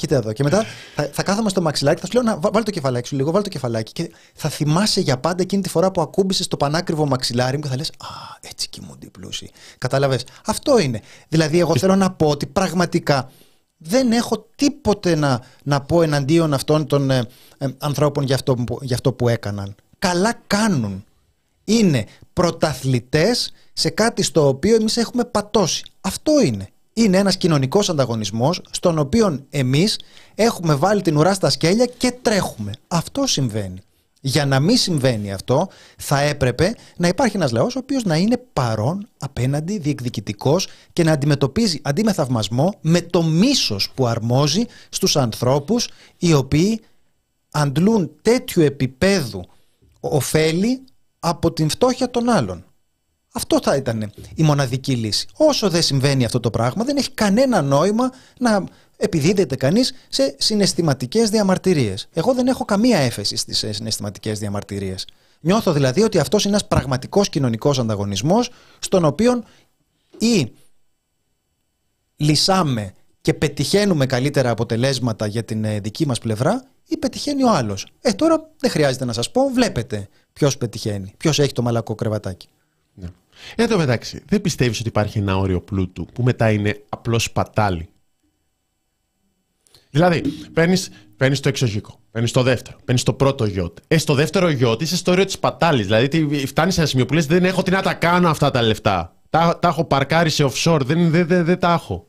Κοίτα 0.02 0.16
εδώ. 0.16 0.32
Και 0.32 0.42
μετά 0.42 0.64
θα, 0.96 1.10
θα 1.12 1.22
κάθομαι 1.22 1.48
στο 1.48 1.60
μαξιλάκι, 1.60 2.00
θα 2.00 2.06
σου 2.06 2.12
λέω 2.12 2.22
να 2.22 2.50
βάλει 2.52 2.64
το 2.64 2.70
κεφαλάκι 2.70 3.08
σου 3.08 3.16
λίγο, 3.16 3.30
βάλει 3.30 3.44
το 3.44 3.50
κεφαλάκι. 3.50 3.92
Και 3.92 4.10
θα 4.34 4.48
θυμάσαι 4.48 5.00
για 5.00 5.18
πάντα 5.18 5.42
εκείνη 5.42 5.62
τη 5.62 5.68
φορά 5.68 5.90
που 5.90 6.00
ακούμπησες 6.00 6.48
το 6.48 6.56
πανάκριβο 6.56 7.06
μαξιλάρι 7.06 7.56
μου 7.56 7.62
και 7.62 7.68
θα 7.68 7.76
λες 7.76 7.88
Α, 7.88 8.38
έτσι 8.40 8.68
κοιμούνται 8.68 9.06
οι 9.06 9.10
πλούσιοι. 9.10 9.50
Κατάλαβες. 9.78 10.24
Αυτό 10.46 10.78
είναι. 10.78 11.00
Δηλαδή, 11.28 11.58
εγώ 11.58 11.76
θέλω 11.76 11.96
να 11.96 12.10
πω 12.10 12.28
ότι 12.28 12.46
πραγματικά 12.46 13.30
δεν 13.76 14.12
έχω 14.12 14.46
τίποτε 14.56 15.14
να, 15.14 15.40
να 15.62 15.80
πω 15.80 16.02
εναντίον 16.02 16.54
αυτών 16.54 16.86
των 16.86 17.10
ε, 17.10 17.26
ε, 17.58 17.66
ανθρώπων 17.78 18.24
για 18.24 18.34
αυτό, 18.34 18.56
για 18.80 18.94
αυτό 18.94 19.12
που 19.12 19.28
έκαναν. 19.28 19.74
Καλά 19.98 20.40
κάνουν. 20.46 21.04
Είναι 21.64 22.04
πρωταθλητές 22.32 23.52
σε 23.72 23.90
κάτι 23.90 24.22
στο 24.22 24.48
οποίο 24.48 24.74
εμείς 24.74 24.96
έχουμε 24.96 25.24
πατώσει. 25.24 25.84
Αυτό 26.00 26.40
είναι 26.40 26.71
είναι 26.92 27.16
ένας 27.16 27.36
κοινωνικός 27.36 27.88
ανταγωνισμός 27.88 28.62
στον 28.70 28.98
οποίο 28.98 29.46
εμείς 29.50 29.98
έχουμε 30.34 30.74
βάλει 30.74 31.02
την 31.02 31.16
ουρά 31.16 31.34
στα 31.34 31.50
σκέλια 31.50 31.86
και 31.86 32.12
τρέχουμε. 32.22 32.72
Αυτό 32.88 33.26
συμβαίνει. 33.26 33.80
Για 34.24 34.46
να 34.46 34.60
μην 34.60 34.76
συμβαίνει 34.76 35.32
αυτό, 35.32 35.68
θα 35.96 36.20
έπρεπε 36.20 36.74
να 36.96 37.08
υπάρχει 37.08 37.36
ένας 37.36 37.50
λαός 37.50 37.76
ο 37.76 37.78
οποίος 37.78 38.04
να 38.04 38.16
είναι 38.16 38.42
παρόν, 38.52 39.08
απέναντι, 39.18 39.78
διεκδικητικός 39.78 40.68
και 40.92 41.04
να 41.04 41.12
αντιμετωπίζει 41.12 41.80
αντί 41.82 42.04
με 42.04 42.12
θαυμασμό 42.12 42.74
με 42.80 43.00
το 43.00 43.22
μίσος 43.22 43.90
που 43.94 44.06
αρμόζει 44.06 44.64
στους 44.88 45.16
ανθρώπους 45.16 45.88
οι 46.18 46.32
οποίοι 46.32 46.80
αντλούν 47.50 48.10
τέτοιου 48.22 48.62
επίπεδου 48.62 49.44
ωφέλη 50.00 50.82
από 51.18 51.52
την 51.52 51.68
φτώχεια 51.68 52.10
των 52.10 52.28
άλλων. 52.28 52.64
Αυτό 53.32 53.60
θα 53.62 53.76
ήταν 53.76 54.12
η 54.34 54.42
μοναδική 54.42 54.94
λύση. 54.94 55.26
Όσο 55.36 55.70
δεν 55.70 55.82
συμβαίνει 55.82 56.24
αυτό 56.24 56.40
το 56.40 56.50
πράγμα, 56.50 56.84
δεν 56.84 56.96
έχει 56.96 57.10
κανένα 57.10 57.62
νόημα 57.62 58.12
να 58.38 58.64
επιδίδεται 58.96 59.56
κανείς 59.56 59.92
σε 60.08 60.34
συναισθηματικές 60.38 61.30
διαμαρτυρίες. 61.30 62.08
Εγώ 62.12 62.34
δεν 62.34 62.46
έχω 62.46 62.64
καμία 62.64 62.98
έφεση 62.98 63.36
στις 63.36 63.64
συναισθηματικές 63.70 64.38
διαμαρτυρίες. 64.38 65.06
Νιώθω 65.40 65.72
δηλαδή 65.72 66.02
ότι 66.02 66.18
αυτός 66.18 66.44
είναι 66.44 66.54
ένας 66.54 66.68
πραγματικός 66.68 67.28
κοινωνικός 67.28 67.78
ανταγωνισμός 67.78 68.50
στον 68.78 69.04
οποίο 69.04 69.42
ή 70.18 70.52
λυσάμε 72.16 72.92
και 73.20 73.34
πετυχαίνουμε 73.34 74.06
καλύτερα 74.06 74.50
αποτελέσματα 74.50 75.26
για 75.26 75.44
την 75.44 75.64
ε, 75.64 75.80
δική 75.80 76.06
μας 76.06 76.18
πλευρά 76.18 76.64
ή 76.86 76.96
πετυχαίνει 76.96 77.42
ο 77.42 77.50
άλλος. 77.50 77.86
Ε, 78.00 78.12
τώρα 78.12 78.50
δεν 78.58 78.70
χρειάζεται 78.70 79.04
να 79.04 79.12
σας 79.12 79.30
πω, 79.30 79.48
βλέπετε 79.54 80.08
ποιος 80.32 80.58
πετυχαίνει, 80.58 81.14
ποιος 81.16 81.38
έχει 81.38 81.52
το 81.52 81.62
μαλακό 81.62 81.94
κρεβατάκι. 81.94 82.48
Ναι. 83.56 83.64
Εν 83.64 83.70
τω 83.70 83.78
μεταξύ, 83.78 84.22
δεν 84.26 84.40
πιστεύεις 84.40 84.78
ότι 84.78 84.88
υπάρχει 84.88 85.18
ένα 85.18 85.36
όριο 85.36 85.60
πλούτου 85.60 86.06
που 86.06 86.22
μετά 86.22 86.50
είναι 86.50 86.82
απλό 86.88 87.18
σπατάλι. 87.18 87.88
Δηλαδή, 89.90 90.22
παίρνεις 91.16 91.40
το 91.40 91.48
εξωγικό, 91.48 92.00
παίρνεις 92.10 92.32
το 92.32 92.42
δεύτερο, 92.42 92.76
παίρνεις 92.84 93.02
το 93.02 93.12
πρώτο 93.12 93.44
γιότ. 93.44 93.78
Ε, 93.88 93.98
στο 93.98 94.14
δεύτερο 94.14 94.48
γιότ 94.48 94.80
είσαι 94.80 94.96
στο 94.96 95.10
όριο 95.10 95.24
της 95.24 95.38
πατάλη. 95.38 95.82
Δηλαδή, 95.82 96.46
φτάνεις 96.46 96.74
σε 96.74 96.80
ένα 96.80 96.88
σημείο 96.88 97.06
που 97.06 97.14
λες: 97.14 97.26
Δεν 97.26 97.44
έχω 97.44 97.62
τι 97.62 97.70
να 97.70 97.82
τα 97.82 97.94
κάνω 97.94 98.28
αυτά 98.28 98.50
τα 98.50 98.62
λεφτά. 98.62 99.16
Τα, 99.30 99.58
τα 99.60 99.68
έχω 99.68 99.84
παρκάρει 99.84 100.30
σε 100.30 100.44
offshore, 100.44 100.80
δεν, 100.84 101.10
δεν, 101.10 101.26
δεν, 101.26 101.44
δεν 101.44 101.58
τα 101.58 101.72
έχω. 101.72 102.06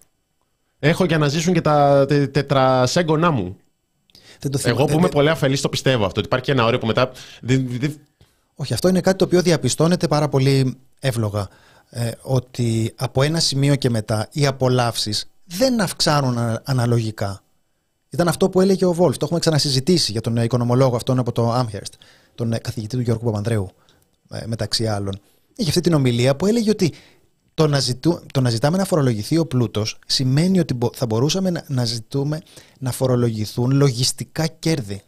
Έχω 0.80 1.06
για 1.06 1.18
να 1.18 1.28
ζήσουν 1.28 1.54
και 1.54 1.62
τα 1.62 2.06
τε, 2.08 2.28
τετρασέγγονά 2.28 3.32
μου. 3.32 3.58
Δεν 4.40 4.52
το 4.52 4.60
Εγώ 4.64 4.86
που 4.86 4.98
είμαι 4.98 5.10
πολύ 5.10 5.30
αφελής 5.30 5.62
το 5.62 5.70
πιστεύω 5.70 6.06
αυτό. 6.06 6.20
Ότι 6.20 6.28
υπάρχει 6.28 6.46
και 6.46 6.52
ένα 6.52 6.66
όριο 6.66 6.80
που 6.80 6.86
μετά. 6.86 7.12
Όχι, 8.64 8.74
αυτό 8.74 8.88
είναι 8.88 9.02
κάτι 9.02 9.18
το 9.18 9.26
οποίο 9.26 9.42
διαπιστώνεται 9.42 10.08
πάρα 10.08 10.30
πολύ 10.30 10.78
εύλογα. 11.00 11.48
Ε, 11.90 12.12
ότι 12.22 12.94
από 12.96 13.22
ένα 13.22 13.40
σημείο 13.40 13.76
και 13.76 13.90
μετά 13.90 14.28
οι 14.32 14.46
απολαύσεις 14.46 15.30
δεν 15.46 15.82
αυξάνουν 15.82 16.60
αναλογικά. 16.64 17.44
Ήταν 18.10 18.28
αυτό 18.28 18.50
που 18.50 18.62
έλεγε 18.62 18.86
ο 18.86 18.94
Βόλφ. 18.94 19.18
Το 19.18 19.26
έχουμε 19.26 19.40
ξανασυζητήσει 19.40 20.12
για 20.12 20.22
τον 20.22 20.36
οικονομολόγο 20.38 20.96
αυτόν 20.96 21.20
από 21.20 21.32
το 21.32 21.60
Amherst, 21.60 21.94
τον 22.36 22.56
καθηγητή 22.62 22.96
του 22.96 23.02
Γιώργου 23.02 23.26
Παπανδρέου, 23.26 23.70
ε, 24.30 24.46
μεταξύ 24.46 24.88
άλλων. 24.88 25.20
Είχε 25.56 25.70
αυτή 25.70 25.82
την 25.82 25.94
ομιλία 25.94 26.36
που 26.36 26.46
έλεγε 26.46 26.70
ότι 26.70 26.94
το 27.54 27.68
να, 27.68 27.80
ζητού, 27.80 28.20
το 28.34 28.42
να 28.42 28.50
ζητάμε 28.50 28.78
να 28.78 28.86
φορολογηθεί 28.86 29.38
ο 29.38 29.46
πλούτος 29.46 30.00
σημαίνει 30.06 30.60
ότι 30.60 30.78
θα 30.94 31.06
μπορούσαμε 31.06 31.50
να, 31.50 31.64
να 31.68 31.86
ζητούμε 31.86 32.42
να 32.80 32.92
φορολογηθούν 32.92 33.72
λογιστικά 33.72 34.48
κέρδη. 34.48 35.02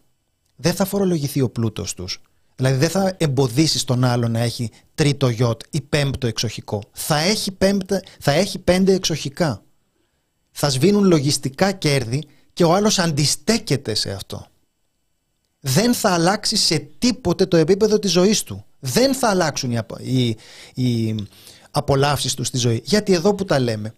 Δεν 0.56 0.74
θα 0.74 0.86
φορολογηθεί 0.86 1.42
ο 1.42 1.50
πλούτος 1.50 1.94
τους. 1.94 2.22
Δηλαδή 2.56 2.78
δεν 2.78 2.90
θα 2.90 3.16
εμποδίσεις 3.18 3.84
τον 3.84 4.04
άλλο 4.04 4.28
να 4.28 4.40
έχει 4.40 4.72
τρίτο 4.96 5.30
γιότ 5.30 5.62
ή 5.70 5.82
πέμπτο 5.82 6.28
εξοχικό. 6.28 6.84
Θα 6.92 7.18
έχει, 7.18 7.52
πέμπτα, 7.52 8.02
θα 8.20 8.32
έχει 8.32 8.60
πέντε 8.60 8.94
εξοχικά. 8.94 9.64
Θα 10.52 10.70
σβήνουν 10.70 11.04
λογιστικά 11.04 11.72
κέρδη 11.72 12.24
και 12.54 12.64
ο 12.64 12.74
άλλος 12.74 13.00
αντιστέκεται 13.00 13.94
σε 13.94 14.12
αυτό. 14.12 14.48
Δεν 15.60 15.94
θα 15.94 16.10
αλλάξει 16.10 16.56
σε 16.56 16.78
τίποτε 17.00 17.46
το 17.46 17.58
επίπεδο 17.58 18.00
της 18.00 18.12
ζωής 18.12 18.44
του. 18.44 18.66
Δεν 18.80 19.14
θα 19.14 19.30
αλλάξουν 19.30 19.72
οι, 19.72 19.80
οι, 20.00 20.38
οι 20.74 21.16
απολαύσεις 21.72 22.34
τους 22.34 22.48
στη 22.48 22.58
ζωή. 22.58 22.82
Γιατί 22.86 23.14
εδώ 23.14 23.36
που 23.36 23.46
τα 23.46 23.60
λέμε, 23.60 23.94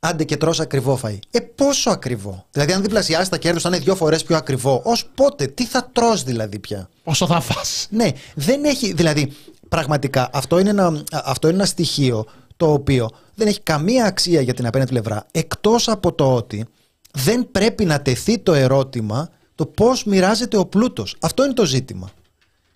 άντε 0.00 0.24
και 0.24 0.36
τρως 0.36 0.60
ακριβό 0.60 1.00
φαΐ. 1.02 1.18
Ε, 1.30 1.40
πόσο 1.40 1.90
ακριβό; 1.90 2.46
Δηλαδή, 2.50 2.72
αν 2.72 2.82
διπλασιάσεις 2.82 3.28
τα 3.28 3.38
κέρδη, 3.38 3.60
θα 3.60 3.68
είναι 3.68 3.78
δύο 3.78 3.94
φορές 3.94 4.24
πιο 4.24 4.36
ακριβό. 4.36 4.82
Ω 4.84 4.92
πότε, 5.14 5.46
τι 5.46 5.66
θα 5.66 5.90
τρως 5.92 6.22
δηλαδή 6.22 6.58
πια; 6.58 6.88
Πόσο 7.04 7.26
θα 7.26 7.40
φας. 7.40 7.86
Ναι, 7.90 8.08
δεν 8.34 8.64
έχει. 8.64 8.92
Δηλαδή, 8.92 9.32
πραγματικά 9.68 10.30
αυτό 10.32 10.58
είναι 10.58 10.70
ένα, 10.70 11.02
αυτό 11.12 11.48
είναι 11.48 11.56
ένα 11.56 11.66
στοιχείο 11.66 12.26
το 12.56 12.72
οποίο 12.72 13.10
δεν 13.34 13.46
έχει 13.46 13.60
καμία 13.60 14.04
αξία 14.04 14.40
για 14.40 14.54
την 14.54 14.66
απέναντι 14.66 14.90
πλευρά 14.90 15.26
εκτός 15.30 15.88
από 15.88 16.12
το 16.12 16.34
ότι 16.34 16.66
δεν 17.12 17.50
πρέπει 17.50 17.84
να 17.84 18.02
τεθεί 18.02 18.38
το 18.38 18.52
ερώτημα 18.52 19.28
το 19.54 19.66
πώς 19.66 20.04
μοιράζεται 20.04 20.56
ο 20.56 20.66
πλούτος. 20.66 21.16
Αυτό 21.20 21.44
είναι 21.44 21.52
το 21.52 21.64
ζήτημα. 21.64 22.10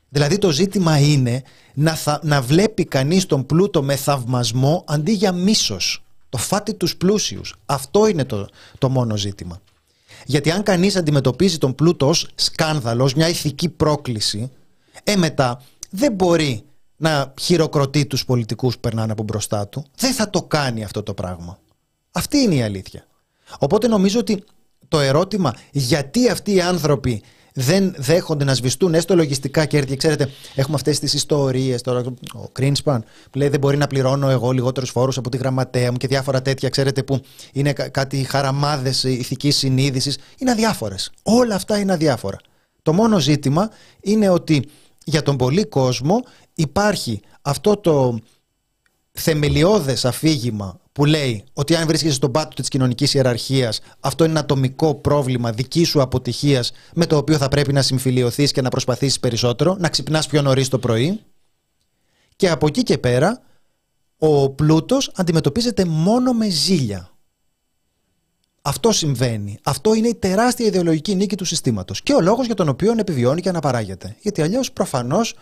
Δηλαδή 0.08 0.38
το 0.38 0.50
ζήτημα 0.50 0.98
είναι 0.98 1.42
να, 1.74 1.98
να 2.22 2.40
βλέπει 2.40 2.84
κανείς 2.84 3.26
τον 3.26 3.46
πλούτο 3.46 3.82
με 3.82 3.96
θαυμασμό 3.96 4.84
αντί 4.86 5.12
για 5.12 5.32
μίσος. 5.32 6.02
Το 6.30 6.38
φάτι 6.38 6.74
τους 6.74 6.96
πλούσιους. 6.96 7.56
Αυτό 7.66 8.06
είναι 8.06 8.24
το, 8.24 8.48
το 8.78 8.88
μόνο 8.88 9.16
ζήτημα. 9.16 9.60
Γιατί 10.26 10.50
αν 10.50 10.62
κανείς 10.62 10.96
αντιμετωπίζει 10.96 11.58
τον 11.58 11.74
πλούτο 11.74 12.08
ως 12.08 12.28
σκάνδαλο, 12.34 13.04
ως 13.04 13.14
μια 13.14 13.28
ηθική 13.28 13.68
πρόκληση, 13.68 14.50
ε 15.04 15.16
μετά 15.16 15.62
δεν 15.90 16.12
μπορεί 16.12 16.64
να 16.96 17.34
χειροκροτεί 17.40 18.06
τους 18.06 18.24
πολιτικούς 18.24 18.74
που 18.74 18.80
περνάνε 18.80 19.12
από 19.12 19.22
μπροστά 19.22 19.68
του. 19.68 19.84
Δεν 19.96 20.12
θα 20.12 20.30
το 20.30 20.42
κάνει 20.42 20.84
αυτό 20.84 21.02
το 21.02 21.14
πράγμα. 21.14 21.58
Αυτή 22.10 22.38
είναι 22.38 22.54
η 22.54 22.62
αλήθεια. 22.62 23.06
Οπότε 23.58 23.88
νομίζω 23.88 24.18
ότι 24.18 24.44
το 24.88 25.00
ερώτημα 25.00 25.54
γιατί 25.70 26.28
αυτοί 26.28 26.54
οι 26.54 26.60
άνθρωποι 26.60 27.22
δεν 27.54 27.94
δέχονται 27.96 28.44
να 28.44 28.54
σβηστούν 28.54 28.94
έστω 28.94 29.14
λογιστικά 29.14 29.64
κέρδη. 29.64 29.96
Ξέρετε, 29.96 30.28
έχουμε 30.54 30.74
αυτές 30.74 30.98
τις 30.98 31.14
ιστορίες 31.14 31.82
τώρα. 31.82 32.02
Ο 32.32 32.48
Κρίνσπαν 32.52 33.04
που 33.30 33.38
λέει 33.38 33.48
δεν 33.48 33.60
μπορεί 33.60 33.76
να 33.76 33.86
πληρώνω 33.86 34.28
εγώ 34.30 34.50
λιγότερους 34.50 34.90
φόρους 34.90 35.16
από 35.16 35.30
τη 35.30 35.36
γραμματέα 35.36 35.90
μου 35.90 35.96
και 35.96 36.06
διάφορα 36.06 36.42
τέτοια, 36.42 36.68
ξέρετε, 36.68 37.02
που 37.02 37.20
είναι 37.52 37.72
κάτι 37.72 38.24
χαραμάδες 38.24 39.02
ηθικής 39.02 39.56
συνείδησης. 39.56 40.18
Είναι 40.38 40.50
αδιάφορες. 40.50 41.10
Όλα 41.22 41.54
αυτά 41.54 41.78
είναι 41.78 41.92
αδιάφορα. 41.92 42.36
Το 42.82 42.92
μόνο 42.92 43.18
ζήτημα 43.18 43.70
είναι 44.00 44.28
ότι 44.28 44.68
για 45.04 45.22
τον 45.22 45.36
πολύ 45.36 45.64
κόσμο 45.64 46.22
υπάρχει 46.54 47.20
αυτό 47.42 47.76
το 47.76 48.18
θεμελιώδες 49.12 50.04
αφήγημα 50.04 50.79
που 50.92 51.04
λέει 51.04 51.44
ότι 51.52 51.74
αν 51.74 51.86
βρίσκεσαι 51.86 52.14
στον 52.14 52.32
πάτο 52.32 52.54
της 52.54 52.68
κοινωνικής 52.68 53.14
ιεραρχίας 53.14 53.80
αυτό 54.00 54.24
είναι 54.24 54.32
ένα 54.32 54.40
ατομικό 54.40 54.94
πρόβλημα 54.94 55.52
δική 55.52 55.84
σου 55.84 56.02
αποτυχίας 56.02 56.72
με 56.94 57.06
το 57.06 57.16
οποίο 57.16 57.36
θα 57.36 57.48
πρέπει 57.48 57.72
να 57.72 57.82
συμφιλειωθείς 57.82 58.52
και 58.52 58.62
να 58.62 58.68
προσπαθήσεις 58.68 59.20
περισσότερο, 59.20 59.76
να 59.78 59.88
ξυπνάς 59.88 60.26
πιο 60.26 60.42
νωρίς 60.42 60.68
το 60.68 60.78
πρωί 60.78 61.20
και 62.36 62.50
από 62.50 62.66
εκεί 62.66 62.82
και 62.82 62.98
πέρα 62.98 63.42
ο 64.18 64.50
πλούτος 64.50 65.12
αντιμετωπίζεται 65.14 65.84
μόνο 65.84 66.32
με 66.32 66.48
ζήλια. 66.48 67.10
Αυτό 68.62 68.92
συμβαίνει. 68.92 69.58
Αυτό 69.62 69.94
είναι 69.94 70.08
η 70.08 70.14
τεράστια 70.14 70.66
ιδεολογική 70.66 71.14
νίκη 71.14 71.36
του 71.36 71.44
συστήματος 71.44 72.02
και 72.02 72.12
ο 72.12 72.20
λόγος 72.20 72.46
για 72.46 72.54
τον 72.54 72.68
οποίο 72.68 72.94
επιβιώνει 72.98 73.40
και 73.40 73.48
αναπαράγεται. 73.48 74.16
Γιατί 74.20 74.42
αλλιώς 74.42 74.72
προφανώς 74.72 75.34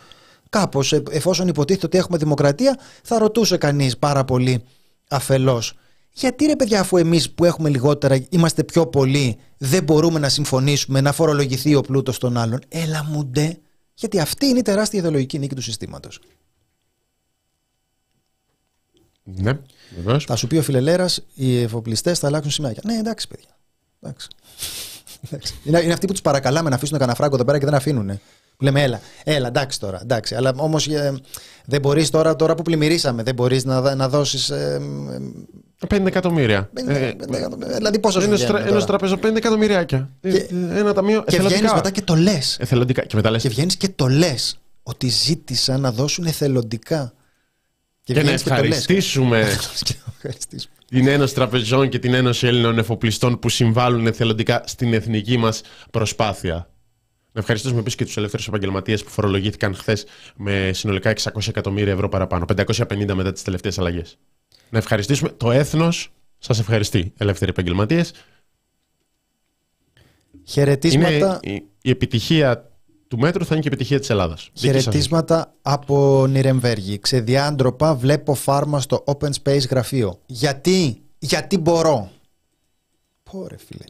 Κάπως, 0.51 0.93
ε, 0.93 1.03
εφόσον 1.11 1.49
υποτίθεται 1.49 1.87
ότι 1.87 1.99
έχουμε 1.99 2.19
δημοκρατία, 2.19 2.79
θα 3.03 3.19
ρωτούσε 3.19 3.57
κανείς 3.57 3.99
πάρα 3.99 4.25
πολύ 4.25 4.65
αφελώς. 5.09 5.75
Γιατί 6.13 6.47
ρε 6.47 6.57
παιδιά, 6.57 6.81
αφού 6.81 6.97
εμείς 6.97 7.31
που 7.31 7.45
έχουμε 7.45 7.69
λιγότερα 7.69 8.27
είμαστε 8.29 8.65
πιο 8.65 8.87
πολλοί, 8.87 9.39
δεν 9.59 9.83
μπορούμε 9.83 10.19
να 10.19 10.29
συμφωνήσουμε 10.29 11.01
να 11.01 11.13
φορολογηθεί 11.13 11.75
ο 11.75 11.81
πλούτος 11.81 12.19
των 12.19 12.37
άλλων. 12.37 12.61
Έλα 12.69 13.05
μου 13.05 13.25
ντε. 13.25 13.59
Γιατί 13.95 14.21
αυτή 14.21 14.47
είναι 14.47 14.59
η 14.59 14.63
τεράστια 14.63 14.99
ιδεολογική 14.99 15.39
νίκη 15.39 15.55
του 15.55 15.63
συστήματος. 15.63 16.21
Ναι, 19.23 19.59
βεβαίως. 19.95 20.25
Θα 20.25 20.37
σου 20.37 20.47
πει 20.47 20.57
ο 20.57 20.63
φιλελέρας, 20.63 21.25
οι 21.35 21.61
εφοπλιστές 21.63 22.19
θα 22.19 22.27
αλλάξουν 22.27 22.51
σημαία. 22.51 22.75
Ναι, 22.83 22.95
εντάξει, 22.95 23.29
παιδιά. 23.29 23.59
Εντάξει. 24.03 24.29
είναι, 25.65 25.81
είναι 25.81 25.93
αυτοί 25.93 26.07
που 26.07 26.13
τους 26.13 26.23
παρακαλάμε 26.23 26.69
να 26.69 26.75
αφήσουν 26.75 26.99
κανένα 26.99 27.17
φράγκο 27.17 27.35
εδώ 27.35 27.45
πέρα 27.45 27.59
και 27.59 27.65
δεν 27.65 27.75
αφήνουν. 27.75 28.21
Λέμε, 28.61 28.83
έλα, 28.83 29.01
έλα, 29.25 29.47
εντάξει 29.47 29.81
τώρα, 29.81 29.99
εντάξει. 30.03 30.35
Αλλά 30.35 30.53
όμως 30.57 30.87
ε, 30.87 31.21
δεν 31.65 31.81
μπορείς 31.81 32.11
τώρα, 32.11 32.37
τώρα 32.37 32.55
που 32.55 32.63
πλημμυρίσαμε, 32.63 33.23
δεν 33.23 33.35
μπορείς 33.35 33.65
να, 33.65 33.95
να 33.95 34.09
δώσεις. 34.09 34.51
Ε, 34.51 34.81
50 35.89 36.07
εκατομμύρια. 36.07 36.71
50, 36.75 36.89
ε, 36.89 37.13
δηλαδή 37.77 37.99
πόσο 37.99 38.21
σου 38.21 38.57
Ένα 38.67 38.85
τραπέζο 38.85 39.19
5 39.23 39.37
εκατομμυριάκια. 39.37 40.11
Και, 40.21 40.29
ε, 40.29 40.79
ένα 40.79 40.93
ταμείο. 40.93 41.25
Και 41.27 41.41
βγαίνεις 41.41 41.73
μετά 41.73 41.91
και 41.91 42.03
το 42.03 42.15
λες. 42.15 42.57
Εθελοντικά. 42.61 43.05
Και, 43.05 43.17
μετά 43.17 43.31
λες. 43.31 43.43
και 43.43 43.49
βγαίνεις 43.49 43.77
και 43.77 43.89
το 43.89 44.07
λες. 44.07 44.59
Ότι 44.83 45.09
ζήτησαν 45.09 45.81
να 45.81 45.93
δώσουν 45.93 46.25
εθελοντικά. 46.27 47.13
Και, 48.03 48.13
και 48.15 48.23
να 48.23 48.31
ευχαριστήσουμε 48.41 49.47
την 50.89 51.09
Ένωση 51.09 51.35
Τραπεζών 51.35 51.89
και 51.89 51.99
την 51.99 52.15
Ένωση 52.15 52.47
Έλληνων 52.47 52.79
Εφοπλιστών 52.79 53.39
που 53.39 53.49
συμβάλλουν 53.49 54.07
εθελοντικά 54.07 54.63
στην 54.67 54.95
εθνική 54.95 55.37
μας 55.37 55.61
προσπάθεια. 55.91 56.69
Να 57.39 57.45
ευχαριστήσουμε 57.45 57.81
επίσης 57.81 57.99
και 57.99 58.05
τους 58.05 58.17
ελεύθερους 58.17 58.47
επαγγελματίες 58.47 59.05
που 59.05 59.11
φορολογήθηκαν 59.11 59.75
χθες 59.75 60.07
με 60.37 60.71
συνολικά 60.73 61.13
600 61.23 61.49
εκατομμύρια 61.49 61.93
ευρώ 61.93 62.09
παραπάνω. 62.09 62.45
550 62.45 63.15
μετά 63.15 63.33
τις 63.33 63.43
τελευταίες 63.43 63.79
αλλαγές. 63.79 64.19
Να 64.71 64.79
ευχαριστήσουμε 64.79 65.29
το 65.31 65.51
έθνος. 65.51 66.13
Σας 66.39 66.59
ευχαριστεί, 66.59 67.13
ελεύθεροι 67.17 67.51
επαγγελματίες. 67.51 68.13
Χαιρετίσματα. 70.45 71.41
Είναι 71.43 71.63
η, 71.83 71.91
επιτυχία 71.91 72.71
του 73.09 73.19
μέτρου 73.19 73.45
θα 73.45 73.55
είναι 73.55 73.63
και 73.63 73.69
η 73.69 73.73
επιτυχία 73.73 73.99
της 73.99 74.11
Ελλάδας. 74.11 74.51
Χαιρετίσματα 74.55 75.55
από 75.63 76.27
Νιρεμβέργη. 76.29 76.99
Ξεδιάντροπα 76.99 77.95
βλέπω 77.95 78.35
φάρμα 78.35 78.81
στο 78.81 79.05
Open 79.07 79.31
Space 79.43 79.69
γραφείο. 79.71 80.21
Γιατί, 80.27 81.03
γιατί 81.19 81.59
μπορώ; 81.59 82.11
Πόρε 83.23 83.57
φίλε. 83.57 83.85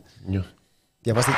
Διαβάστε. 1.01 1.33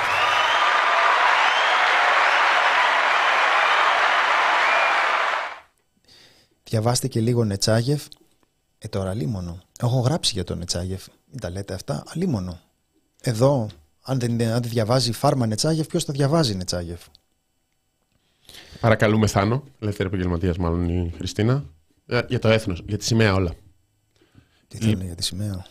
Διαβάστε 6.71 7.09
και 7.09 7.21
λίγο 7.21 7.45
Νετσάγεφ. 7.45 8.07
Ε, 8.79 8.89
τώρα 8.89 9.15
λίμωνο. 9.15 9.59
Έχω 9.81 10.01
γράψει 10.01 10.33
για 10.35 10.45
τον 10.45 10.59
Νετσάγεφ. 10.59 11.07
Μην 11.31 11.41
τα 11.41 11.51
λέτε 11.51 11.75
αυτά. 11.75 12.03
Αλίμονο. 12.07 12.61
Εδώ, 13.23 13.69
αν 14.03 14.19
δεν, 14.19 14.31
αν 14.33 14.61
δεν 14.61 14.71
διαβάζει 14.71 15.13
φάρμα 15.13 15.47
Νετσάγεφ, 15.47 15.87
ποιος 15.87 16.05
θα 16.05 16.13
διαβάζει 16.13 16.55
Νετσάγεφ; 16.55 17.01
Παρακαλούμε 18.81 19.27
Θάνο, 19.27 19.65
ελεύθερη 19.81 20.09
επαγγελματίας 20.09 20.57
μάλλον 20.57 20.89
η 20.89 21.13
Χριστίνα. 21.17 21.65
Ε, 22.07 22.21
για 22.29 22.39
το 22.39 22.49
έθνος, 22.49 22.83
για 22.87 22.99
τη 22.99 23.05
σημαία 23.05 23.35
όλα. 23.35 23.53
Τι 24.69 24.77
θα 24.77 24.89
είναι 24.89 25.05
για 25.05 25.15
τη 25.15 25.25
σημαία; 25.25 25.67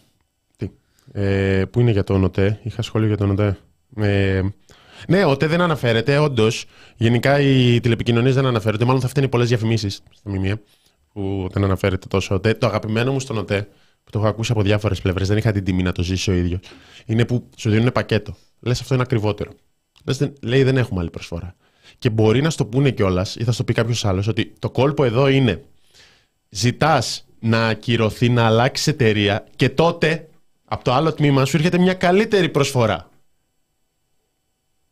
Τι; 0.58 0.70
Ε, 1.12 1.66
πού 1.66 1.80
είναι 1.80 1.92
για 1.92 2.04
το 2.04 2.14
ΟΝΟΤΕ, 2.14 2.60
είχα 2.64 2.82
σχόλιο 2.82 3.08
για 3.08 3.18
το 3.18 3.24
ΟΝΟΤΕ. 3.24 3.58
Ε, 3.96 4.42
ναι, 5.08 5.26
ο 5.26 5.38
ΤΕ 5.38 5.48
δεν 5.48 5.62
αναφέρεται, 5.62 6.18
όντως. 6.18 6.66
Γενικά 6.96 7.40
οι 7.40 7.80
τηλεπικοινωνίες 7.80 8.36
δεν 8.36 8.46
αναφέρονται. 8.46 8.86
Μάλλον 8.86 9.02
θα 9.02 9.08
φταίνει 9.08 9.28
πολλές 9.28 9.48
διαφημίσεις 9.48 10.04
στα 10.12 10.30
ΜΜΕ 10.30 10.62
που 11.14 11.48
δεν 11.52 11.64
αναφέρεται 11.64 12.08
τόσο 12.08 12.36
ΟΤΕ. 12.36 12.54
Το 12.54 12.68
αγαπημένο 12.68 13.12
μου 13.12 13.20
στον 13.20 13.38
ΟΤΕ, 13.38 13.68
που 14.04 14.12
το 14.12 14.20
έχω 14.20 14.28
ακούσει 14.28 14.52
από 14.52 14.62
διάφορες 14.62 15.02
πλευρές, 15.02 15.28
δεν 15.28 15.38
είχα 15.38 15.52
την 15.52 15.64
τιμή 15.64 15.84
να 15.84 15.92
το 15.92 16.04
ζήσει 16.04 16.32
ο 16.32 16.34
ίδιο, 16.34 16.60
είναι 17.06 17.26
που 17.26 17.50
σου 17.58 17.70
δίνουν 17.70 17.92
πακέτο. 17.92 18.36
Λες 18.60 18.82
αυτό 18.82 18.94
είναι 18.94 19.04
ακριβότερο. 19.04 19.52
Λες, 20.06 20.18
δεν- 20.18 20.34
λέει 20.42 20.64
δεν 20.64 20.78
έχουμε 20.78 21.00
άλλη 21.00 21.10
προσφορά. 21.10 21.56
Και 21.98 22.10
μπορεί 22.10 22.42
να 22.42 22.50
στο 22.50 22.66
πούνε 22.66 22.92
κιόλας 22.92 23.36
ή 23.36 23.44
θα 23.44 23.52
στο 23.52 23.64
πει 23.64 23.74
κάποιος 23.74 24.06
άλλος 24.06 24.28
ότι 24.28 24.54
το 24.60 24.70
κόλπο 24.70 25.04
εδώ 25.04 25.28
είναι 25.28 25.64
ζητάς 26.50 27.26
να 27.40 27.68
ακυρωθεί, 27.68 28.30
να 28.30 28.46
αλλάξει 28.46 28.90
εταιρεία 28.90 29.48
και 29.56 29.70
τότε 29.70 30.30
από 30.66 30.84
το 30.84 30.94
άλλο 30.94 31.14
τμήμα 31.14 31.46
σου 31.46 31.58
έρχεται 31.58 31.78
μια 31.78 31.94
καλύτερη 31.94 32.50
προσφορά. 32.50 33.09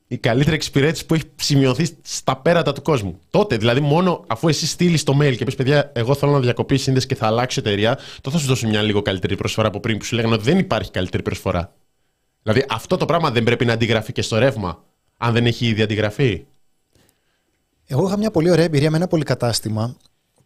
Η 0.09 0.17
καλύτερη 0.17 0.55
εξυπηρέτηση 0.55 1.05
που 1.05 1.13
έχει 1.13 1.23
σημειωθεί 1.35 1.97
στα 2.01 2.37
πέρατα 2.37 2.73
του 2.73 2.81
κόσμου. 2.81 3.19
Τότε, 3.29 3.57
δηλαδή, 3.57 3.79
μόνο 3.79 4.23
αφού 4.27 4.47
εσύ 4.47 4.67
στείλεις 4.67 5.03
το 5.03 5.17
mail 5.21 5.35
και 5.37 5.45
πεις: 5.45 5.55
Παιδιά, 5.55 5.91
εγώ 5.95 6.15
θέλω 6.15 6.31
να 6.31 6.39
διακοπεί 6.39 6.73
η 6.73 6.77
σύνδεση 6.77 7.07
και 7.07 7.15
θα 7.15 7.27
αλλάξω 7.27 7.59
εταιρεία, 7.59 7.95
τότε 7.95 8.29
θα 8.35 8.37
σου 8.37 8.47
δώσω 8.47 8.67
μια 8.67 8.81
λίγο 8.81 9.01
καλύτερη 9.01 9.35
προσφορά 9.35 9.67
από 9.67 9.79
πριν 9.79 9.97
που 9.97 10.05
σου 10.05 10.15
λέγανε 10.15 10.33
ότι 10.33 10.43
δεν 10.43 10.57
υπάρχει 10.57 10.91
καλύτερη 10.91 11.23
προσφορά. 11.23 11.73
Δηλαδή, 12.43 12.65
αυτό 12.69 12.97
το 12.97 13.05
πράγμα 13.05 13.31
δεν 13.31 13.43
πρέπει 13.43 13.65
να 13.65 13.73
αντιγραφεί 13.73 14.11
και 14.11 14.21
στο 14.21 14.37
ρεύμα, 14.37 14.83
αν 15.17 15.33
δεν 15.33 15.45
έχει 15.45 15.65
ήδη 15.65 15.81
αντιγραφεί. 15.81 16.45
Εγώ 17.85 18.07
είχα 18.07 18.17
μια 18.17 18.31
πολύ 18.31 18.49
ωραία 18.51 18.65
εμπειρία 18.65 18.91
με 18.91 18.97
ένα 18.97 19.07
πολυκατάστημα 19.07 19.97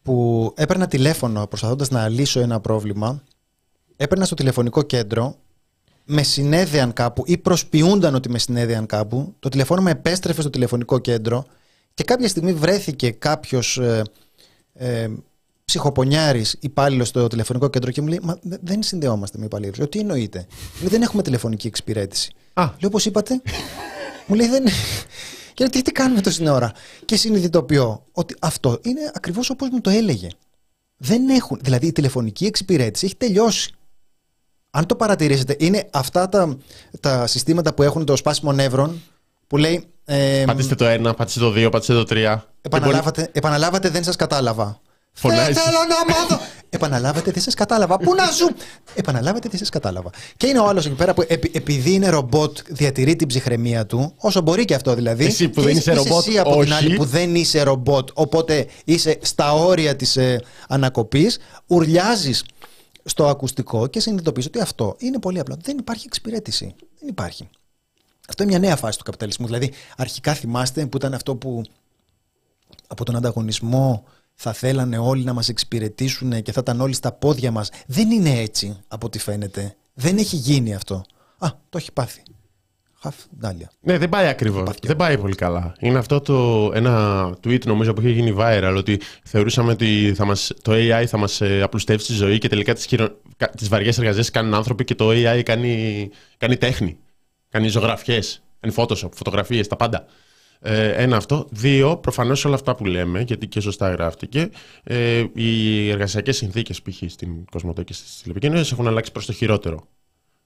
που 0.01 0.53
έπαιρνα 0.55 0.87
τηλέφωνο 0.87 1.47
προσπαθώντας 1.47 1.89
να 1.89 2.09
λύσω 2.09 2.39
ένα 2.39 2.59
πρόβλημα. 2.59 3.23
Έπαιρνα 3.95 4.25
στο 4.25 4.35
τηλεφωνικό 4.35 4.81
κέντρο, 4.81 5.35
με 6.13 6.23
συνέδεαν 6.23 6.93
κάπου 6.93 7.23
ή 7.25 7.37
προσποιούνταν 7.37 8.15
ότι 8.15 8.29
με 8.29 8.37
συνέδεαν 8.39 8.85
κάπου. 8.85 9.35
Το 9.39 9.49
τηλεφώνημα 9.49 9.89
επέστρεφε 9.89 10.41
στο 10.41 10.49
τηλεφωνικό 10.49 10.99
κέντρο 10.99 11.45
και 11.93 12.03
κάποια 12.03 12.27
στιγμή 12.27 12.53
βρέθηκε 12.53 13.11
κάποιος 13.11 13.77
ε, 13.77 14.01
ε, 14.73 15.07
ψυχοπονιάρης 15.65 16.55
υπάλληλος 16.59 17.07
στο 17.07 17.27
τηλεφωνικό 17.27 17.67
κέντρο 17.69 17.91
και 17.91 18.01
μου 18.01 18.07
λέει: 18.07 18.19
Μα 18.23 18.37
δε- 18.41 18.57
δεν 18.61 18.83
συνδεόμαστε 18.83 19.37
με 19.37 19.45
υπαλλήλους. 19.45 19.77
Λέω: 19.77 19.87
Τι 19.87 19.99
εννοείται. 19.99 20.39
Μου 20.49 20.79
λέει: 20.79 20.89
Δεν 20.89 21.01
έχουμε 21.01 21.21
τηλεφωνική 21.21 21.67
εξυπηρέτηση. 21.67 22.31
Α. 22.53 22.69
Λέω: 22.79 22.89
Πώ 22.89 22.99
είπατε. 23.05 23.41
μου 24.27 24.35
λέει: 24.35 24.47
Δεν. 24.47 24.63
Και 25.53 25.63
λέω, 25.63 25.69
τι, 25.69 25.81
τι 25.81 25.91
κάνουμε 25.91 26.21
τόση 26.21 26.49
ώρα; 26.49 26.71
Και 27.05 27.15
συνειδητοποιώ 27.15 28.05
ότι 28.11 28.35
αυτό 28.39 28.79
είναι 28.81 29.11
ακριβώς 29.13 29.49
όπως 29.49 29.69
μου 29.69 29.81
το 29.81 29.89
έλεγε. 29.89 30.27
Δεν 30.97 31.29
έχουν. 31.29 31.59
Δηλαδή 31.61 31.87
η 31.87 31.91
τηλεφωνική 31.91 32.45
εξυπηρέτηση 32.45 33.05
έχει 33.05 33.15
τελειώσει. 33.15 33.71
Αν 34.71 34.85
το 34.85 34.95
παρατηρήσετε, 34.95 35.55
είναι 35.59 35.87
αυτά 35.91 36.29
τα, 36.29 36.57
τα 36.99 37.27
συστήματα 37.27 37.73
που 37.73 37.83
έχουν 37.83 38.05
το 38.05 38.15
σπάσιμο 38.15 38.51
νεύρων 38.51 39.01
που 39.47 39.57
λέει. 39.57 39.85
Ε, 40.05 40.43
Πατήστε 40.45 40.75
το 40.75 41.09
1, 41.09 41.15
πατήστε 41.15 41.39
το 41.39 41.53
2, 41.55 41.71
πατήστε 41.71 41.93
το 41.93 42.05
3. 42.09 42.37
επαναλάβατε, 42.61 43.29
επαναλάβατε, 43.31 43.89
δεν 43.89 44.03
σας 44.03 44.15
κατάλαβα. 44.15 44.79
Φωνάζεις. 45.13 45.55
Δεν 45.55 45.63
θέλω 45.63 45.77
να 45.77 46.13
μάθω. 46.13 46.43
Επαναλάβατε, 46.69 47.31
δεν 47.31 47.41
σας 47.41 47.53
κατάλαβα. 47.53 47.97
Πού 47.97 48.15
να 48.15 48.31
ζω; 48.31 48.47
Επαναλάβατε, 48.93 49.49
δεν 49.49 49.59
σας 49.59 49.69
κατάλαβα. 49.69 50.09
Και 50.37 50.47
είναι 50.47 50.59
ο 50.59 50.67
άλλος 50.67 50.85
εκεί 50.85 50.95
πέρα 50.95 51.13
που 51.13 51.23
επει- 51.27 51.55
επειδή 51.55 51.93
είναι 51.93 52.09
ρομπότ, 52.09 52.57
διατηρεί 52.67 53.15
την 53.15 53.27
ψυχραιμία 53.27 53.85
του, 53.85 54.13
όσο 54.17 54.41
μπορεί 54.41 54.65
και 54.65 54.73
αυτό 54.75 54.93
δηλαδή. 54.95 55.25
Εσύ 55.25 55.49
που 55.49 55.59
Και 55.61 55.67
δεν 55.67 55.77
είσαι 55.77 55.93
ρομπότ, 55.93 56.27
Εσύ 56.27 56.39
από 56.39 56.51
την 56.51 56.59
όχι. 56.61 56.73
άλλη 56.73 56.95
που 56.95 57.05
δεν 57.05 57.35
είσαι 57.35 57.61
ρομπότ, 57.61 58.09
οπότε 58.13 58.65
είσαι 58.85 59.17
στα 59.21 59.53
όρια 59.53 59.95
της 59.95 60.17
ε, 60.17 60.41
ανακοπής, 60.67 61.37
ουρλιάζεις 61.67 62.43
στο 63.05 63.27
ακουστικό 63.27 63.87
και 63.87 63.99
συνειδητοποιείς 63.99 64.45
ότι 64.45 64.59
αυτό 64.59 64.95
είναι 64.99 65.19
πολύ 65.19 65.39
απλό. 65.39 65.57
Δεν 65.61 65.77
υπάρχει 65.77 66.03
εξυπηρέτηση. 66.05 66.75
Δεν 66.99 67.09
υπάρχει. 67.09 67.49
Αυτό 68.29 68.43
είναι 68.43 68.51
μια 68.51 68.61
νέα 68.67 68.75
φάση 68.75 68.97
του 68.97 69.03
καπιταλισμού. 69.03 69.45
Δηλαδή, 69.45 69.71
αρχικά 69.97 70.33
θυμάστε 70.33 70.85
που 70.85 70.97
ήταν 70.97 71.13
αυτό 71.13 71.35
που 71.35 71.61
από 72.87 73.05
τον 73.05 73.15
ανταγωνισμό 73.15 74.03
θα 74.33 74.53
θέλανε 74.53 74.97
όλοι 74.97 75.23
να 75.23 75.33
μας 75.33 75.49
εξυπηρετήσουν 75.49 76.41
και 76.41 76.51
θα 76.51 76.59
ήταν 76.63 76.81
όλοι 76.81 76.93
στα 76.93 77.11
πόδια 77.11 77.51
μας. 77.51 77.69
Δεν 77.87 78.11
είναι 78.11 78.39
έτσι 78.39 78.79
από 78.87 79.05
ό,τι 79.05 79.19
φαίνεται. 79.19 79.75
Δεν 79.93 80.17
έχει 80.17 80.35
γίνει 80.35 80.75
αυτό. 80.75 81.03
Α, 81.37 81.49
το 81.69 81.77
έχει 81.77 81.91
πάθει. 81.91 82.23
Χαφ, 83.01 83.15
ντάλια. 83.39 83.71
Ναι, 83.81 83.97
δεν 83.97 84.09
πάει 84.09 84.27
ακριβώς. 84.27 84.69
Δεν 84.81 84.95
πάει 84.95 85.17
πολύ 85.17 85.35
καλά. 85.35 85.73
Είναι 85.79 85.97
αυτό 85.97 86.19
το 86.19 86.71
ένα 86.73 87.27
tweet 87.43 87.65
νομίζω 87.65 87.93
που 87.93 88.01
είχε 88.01 88.09
γίνει 88.09 88.35
viral 88.39 88.75
ότι 88.77 88.99
θεωρούσαμε 89.23 89.71
ότι 89.71 90.13
θα 90.15 90.25
μας, 90.25 90.51
το 90.61 90.71
AI 90.75 91.05
θα 91.07 91.17
μας 91.17 91.41
απλουστεύσει 91.61 92.07
τη 92.07 92.13
ζωή 92.13 92.37
και 92.37 92.47
τελικά 92.47 92.73
τις 92.73 92.85
χειρο... 92.85 93.09
τις 93.57 93.69
βαριές 93.69 93.97
εργασίες 93.97 94.31
κάνουν 94.31 94.53
άνθρωποι 94.53 94.83
και 94.83 94.95
το 94.95 95.09
AI 95.09 95.41
κάνει, 95.45 96.09
κάνει 96.37 96.57
τέχνη. 96.57 96.97
Κάνει 97.49 97.67
ζωγραφιές, 97.67 98.43
κάνει 98.59 98.73
Photoshop, 98.77 99.09
φωτογραφίες, 99.13 99.67
τα 99.67 99.75
πάντα. 99.75 100.05
Ε, 100.59 100.89
ένα 100.89 101.17
αυτό. 101.17 101.47
Δύο, 101.49 101.97
προφανώς 101.97 102.45
όλα 102.45 102.55
αυτά 102.55 102.75
που 102.75 102.85
λέμε, 102.85 103.21
γιατί 103.21 103.47
και 103.47 103.59
σωστά 103.59 103.91
γράφτηκε, 103.91 104.49
ε, 104.83 105.23
οι 105.33 105.89
εργασιακές 105.89 106.37
συνθήκες 106.37 106.81
π.χ. 106.81 107.03
στην 107.07 107.45
Κοσμοτέ 107.51 107.83
και 107.83 107.93
στις 107.93 108.21
τηλεπικοινωνίες 108.21 108.71
έχουν 108.71 108.87
αλλάξει 108.87 109.11
προς 109.11 109.25
το 109.25 109.33
χειρότερο. 109.33 109.87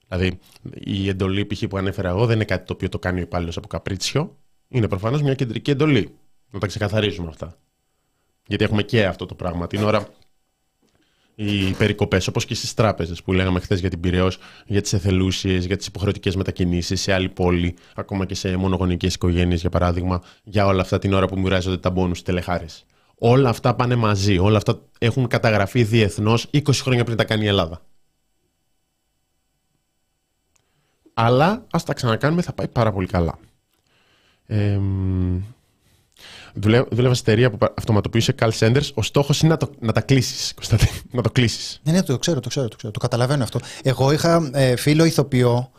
Δηλαδή, 0.07 0.39
η 0.73 1.09
εντολή 1.09 1.45
π.χ. 1.45 1.63
που 1.69 1.77
ανέφερα 1.77 2.09
εγώ 2.09 2.25
δεν 2.25 2.35
είναι 2.35 2.45
κάτι 2.45 2.65
το 2.65 2.73
οποίο 2.73 2.89
το 2.89 2.99
κάνει 2.99 3.19
ο 3.19 3.21
υπάλληλος 3.21 3.57
από 3.57 3.67
καπρίτσιο. 3.67 4.37
Είναι 4.67 4.87
προφανώς 4.87 5.21
μια 5.21 5.33
κεντρική 5.33 5.71
εντολή. 5.71 6.15
Να 6.51 6.59
τα 6.59 6.67
ξεκαθαρίζουμε 6.67 7.27
αυτά. 7.27 7.57
Γιατί 8.47 8.63
έχουμε 8.63 8.83
και 8.83 9.05
αυτό 9.05 9.25
το 9.25 9.35
πράγμα. 9.35 9.67
Την 9.67 9.83
ώρα 9.83 10.07
οι 11.35 11.71
περικοπές, 11.71 12.27
όπως 12.27 12.45
και 12.45 12.55
στις 12.55 12.73
τράπεζες 12.73 13.23
που 13.23 13.33
λέγαμε 13.33 13.59
χθες 13.59 13.79
για 13.79 13.89
την 13.89 13.99
Πυραιός, 13.99 14.37
για 14.65 14.81
τις 14.81 14.93
εθελούσιες, 14.93 15.65
για 15.65 15.77
τις 15.77 15.87
υποχρεωτικές 15.87 16.35
μετακινήσεις 16.35 17.01
σε 17.01 17.13
άλλη 17.13 17.29
πόλη, 17.29 17.75
ακόμα 17.95 18.25
και 18.25 18.35
σε 18.35 18.55
μονογονικές 18.55 19.13
οικογένειες, 19.13 19.61
για 19.61 19.69
παράδειγμα, 19.69 20.21
για 20.43 20.65
όλα 20.65 20.81
αυτά 20.81 20.99
την 20.99 21.13
ώρα 21.13 21.25
που 21.25 21.39
μοιράζονται 21.39 21.77
τα 21.77 21.89
μπόνους 21.89 22.21
τελεχάρε. 22.21 22.65
Όλα 23.17 23.49
αυτά 23.49 23.75
πάνε 23.75 23.95
μαζί. 23.95 24.37
Όλα 24.37 24.57
αυτά 24.57 24.81
έχουν 24.99 25.27
καταγραφεί 25.27 25.83
διεθνώς 25.83 26.47
20 26.51 26.61
χρόνια 26.73 27.03
πριν 27.03 27.17
τα 27.17 27.23
κάνει 27.23 27.43
η 27.43 27.47
Ελλάδα. 27.47 27.81
Αλλά 31.17 31.65
ας 31.71 31.83
τα 31.83 31.93
ξανακάνουμε, 31.93 32.41
θα 32.41 32.53
πάει 32.53 32.67
πάρα 32.67 32.91
πολύ 32.91 33.07
καλά. 33.07 33.39
Ε, 34.45 34.79
δουλεύω, 36.53 36.87
δούλευα 36.91 37.13
σε 37.13 37.21
εταιρεία 37.21 37.51
που 37.51 37.57
αυτοματοποιούσε 37.77 38.35
call 38.39 38.51
centers. 38.59 38.93
Ο 38.93 39.01
στόχος 39.01 39.41
είναι 39.41 39.49
να, 39.49 39.57
το, 39.57 39.69
να 39.79 39.91
τα 39.91 40.01
κλείσεις, 40.01 40.53
Κωνσταντίν. 40.53 40.87
Να 41.11 41.21
το 41.21 41.31
κλείσεις. 41.31 41.79
Ναι, 41.83 41.91
ναι, 41.91 42.03
το 42.03 42.17
ξέρω, 42.17 42.39
το 42.39 42.49
ξέρω, 42.49 42.67
το 42.67 42.75
ξέρω. 42.75 42.91
Το 42.91 42.99
καταλαβαίνω 42.99 43.43
αυτό. 43.43 43.59
Εγώ 43.83 44.11
είχα 44.11 44.49
ε, 44.53 44.75
φίλο 44.75 45.05
ηθοποιό 45.05 45.71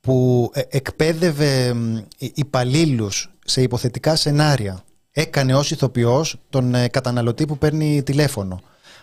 που 0.00 0.50
ε, 0.54 0.62
εκπαίδευε 0.68 1.74
υπαλλήλους 2.18 3.30
σε 3.44 3.62
υποθετικά 3.62 4.16
σενάρια. 4.16 4.84
Έκανε 5.10 5.54
ως 5.54 5.70
ηθοποιός 5.70 6.36
τον 6.50 6.74
ε, 6.74 6.88
καταναλωτή 6.88 7.46
που 7.46 7.58
παίρνει 7.58 8.02
τηλέφωνο. 8.02 8.60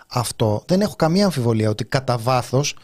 Αυτό 0.07 0.63
δεν 0.67 0.81
έχω 0.81 0.95
καμία 0.95 1.25
αμφιβολία 1.25 1.69
ότι 1.69 1.83
κατά 1.83 2.17
βάθος 2.17 2.75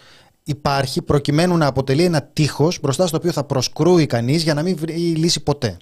υπάρχει 0.47 1.01
προκειμένου 1.01 1.57
να 1.57 1.65
αποτελεί 1.65 2.03
ένα 2.03 2.21
τείχος 2.21 2.79
μπροστά 2.81 3.07
στο 3.07 3.17
οποίο 3.17 3.31
θα 3.31 3.43
προσκρούει 3.43 4.05
κανείς 4.05 4.43
για 4.43 4.53
να 4.53 4.61
μην 4.61 4.77
βρει 4.77 4.93
λύση 4.93 5.43
ποτέ. 5.43 5.77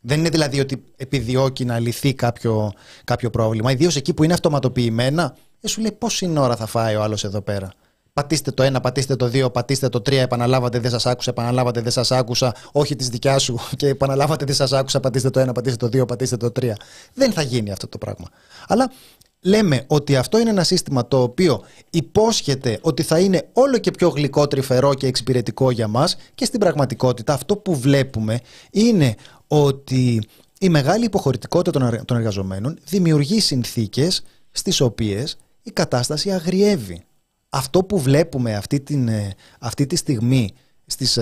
Δεν 0.00 0.18
είναι 0.18 0.28
δηλαδή 0.28 0.60
ότι 0.60 0.84
επιδιώκει 0.96 1.64
να 1.64 1.78
λυθεί 1.78 2.14
κάποιο, 2.14 2.72
κάποιο 3.04 3.30
πρόβλημα. 3.30 3.72
Ιδίως 3.72 3.96
εκεί 3.96 4.14
που 4.14 4.24
είναι 4.24 4.32
αυτοματοποιημένα, 4.32 5.36
ε, 5.60 5.68
σου 5.68 5.80
λέει 5.80 5.92
πόση 5.92 6.32
ώρα 6.38 6.56
θα 6.56 6.66
φάει 6.66 6.94
ο 6.96 7.02
άλλος 7.02 7.24
εδώ 7.24 7.40
πέρα. 7.40 7.70
Πατήστε 8.12 8.50
το 8.50 8.62
ένα, 8.62 8.80
πατήστε 8.80 9.16
το 9.16 9.28
δύο, 9.28 9.50
πατήστε 9.50 9.88
το 9.88 10.00
τρία, 10.00 10.22
επαναλάβατε, 10.22 10.78
δεν 10.78 10.90
σας 10.90 11.06
άκουσα, 11.06 11.30
επαναλάβατε, 11.30 11.80
δεν 11.80 11.92
σας 11.92 12.10
άκουσα, 12.10 12.54
όχι 12.72 12.96
της 12.96 13.08
δικιάς 13.08 13.42
σου 13.42 13.58
και 13.76 13.88
επαναλάβατε, 13.88 14.44
δεν 14.44 14.54
σας 14.54 14.72
άκουσα, 14.72 15.00
πατήστε 15.00 15.30
το 15.30 15.40
ένα, 15.40 15.52
πατήστε 15.52 15.76
το 15.76 15.88
δύο, 15.88 16.04
πατήστε 16.06 16.36
το 16.36 16.50
τρία. 16.50 16.76
Δεν 17.14 17.32
θα 17.32 17.42
γίνει 17.42 17.70
αυτό 17.70 17.88
το 17.88 17.98
πράγμα. 17.98 18.26
Αλλά 18.66 18.90
λέμε 19.44 19.84
ότι 19.86 20.16
αυτό 20.16 20.38
είναι 20.38 20.50
ένα 20.50 20.64
σύστημα 20.64 21.08
το 21.08 21.22
οποίο 21.22 21.62
υπόσχεται 21.90 22.78
ότι 22.82 23.02
θα 23.02 23.18
είναι 23.18 23.48
όλο 23.52 23.78
και 23.78 23.90
πιο 23.90 24.08
γλυκό, 24.08 24.46
τρυφερό 24.46 24.94
και 24.94 25.06
εξυπηρετικό 25.06 25.70
για 25.70 25.88
μας 25.88 26.16
και 26.34 26.44
στην 26.44 26.60
πραγματικότητα 26.60 27.32
αυτό 27.32 27.56
που 27.56 27.76
βλέπουμε 27.76 28.40
είναι 28.70 29.14
ότι 29.46 30.22
η 30.58 30.68
μεγάλη 30.68 31.04
υποχωρητικότητα 31.04 32.02
των 32.04 32.16
εργαζομένων 32.16 32.78
δημιουργεί 32.84 33.40
συνθήκες 33.40 34.22
στις 34.50 34.80
οποίες 34.80 35.36
η 35.62 35.70
κατάσταση 35.70 36.32
αγριεύει. 36.32 37.02
Αυτό 37.48 37.84
που 37.84 37.98
βλέπουμε 37.98 38.54
αυτή, 38.54 38.80
την, 38.80 39.10
αυτή 39.58 39.86
τη 39.86 39.96
στιγμή 39.96 40.52
στις 40.86 41.18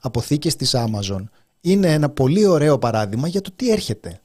αποθήκες 0.00 0.56
της 0.56 0.74
Amazon 0.76 1.24
είναι 1.60 1.92
ένα 1.92 2.08
πολύ 2.08 2.46
ωραίο 2.46 2.78
παράδειγμα 2.78 3.28
για 3.28 3.40
το 3.40 3.50
τι 3.56 3.70
έρχεται. 3.70 4.20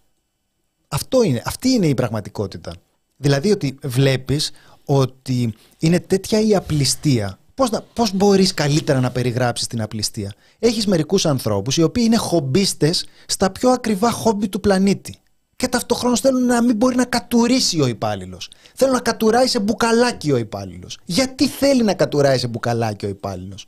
Αυτό 0.88 1.24
είναι, 1.24 1.42
αυτή 1.46 1.70
είναι 1.70 1.88
η 1.88 1.94
πραγματικότητα. 1.94 2.74
Δηλαδή 3.18 3.52
ότι 3.52 3.78
βλέπεις 3.84 4.52
ότι 4.86 5.54
είναι 5.80 6.00
τέτοια 6.00 6.42
η 6.42 6.56
απληστία. 6.56 7.40
Πώς, 7.56 7.70
να, 7.70 7.82
πώς 7.94 8.14
μπορείς 8.14 8.54
καλύτερα 8.54 9.00
να 9.00 9.12
περιγράψεις 9.12 9.68
την 9.68 9.82
απληστία; 9.82 10.34
Έχεις 10.60 10.88
μερικούς 10.88 11.26
ανθρώπους 11.26 11.78
οι 11.78 11.84
οποίοι 11.84 12.04
είναι 12.08 12.16
χομπίστες 12.16 13.06
στα 13.26 13.52
πιο 13.52 13.70
ακριβά 13.70 14.12
χόμπι 14.12 14.50
του 14.50 14.60
πλανήτη. 14.60 15.16
Και 15.56 15.68
ταυτόχρονα 15.68 16.16
θέλουν 16.16 16.46
να 16.46 16.64
μην 16.64 16.76
μπορεί 16.76 16.96
να 16.96 17.06
κατουρίσει 17.06 17.82
ο 17.82 17.88
υπάλληλος. 17.88 18.50
Θέλουν 18.74 18.94
να 18.94 19.00
κατουράει 19.00 19.48
σε 19.48 19.60
μπουκαλάκι 19.60 20.32
ο 20.32 20.38
υπάλληλος. 20.38 21.00
Γιατί 21.06 21.48
θέλει 21.48 21.84
να 21.84 21.94
κατουράει 21.94 22.38
σε 22.38 22.48
μπουκαλάκι 22.48 23.06
ο 23.06 23.10
υπάλληλος; 23.10 23.66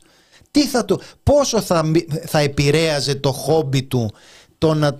Τι 0.50 0.66
θα 0.66 0.84
το, 0.84 1.00
πόσο 1.22 1.60
θα, 1.60 1.90
θα 2.26 2.38
επηρέαζε 2.38 3.14
το 3.14 3.32
χόμπι 3.32 3.82
του 3.82 4.10
το 4.58 4.74
να 4.74 4.98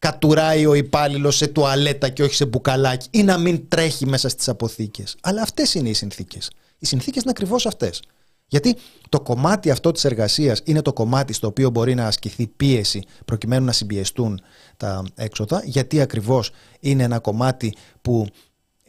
κατουράει 0.00 0.66
ο 0.66 0.74
υπάλληλος 0.74 1.36
σε 1.36 1.46
τουαλέτα 1.46 2.08
και 2.08 2.22
όχι 2.22 2.34
σε 2.34 2.44
μπουκαλάκι 2.44 3.08
ή 3.10 3.22
να 3.22 3.38
μην 3.38 3.68
τρέχει 3.68 4.06
μέσα 4.06 4.28
στις 4.28 4.48
αποθήκες. 4.48 5.16
Αλλά 5.22 5.42
αυτές 5.42 5.74
είναι 5.74 5.88
οι 5.88 5.92
συνθήκες. 5.92 6.50
Οι 6.78 6.86
συνθήκες 6.86 7.22
είναι 7.22 7.30
ακριβώς 7.30 7.66
αυτές. 7.66 8.02
Γιατί 8.46 8.76
το 9.08 9.20
κομμάτι 9.20 9.70
αυτό 9.70 9.90
της 9.90 10.04
εργασίας 10.04 10.60
είναι 10.64 10.82
το 10.82 10.92
κομμάτι 10.92 11.32
στο 11.32 11.46
οποίο 11.46 11.70
μπορεί 11.70 11.94
να 11.94 12.06
ασκηθεί 12.06 12.46
πίεση 12.46 13.02
προκειμένου 13.24 13.64
να 13.64 13.72
συμπιεστούν 13.72 14.40
τα 14.76 15.04
έξοδα, 15.14 15.62
γιατί 15.64 16.00
ακριβώς 16.00 16.50
είναι 16.80 17.02
ένα 17.02 17.18
κομμάτι 17.18 17.74
που 18.02 18.26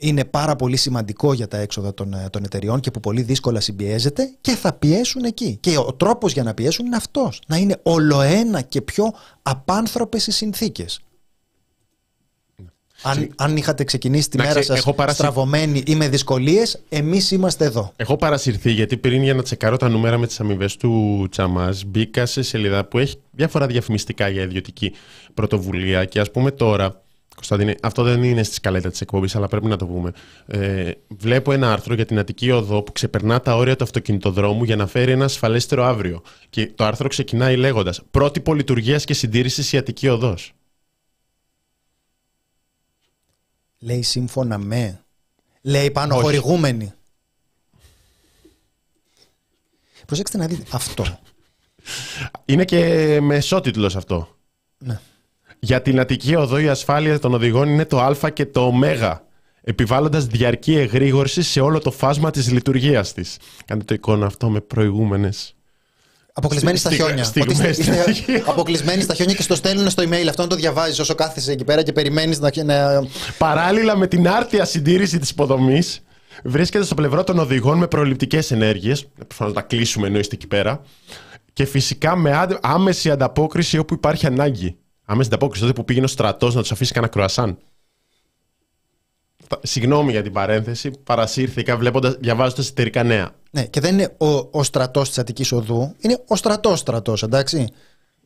είναι 0.02 0.26
πάρα 0.26 0.56
πολύ 0.56 0.78
σημαντικό 0.78 1.34
για 1.34 1.48
τα 1.48 1.58
έξοδα 1.58 1.94
των, 1.94 2.14
ε, 2.14 2.28
των 2.30 2.44
εταιριών 2.44 2.80
και 2.80 2.92
που 2.92 3.00
πολύ 3.00 3.22
δύσκολα 3.22 3.60
συμπιέζεται 3.60 4.34
και 4.42 4.52
θα 4.52 4.74
πιέσουν 4.74 5.24
εκεί. 5.24 5.58
Και 5.60 5.78
ο 5.78 5.94
τρόπος 5.94 6.34
για 6.34 6.44
να 6.44 6.54
πιέσουν 6.54 6.86
είναι 6.86 6.96
αυτός, 6.96 7.42
να 7.48 7.58
είναι 7.58 7.80
ολοένα 7.84 8.62
και 8.62 8.82
πιο 8.82 9.12
απάνθρωπες 9.42 10.28
οι 10.28 10.32
συνθήκες. 10.32 11.00
Αν, 13.04 13.34
αν 13.36 13.58
είχατε 13.58 13.84
ξεκινήσει 13.84 14.30
τη 14.30 14.38
μέρα 14.38 14.62
σας 14.62 14.84
παρασυ... 14.96 15.16
στραβωμένοι 15.18 15.84
ή 15.86 15.96
με 15.96 16.10
δυσκολίες, 16.10 16.82
εμείς 16.90 17.32
είμαστε 17.32 17.66
εδώ. 17.66 17.92
Έχω 17.96 18.16
παρασυρθεί 18.16 18.72
γιατί 18.72 18.98
πριν 18.98 19.24
για 19.24 19.34
να 19.34 19.44
τσεκάρω 19.44 19.78
τα 19.78 19.90
νούμερα 19.90 20.18
με 20.18 20.28
τις 20.28 20.40
αμοιβές 20.40 20.76
του 20.76 21.28
Τσαμά, 21.32 21.74
μπήκα 21.88 22.26
σε 22.26 22.42
σελίδα 22.42 22.86
που 22.86 22.98
έχει 22.98 23.16
διάφορα 23.32 23.68
διαφημιστικά 23.68 24.30
για 24.30 24.42
ιδιωτική 24.42 24.92
πρωτοβουλία 25.34 26.06
και 26.06 26.20
ας 26.20 26.32
πούμε 26.32 26.52
τώρα. 26.52 27.01
Κωνσταντίνε, 27.42 27.76
αυτό 27.82 28.04
δεν 28.04 28.24
είναι 28.24 28.44
στη 28.44 28.54
σκαλέτα 28.54 28.90
της 28.90 29.02
εκπομπής, 29.02 29.36
αλλά 29.36 29.48
πρέπει 29.48 29.66
να 29.66 29.78
το 29.78 29.86
πούμε. 29.86 30.12
Ε, 30.46 30.92
βλέπω 31.08 31.52
ένα 31.52 31.72
άρθρο 31.72 31.94
για 31.94 32.06
την 32.06 32.20
Αττική 32.20 32.52
Οδό 32.52 32.82
που 32.82 32.92
ξεπερνά 32.92 33.42
τα 33.42 33.56
όρια 33.56 33.76
του 33.76 33.84
αυτοκινητοδρόμου 33.84 34.64
για 34.64 34.76
να 34.76 34.88
φέρει 34.88 35.12
ένα 35.12 35.26
ασφαλέστερο 35.26 35.84
αύριο. 35.84 36.22
Και 36.50 36.72
το 36.76 36.84
άρθρο 36.84 37.08
ξεκινάει 37.08 37.56
λέγοντας: 37.56 38.02
Πρότυπο 38.12 38.54
λειτουργίας 38.54 39.06
και 39.06 39.14
συντήρησης 39.14 39.74
η 39.74 39.78
Αττική 39.78 40.08
Οδός. 40.08 40.54
Λέει 43.80 44.02
σύμφωνα 44.02 44.58
με. 44.58 45.04
Λέει 45.62 45.92
πάνω 45.92 46.14
Όχι. 46.16 46.24
χορηγούμενοι. 46.24 46.94
Προσέξτε 50.06 50.38
να 50.38 50.48
δείτε 50.48 50.64
αυτό. 50.72 51.20
Είναι 52.46 52.66
και 52.66 53.20
μεσότιτλος 53.22 53.96
αυτό. 53.96 54.36
Ναι. 54.78 55.00
Για 55.64 55.82
την 55.82 56.00
Αττική 56.00 56.36
Οδό 56.36 56.60
η 56.60 56.68
ασφάλεια 56.68 57.20
των 57.20 57.34
οδηγών 57.34 57.70
είναι 57.70 57.86
το 57.86 58.00
α 58.00 58.30
και 58.30 58.46
το 58.46 58.62
ω, 58.62 58.74
επιβάλλοντας 59.62 60.26
διαρκή 60.26 60.76
εγρήγορση 60.76 61.42
σε 61.42 61.60
όλο 61.60 61.80
το 61.80 61.92
φάσμα 61.92 62.32
της 62.32 62.52
λειτουργίας 62.52 63.14
της. 63.14 63.38
Κάντε 63.66 63.84
το 63.84 63.94
εικόνα 63.94 64.26
αυτό 64.26 64.50
με 64.50 64.60
προηγούμενες 64.60 65.56
Αποκλεισμένοι 66.34 66.78
στα 66.78 66.92
χιόνια. 66.92 67.26
Αποκλεισμένοι 68.46 69.02
στα 69.02 69.14
χιόνια 69.14 69.36
και 69.36 69.42
στο 69.42 69.56
στέλνουν 69.56 69.90
στο 69.90 70.04
email. 70.04 70.26
Αυτό 70.30 70.42
να 70.42 70.48
το 70.48 70.56
διαβάζεις 70.56 71.00
όσο 71.00 71.16
κάθεσαι 71.16 71.52
εκεί 71.52 71.64
πέρα 71.64 71.84
και 71.84 71.92
περιμένεις 71.92 72.40
να. 72.40 72.52
Παράλληλα 73.38 73.98
με 73.98 74.08
την 74.08 74.28
άρτια 74.28 74.66
συντήρηση 74.66 75.20
της 75.20 75.30
υποδομής, 75.30 76.04
βρίσκεται 76.44 76.84
στο 76.84 76.96
πλευρό 76.96 77.24
των 77.24 77.40
οδηγών 77.40 77.78
με 77.78 77.88
προληπτικές 77.88 78.52
ενέργειες. 78.52 79.08
Προφανώς 79.28 79.54
να 79.54 79.62
κλείσουμε 79.62 80.08
ενώ 80.08 80.20
είστε 80.20 80.36
εκεί 80.36 80.48
πέρα. 80.48 80.82
Και 81.54 81.66
φυσικά 81.66 82.16
με 82.16 82.48
άμεση 82.62 83.12
ανταπόκριση 83.12 83.78
όπου 83.78 83.94
υπάρχει 83.94 84.26
ανάγκη. 84.26 84.76
Άμεση 85.12 85.28
ανταπόκριση 85.28 85.62
τότε 85.62 85.74
που 85.74 85.86
πήγαινε 85.86 86.06
ο 86.06 86.10
στρατός 86.10 86.56
να 86.56 86.62
τους 86.62 86.72
αφήσει 86.72 86.94
κανένα 86.94 87.12
κρουασάν. 87.12 87.58
Συγγνώμη 89.62 90.12
για 90.12 90.22
την 90.22 90.32
παρένθεση, 90.32 90.92
παρασύρθηκα 91.04 91.78
βλέποντα, 91.78 92.16
διαβάζοντας 92.20 92.70
εταιρικά 92.70 93.04
νέα. 93.04 93.32
Ναι, 93.52 93.66
και 93.66 93.80
δεν 93.80 93.94
είναι 93.94 94.16
ο, 94.18 94.28
ο 94.52 94.64
στρατός 94.64 95.08
της 95.08 95.20
Αττικής 95.20 95.52
Οδού, 95.52 95.96
είναι 96.00 96.24
ο 96.28 96.36
στρατός 96.36 96.80
στρατός, 96.80 97.24
εντάξει. 97.24 97.68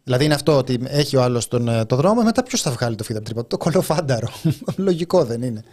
Δηλαδή 0.03 0.25
είναι 0.25 0.33
αυτό 0.33 0.57
ότι 0.57 0.79
έχει 0.83 1.15
ο 1.15 1.21
άλλος 1.21 1.47
τον 1.47 1.67
ε, 1.67 1.86
το 1.86 1.95
δρόμο, 1.95 2.23
μετά 2.23 2.43
ποιος 2.43 2.61
θα 2.61 2.71
βγάλει 2.71 2.95
το 2.95 3.03
φίδα 3.03 3.21
τρύπα, 3.21 3.47
το 3.47 3.57
κολοφάνταρο. 3.57 4.27
Λογικό 4.75 5.23
δεν 5.25 5.41
είναι. 5.41 5.63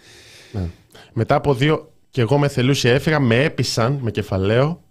Ναι. 0.53 0.69
Μετά 1.13 1.35
από 1.35 1.55
δύο, 1.55 1.93
και 2.11 2.21
εγώ 2.21 2.39
με 2.39 2.49
θελούσια 2.49 2.93
έφυγα, 2.93 3.21
με 3.21 3.45
έπεισαν 3.45 3.99
με 4.03 4.11
κεφαλαίο. 4.11 4.83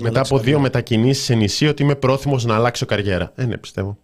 Μετά 0.00 0.20
από 0.20 0.38
δύο 0.38 0.60
μετακινήσεις 0.60 1.24
σε 1.24 1.34
νησί, 1.34 1.68
ότι 1.68 1.82
είμαι 1.82 1.94
πρόθυμος 1.94 2.44
να 2.44 2.54
αλλάξω 2.54 2.86
καριέρα. 2.86 3.32
Ε, 3.34 3.44
ναι, 3.44 3.56
πιστεύω. 3.56 3.98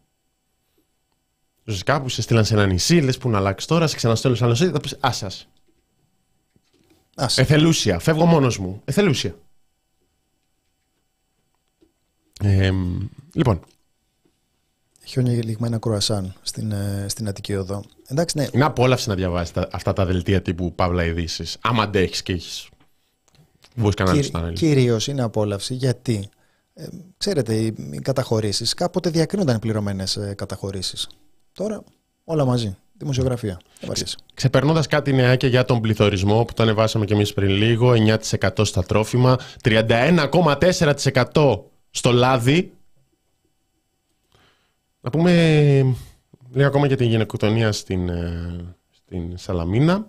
Ζω 1.69 1.79
κάπου 1.85 2.09
σε 2.09 2.23
στείλαν 2.23 2.45
σε 2.45 2.55
ένα 2.55 2.67
νησί, 2.67 3.01
λες 3.01 3.19
που 3.19 3.29
να 3.29 3.39
αλλάξεις 3.39 3.69
τώρα, 3.69 3.87
σε 3.87 3.97
ξαναστέλνω 3.97 4.37
σε 4.37 4.45
άλλο 4.45 4.53
νησί, 4.53 4.71
θα 4.71 4.81
πεις 4.81 4.97
άσα. 5.01 5.31
Εθελούσια. 7.37 7.99
Φεύγω 7.99 8.27
μόνος 8.27 8.59
μου. 8.59 8.83
Εθελούσια. 8.85 9.35
Ε, 12.41 12.71
λοιπόν. 13.33 13.61
Χιόνια 15.05 15.45
λιγμένα 15.45 15.79
κρουασάν 15.79 16.35
στην, 16.43 16.73
ε, 16.73 17.07
στην 17.09 17.29
Αττική 17.29 17.55
Οδό. 17.55 17.85
Εντάξει, 18.07 18.39
ναι. 18.39 18.47
Είναι 18.53 18.65
απόλαυση 18.65 19.09
να 19.09 19.15
διαβάσεις 19.15 19.57
αυτά 19.71 19.93
τα 19.93 20.05
δελτία 20.05 20.43
τύπου 20.43 20.75
Παύλα 20.75 21.05
Ειδήσεις. 21.05 21.57
Άμα 21.61 21.83
αντέχει 21.83 22.23
και 22.23 22.33
έχεις. 22.33 22.69
Μπορεί 23.77 23.95
κανένα 23.95 24.53
Κυρίως 24.53 25.07
είναι 25.07 25.23
απόλαυση 25.23 25.75
γιατί; 25.75 26.29
Ε, 26.75 26.87
ξέρετε, 27.17 27.55
οι, 27.55 27.75
οι 27.91 27.99
καταχωρήσεις 27.99 28.75
κάποτε 28.75 29.11
διακρίνονταν 29.11 29.59
πληρωμένες 29.59 30.17
ε, 30.17 30.35
καταχωρήσεις. 30.35 31.09
Τώρα 31.57 31.83
όλα 32.25 32.45
μαζί. 32.45 32.77
Δημοσιογραφία. 32.99 33.61
Ξεπερνώντας 34.35 34.87
κάτι 34.87 35.13
νεάκια 35.13 35.49
για 35.49 35.65
τον 35.65 35.81
πληθωρισμό 35.81 36.45
που 36.45 36.53
το 36.53 36.63
ανεβάσαμε 36.63 37.05
και 37.05 37.15
εμείς 37.15 37.33
πριν 37.33 37.51
λίγο, 37.51 37.93
9% 37.93 38.65
στα 38.65 38.83
τρόφιμα, 38.83 39.39
31,4% 39.63 41.59
στο 41.91 42.13
λάδι. 42.13 42.73
Να 45.01 45.11
πούμε 45.11 45.33
λίγο 46.53 46.67
ακόμα 46.67 46.87
για 46.87 46.97
την 46.97 47.09
γυναικοκτονία 47.09 47.73
στην, 47.73 48.09
ε, 48.09 48.75
στην 48.91 49.39
Σαλαμίνα. 49.39 50.07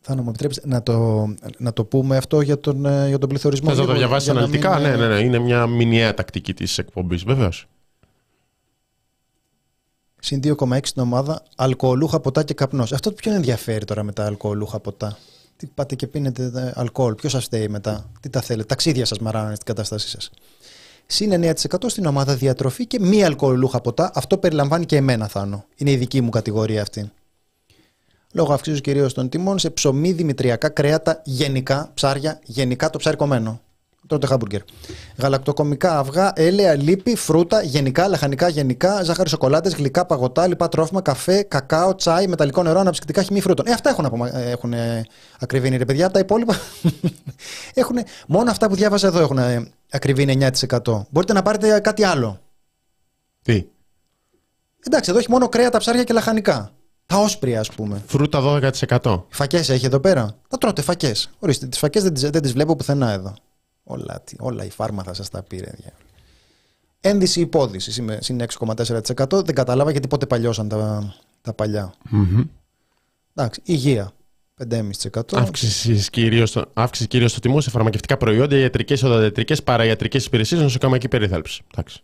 Θα 0.00 0.16
μου 0.16 0.28
επιτρέψεις 0.28 0.64
να 0.64 0.82
το, 0.82 1.26
να 1.58 1.72
το 1.72 1.84
πούμε 1.84 2.16
αυτό 2.16 2.40
για 2.40 2.60
τον, 2.60 2.86
ε, 2.86 3.08
για 3.08 3.18
τον 3.18 3.28
πληθωρισμό. 3.28 3.68
Θες 3.68 3.78
να 3.78 3.86
το 3.86 3.92
διαβάσεις 3.92 4.28
αναλυτικά; 4.28 4.78
Ναι, 4.78 4.96
ναι, 4.96 5.06
ναι. 5.06 5.18
Είναι 5.18 5.38
μια 5.38 5.66
μηνιαία 5.66 6.14
τακτική 6.14 6.54
της 6.54 6.78
εκπομπής, 6.78 7.24
βεβαίως 7.24 7.66
συν 10.26 10.40
2,6 10.44 10.78
στην 10.82 11.02
ομάδα, 11.02 11.42
αλκοολούχα 11.56 12.20
ποτά 12.20 12.42
και 12.42 12.54
καπνός. 12.54 12.92
Αυτό 12.92 13.12
ποιον 13.12 13.34
ενδιαφέρει 13.34 13.84
τώρα 13.84 14.02
με 14.02 14.12
τα 14.12 14.26
αλκοολούχα 14.26 14.80
ποτά; 14.80 15.18
Τι 15.56 15.66
πάτε 15.66 15.94
και 15.94 16.06
πίνετε 16.06 16.50
ε, 16.54 16.72
αλκοόλ, 16.74 17.14
ποιος 17.14 17.32
σας 17.32 17.44
φταίει 17.44 17.68
μετά, 17.68 18.10
τι 18.20 18.30
τα 18.30 18.40
θέλετε, 18.40 18.66
ταξίδια 18.66 19.04
σας 19.04 19.18
μαράνουν 19.18 19.54
στην 19.54 19.66
κατάστασή 19.66 20.08
σας. 20.08 20.30
Συν 21.06 21.32
9% 21.32 21.52
στην 21.86 22.06
ομάδα 22.06 22.34
διατροφή 22.36 22.86
και 22.86 23.00
μη 23.00 23.24
αλκοολούχα 23.24 23.80
ποτά. 23.80 24.10
Αυτό 24.14 24.38
περιλαμβάνει 24.38 24.86
και 24.86 24.96
εμένα, 24.96 25.28
Θάνο. 25.28 25.64
Είναι 25.76 25.90
η 25.90 25.96
δική 25.96 26.20
μου 26.20 26.30
κατηγορία 26.30 26.82
αυτή. 26.82 27.10
Λόγω 28.32 28.52
αυξήσεως 28.52 28.80
κυρίως 28.80 29.14
των 29.14 29.28
τιμών 29.28 29.58
σε 29.58 29.70
ψωμί, 29.70 30.12
δημητριακά, 30.12 30.68
κρέατα, 30.68 31.22
γενικά, 31.24 31.90
ψάρια, 31.94 32.40
γενικά 32.44 32.90
το 32.90 32.98
ψάρι 32.98 33.16
κομμένο. 33.16 33.60
Τότε 34.06 34.26
χάμπουργκερ. 34.26 34.60
Γαλακτοκομικά 35.16 35.98
αυγά, 35.98 36.32
έλαια, 36.36 36.74
λίπη, 36.74 37.16
φρούτα, 37.16 37.62
γενικά, 37.62 38.08
λαχανικά, 38.08 38.48
γενικά, 38.48 39.02
ζάχαρη 39.02 39.28
σοκολάτες, 39.28 39.74
γλυκά, 39.74 40.06
παγωτά, 40.06 40.46
λοιπά 40.46 40.68
τρόφιμα, 40.68 41.00
καφέ, 41.00 41.42
κακάο, 41.42 41.94
τσάι, 41.94 42.26
μεταλλικό 42.26 42.62
νερό, 42.62 42.80
αναψυκτικά 42.80 43.22
χυμή 43.22 43.40
φρούτων. 43.40 43.66
Ε, 43.66 43.72
αυτά 43.72 43.90
έχουν, 43.90 44.04
απομα... 44.04 44.36
Ε, 44.38 44.50
έχουν 44.50 44.74
ακριβήνει 45.40 45.76
ρε 45.76 45.84
παιδιά. 45.84 46.10
Τα 46.10 46.18
υπόλοιπα. 46.18 46.56
έχουν... 47.74 47.96
Μόνο 48.26 48.50
αυτά 48.50 48.68
που 48.68 48.74
διάβασα 48.74 49.06
εδώ 49.06 49.20
έχουν 49.20 49.38
ακριβήνει 49.90 50.38
9%. 50.68 51.02
Μπορείτε 51.10 51.32
να 51.32 51.42
πάρετε 51.42 51.80
κάτι 51.80 52.04
άλλο. 52.04 52.40
Τι; 53.42 53.66
Εντάξει, 54.86 55.10
εδώ 55.10 55.18
έχει 55.18 55.30
μόνο 55.30 55.48
κρέατα, 55.48 55.78
ψάρια 55.78 56.04
και 56.04 56.12
λαχανικά. 56.12 56.70
Τα 57.06 57.16
όσπρια, 57.16 57.60
ας 57.60 57.70
πούμε. 57.70 58.02
Φρούτα 58.06 58.40
12%. 59.00 59.22
Φακές 59.28 59.68
έχει 59.68 59.86
εδώ 59.86 60.00
πέρα. 60.00 60.36
Τα 60.48 60.58
τρώτε 60.58 60.82
φακές. 60.82 61.30
Ορίστε, 61.38 61.66
τις 61.66 61.78
φακές 61.78 62.02
δεν 62.02 62.42
τις 62.42 62.52
βλέπω 62.52 62.76
πουθενά 62.76 63.10
εδώ. 63.10 63.34
Όλα, 63.88 64.22
όλα 64.38 64.64
η 64.64 64.70
φάρμα 64.70 65.02
θα 65.02 65.14
σας 65.14 65.28
τα 65.28 65.42
πήρε. 65.42 65.72
Ένδυση 67.00 67.40
υπόδηση 67.40 67.92
συν 68.20 68.40
6,4%. 68.58 69.44
Δεν 69.44 69.54
κατάλαβα 69.54 69.90
γιατί 69.90 70.08
πότε 70.08 70.26
παλιώσαν 70.26 70.68
τα, 70.68 71.14
τα 71.42 71.52
παλιά. 71.52 71.94
Mm-hmm. 72.12 72.46
Εντάξει, 73.34 73.60
υγεία. 73.64 74.12
5,5%. 74.70 75.20
Αύξησης 75.32 76.10
κυρίως 76.10 76.48
στο, 76.48 76.64
αύξησης 76.72 77.30
στο 77.30 77.40
τιμό 77.40 77.60
σε 77.60 77.70
φαρμακευτικά 77.70 78.16
προϊόντα, 78.16 78.56
ιατρικές, 78.56 79.02
οδοντιατρικέ, 79.02 79.54
παραϊατρικέ 79.54 80.18
υπηρεσίες, 80.18 80.60
νοσοκομιακή 80.60 81.08
περίθαλψη. 81.08 81.62
Εντάξει. 81.74 82.02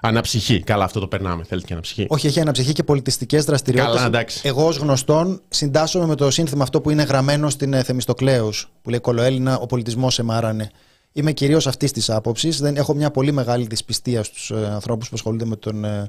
Αναψυχή. 0.00 0.60
Καλά, 0.60 0.84
αυτό 0.84 1.00
το 1.00 1.08
περνάμε. 1.08 1.44
Θέλετε 1.44 1.66
και 1.66 1.72
αναψυχή. 1.72 2.06
Όχι, 2.08 2.26
έχει 2.26 2.40
αναψυχή 2.40 2.72
και 2.72 2.82
πολιτιστικές 2.82 3.44
δραστηριότητες. 3.44 4.44
Εγώ, 4.44 4.66
ως 4.66 4.76
γνωστόν, 4.76 5.40
συντάσσομαι 5.48 6.06
με 6.06 6.14
το 6.14 6.30
σύνθημα 6.30 6.62
αυτό 6.62 6.80
που 6.80 6.90
είναι 6.90 7.02
γραμμένο 7.02 7.50
στην 7.50 7.72
ε, 7.72 7.82
Θεμιστοκλέους, 7.82 8.70
που 8.82 8.90
λέει 8.90 8.98
Κολοέλληνα, 8.98 9.58
ο 9.58 9.66
πολιτισμός 9.66 10.14
σε 10.14 10.22
μάρανε. 10.22 10.70
Είμαι 11.16 11.32
κυρίως 11.32 11.66
αυτής 11.66 11.92
της 11.92 12.10
άποψης. 12.10 12.60
Έχω 12.60 12.94
μια 12.94 13.10
πολύ 13.10 13.32
μεγάλη 13.32 13.66
δυσπιστία 13.66 14.22
στους 14.22 14.50
ε, 14.50 14.66
ανθρώπους 14.72 15.08
που 15.08 15.14
ασχολούνται 15.14 15.44
με 15.44 15.56
τον, 15.56 15.84
ε, 15.84 16.04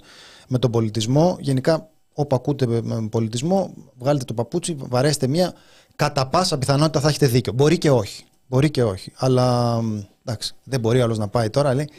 με 0.48 0.60
τον 0.60 0.72
πολιτισμό. 0.72 1.38
Γενικά, 1.40 1.90
όπου 2.14 2.36
ακούτε 2.36 2.82
με 2.82 3.08
πολιτισμό, 3.08 3.74
βγάλετε 3.98 4.26
το 4.26 4.34
παπούτσι, 4.34 4.76
βαρέστε 4.80 5.28
μία. 5.28 5.54
Κατά 5.96 6.28
πάσα 6.28 6.58
πιθανότητα 6.58 7.00
θα 7.00 7.08
έχετε 7.08 7.28
δίκιο. 7.28 7.54
Μπορεί 7.54 7.78
και 7.78 7.92
όχι. 7.92 8.24
Μπορεί 8.48 8.72
και 8.72 8.84
όχι. 8.84 9.12
Αλλά 9.16 9.80
εντάξει, 10.26 10.56
δεν 10.64 10.80
μπορεί 10.80 11.02
άλλος 11.02 11.18
να 11.18 11.28
πάει 11.28 11.50
τώρα. 11.50 11.74
Λέει 11.74 11.90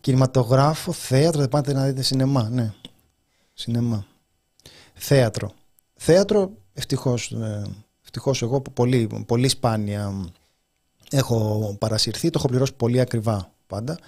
κινηματογράφο, 0.00 0.92
θέατρο, 0.92 1.40
δεν 1.40 1.48
πάτε 1.48 1.72
να 1.72 1.84
δείτε 1.84 2.02
σινεμά. 2.02 2.48
Ναι, 2.50 2.72
σινεμά. 3.52 4.06
Θέατρο. 4.94 5.52
Θέατρο, 5.94 6.50
ευτυχώς. 6.74 7.30
Ε, 7.32 7.62
ευτυχώς 8.02 8.42
εγώ 8.42 8.60
πολύ, 8.60 9.24
πολύ 9.26 9.48
σπάνια 9.48 10.30
Έχω 11.10 11.76
παρασυρθεί, 11.78 12.30
το 12.30 12.38
έχω 12.38 12.48
πληρώσει 12.48 12.74
πολύ 12.74 13.00
ακριβά 13.00 13.52
πάντα. 13.66 13.98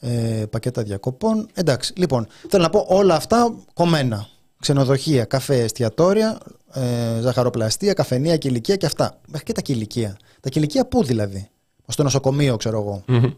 Ε, 0.00 0.44
πακέτα 0.50 0.82
διακοπών. 0.82 1.48
Εντάξει, 1.54 1.92
λοιπόν, 1.96 2.26
θέλω 2.48 2.62
να 2.62 2.70
πω 2.70 2.84
όλα 2.88 3.14
αυτά 3.14 3.54
κομμένα. 3.74 4.28
Ξενοδοχεία, 4.60 5.24
καφέ, 5.24 5.62
εστιατόρια, 5.62 6.38
ε, 6.72 7.20
ζαχαροπλαστεία, 7.20 7.92
καφενεία, 7.92 8.36
κηλικία 8.36 8.76
και 8.76 8.86
αυτά. 8.86 9.20
Μέχρι 9.28 9.46
και 9.46 9.52
τα 9.52 9.60
κηλικία. 9.60 10.16
Τα 10.40 10.48
κηλικία 10.48 10.86
πού 10.86 11.04
δηλαδή; 11.04 11.48
Στο 11.86 12.02
νοσοκομείο, 12.02 12.56
ξέρω 12.56 12.80
εγώ. 12.80 13.02
Μμμ. 13.06 13.32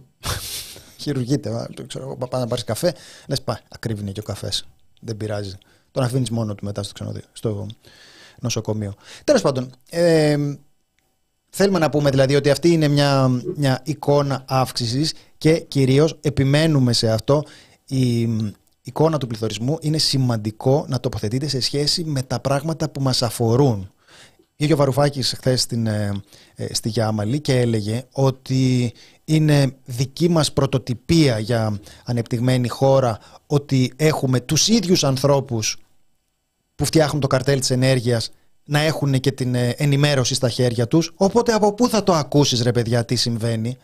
Χειρουργείται, 0.97 1.69
ξέρω 1.87 2.05
εγώ, 2.05 2.17
πάει 2.17 2.41
να 2.41 2.47
πάρεις 2.47 2.65
καφέ. 2.65 2.95
Λες, 3.29 3.43
πά, 3.43 3.61
ακρίβει 3.69 4.01
είναι 4.01 4.11
και 4.11 4.21
ο 4.21 4.23
καφές. 4.23 4.65
Δεν 5.01 5.17
πειράζει. 5.17 5.59
Τον 5.91 6.03
αφήνεις 6.03 6.31
μόνο 6.31 6.55
του 6.55 6.65
μετά 6.65 6.83
στο, 6.83 6.93
ξενοδοχείο, 6.93 7.29
στο 7.33 7.67
νοσοκομείο. 8.41 8.95
Τέλος 9.25 9.43
πάντων, 9.43 9.71
ε, 9.91 10.37
θέλουμε 11.51 11.79
να 11.79 11.91
πούμε 11.91 12.11
δηλαδή 12.11 12.35
ότι 12.35 12.51
αυτή 12.51 12.69
είναι 12.69 12.89
μια, 12.89 13.41
μια 13.57 13.81
εικόνα 13.85 14.45
αύξησης 14.49 15.13
και 15.39 15.61
κυρίως 15.61 16.19
επιμένουμε 16.21 16.93
σε 16.93 17.11
αυτό. 17.11 17.45
Η 17.87 18.29
εικόνα 18.83 19.19
του 19.19 19.27
πληθωρισμού 19.27 19.79
είναι 19.81 19.99
σημαντικό 19.99 20.85
να 20.89 21.01
τοποθετείται 21.01 21.49
σε 21.49 21.61
σχέση 21.61 22.05
με 22.05 22.23
τα 22.23 22.41
πράγματα 22.41 22.89
που 22.89 23.03
μας 23.03 23.23
αφορούν. 23.23 23.91
Είχε 24.57 24.73
ο 24.73 24.77
Βαρουφάκης 24.77 25.35
χθες 25.37 25.61
στην, 25.61 25.87
ε, 25.87 26.23
ε, 26.55 26.75
στη 26.75 26.89
Γιάμαλη 26.89 27.41
και 27.41 27.59
έλεγε 27.59 28.05
ότι 28.13 28.93
είναι 29.25 29.77
δική 29.85 30.29
μας 30.29 30.53
πρωτοτυπία 30.53 31.39
για 31.39 31.81
ανεπτυγμένη 32.05 32.69
χώρα 32.69 33.19
ότι 33.47 33.93
έχουμε 33.97 34.41
τους 34.41 34.69
ίδιους 34.69 35.05
ανθρώπους 35.05 35.77
που 36.75 36.85
φτιάχνουν 36.85 37.21
το 37.21 37.27
καρτέλ 37.27 37.61
της 37.61 37.71
ενέργειας 37.71 38.31
να 38.71 38.79
έχουν 38.81 39.21
και 39.21 39.33
την 39.33 39.55
ε, 39.55 39.69
ενημέρωση 39.77 40.35
στα 40.35 40.49
χέρια 40.49 40.89
τους. 40.89 41.13
Οπότε 41.15 41.53
από 41.53 41.75
πού 41.75 41.89
θα 41.89 42.03
το 42.03 42.13
ακούσεις 42.15 42.63
ρε 42.63 42.73
παιδιά 42.73 43.05
τι 43.05 43.17
συμβαίνει; 43.17 43.77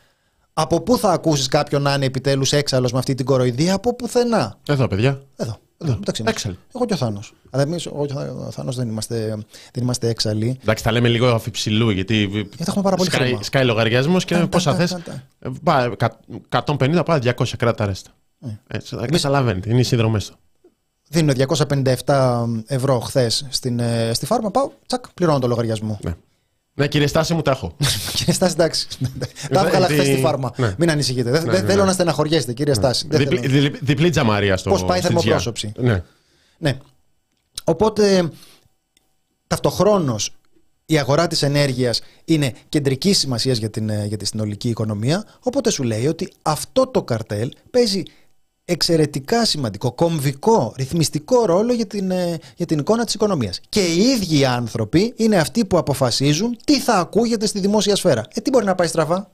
Από 0.53 0.81
πού 0.81 0.99
θα 0.99 1.13
ακούσεις 1.13 1.49
κάποιον 1.49 1.83
να 1.83 1.95
είναι 1.95 2.05
επιτέλους 2.05 2.53
έξαλλος 2.53 2.93
με 2.93 2.99
αυτή 2.99 3.15
την 3.15 3.27
κοροϊδία; 3.27 3.75
Από 3.75 3.95
πουθενά. 3.95 4.59
Εδώ, 4.69 4.89
παιδιά. 4.89 5.23
Εδώ. 5.37 5.59
Εδώ, 5.79 5.97
μεταξύ 5.99 6.23
μας. 6.23 6.33
Έξαλλοι. 6.33 6.59
Εγώ 6.75 6.85
και 6.87 6.95
ο 6.95 6.97
Θάνος. 6.97 7.33
Αλλά 7.51 7.63
εμείς, 7.63 7.87
εγώ 7.87 8.07
και 8.07 8.13
ο 8.47 8.51
Θάνος 8.51 8.77
δεν 8.77 8.89
είμαστε, 8.89 9.29
δεν 9.73 9.83
είμαστε 9.83 10.09
έξαλλοι. 10.09 10.59
Εντάξει, 10.63 10.85
τα 10.85 10.93
λέμε 10.93 11.09
λίγο 11.09 11.27
αφιψηλού 11.27 11.91
γιατί. 11.91 12.17
Γιατί 12.17 12.57
έχουμε 12.67 12.83
πάρα 12.83 12.97
πολύ 12.97 13.11
σκάει, 13.11 13.27
χρήμα. 13.27 13.43
σκάει 13.43 13.65
λογαριασμός 13.65 14.25
και 14.25 14.35
Τα, 14.35 14.49
πόσα 14.49 14.71
τα, 14.71 14.77
θες. 14.77 14.97
τα, 15.65 15.97
τα. 15.97 16.65
150 16.67 17.03
πάει 17.05 17.19
200 17.23 17.45
κράτα 17.59 17.87
ρέστα. 17.87 18.11
Ε. 18.41 18.49
Έτσι, 18.67 18.97
δεν 18.97 19.11
καταλαβαίνετε, 19.11 19.71
είναι 19.71 19.81
οι 19.81 19.83
συνδρομέ 19.83 20.19
του. 20.19 20.37
Δίνω 21.09 21.33
257 22.05 22.45
ευρώ 22.67 23.01
χθες 23.01 23.47
στη 24.13 24.27
φάρμα. 24.27 24.51
Πάω, 24.51 24.71
τσακ, 24.87 25.13
πληρώνω 25.15 25.39
το 25.39 25.47
λογαριασμό. 25.47 25.99
Ναι. 26.03 26.15
ναι, 26.75 26.89
κύριε 26.89 27.07
Στάση 27.07 27.35
μου 27.35 27.43
τα 27.43 27.51
έχω. 27.51 27.77
Κύριε 28.17 28.33
Στάση, 28.35 28.53
εντάξει. 28.53 28.87
Τα 29.51 29.61
έβγαλα 29.61 29.87
χθες 29.87 30.07
στη 30.07 30.17
φάρμα. 30.17 30.53
Ναι. 30.57 30.75
Μην 30.79 30.91
ανησυχείτε. 30.91 31.31
Δεν 31.31 31.45
Ναι, 31.45 31.51
δεν 31.53 31.63
ναι, 31.63 31.69
θέλω 31.69 31.81
ναι. 31.81 31.87
να 31.87 31.93
στεναχωριέστε, 31.93 32.53
κύριε 32.53 32.75
Στάση. 32.75 33.07
Δεν 33.09 33.19
Διπλή, 33.19 33.39
θέλω. 33.39 33.53
διπλή, 33.53 33.79
διπλή 33.83 34.11
τζαμαρία 34.11 34.57
στο 34.57 34.71
Πώς 34.71 34.85
πάει 34.85 34.99
η 34.99 35.03
στη 35.03 35.13
θερμοπρόσωψη. 35.13 35.73
GR. 35.77 35.83
Ναι. 35.83 36.03
Ναι. 36.59 36.79
Οπότε, 37.65 38.31
ταυτοχρόνως, 39.47 40.31
η 40.87 40.99
αγορά 40.99 41.27
της 41.27 41.43
ενέργειας 41.43 42.01
είναι 42.25 42.53
κεντρική 42.69 43.13
σημασίας 43.13 43.59
για, 43.59 43.71
την, 43.71 43.89
ε, 43.91 44.05
για 44.07 44.17
τη 44.17 44.25
συνολική 44.27 44.69
οικονομία, 44.69 45.25
οπότε 45.41 45.71
σου 45.71 45.83
λέει 45.83 46.07
ότι 46.07 46.33
αυτό 46.43 46.87
το 46.87 47.03
καρτέλ 47.03 47.53
παίζει 47.71 48.03
εξαιρετικά 48.69 49.45
σημαντικό, 49.45 49.93
κομβικό, 49.93 50.75
ρυθμιστικό 50.77 51.45
ρόλο 51.45 51.73
για 51.73 51.87
την, 51.87 52.11
ε, 52.11 52.39
για 52.57 52.67
την 52.67 52.79
εικόνα 52.79 53.05
της 53.05 53.15
οικονομίας. 53.15 53.61
Και 53.69 53.81
οι 53.81 54.01
ίδιοι 54.01 54.39
οι 54.39 54.45
άνθρωποι 54.45 55.13
είναι 55.17 55.37
αυτοί 55.37 55.65
που 55.65 55.79
αποφασίζουν 55.79 56.57
τι 56.65 56.81
θα 56.81 56.95
ακούγεται 56.95 57.47
στη 57.47 57.61
δημόσια 57.61 57.97
σφαίρα. 57.97 58.25
Ε, 58.35 58.41
τι 58.41 58.51
μπορεί 58.51 58.65
να 58.65 58.75
πάει 58.75 58.87
στραβά; 58.87 59.31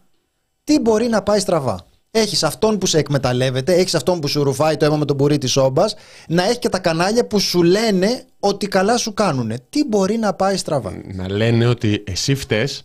Τι 0.64 0.78
μπορεί 0.78 1.06
να 1.06 1.22
πάει 1.22 1.38
στραβά; 1.40 1.86
Έχεις 2.10 2.42
αυτόν 2.42 2.78
που 2.78 2.86
σε 2.86 2.98
εκμεταλλεύεται, 2.98 3.74
έχεις 3.74 3.94
αυτόν 3.94 4.20
που 4.20 4.28
σου 4.28 4.42
ρουφάει 4.42 4.76
το 4.76 4.84
αίμα 4.84 4.96
με 4.96 5.04
τον 5.04 5.16
μπουρί 5.16 5.38
της 5.38 5.56
όμπα, 5.56 5.84
να 6.28 6.44
έχει 6.44 6.58
και 6.58 6.68
τα 6.68 6.78
κανάλια 6.78 7.26
που 7.26 7.40
σου 7.40 7.62
λένε 7.62 8.24
ότι 8.40 8.68
καλά 8.68 8.96
σου 8.96 9.14
κάνουνε. 9.14 9.58
Τι 9.70 9.84
μπορεί 9.84 10.16
να 10.16 10.34
πάει 10.34 10.56
στραβά; 10.56 10.92
Να 11.14 11.30
λένε 11.30 11.66
ότι 11.66 12.04
εσύ 12.06 12.34
φταίς 12.34 12.84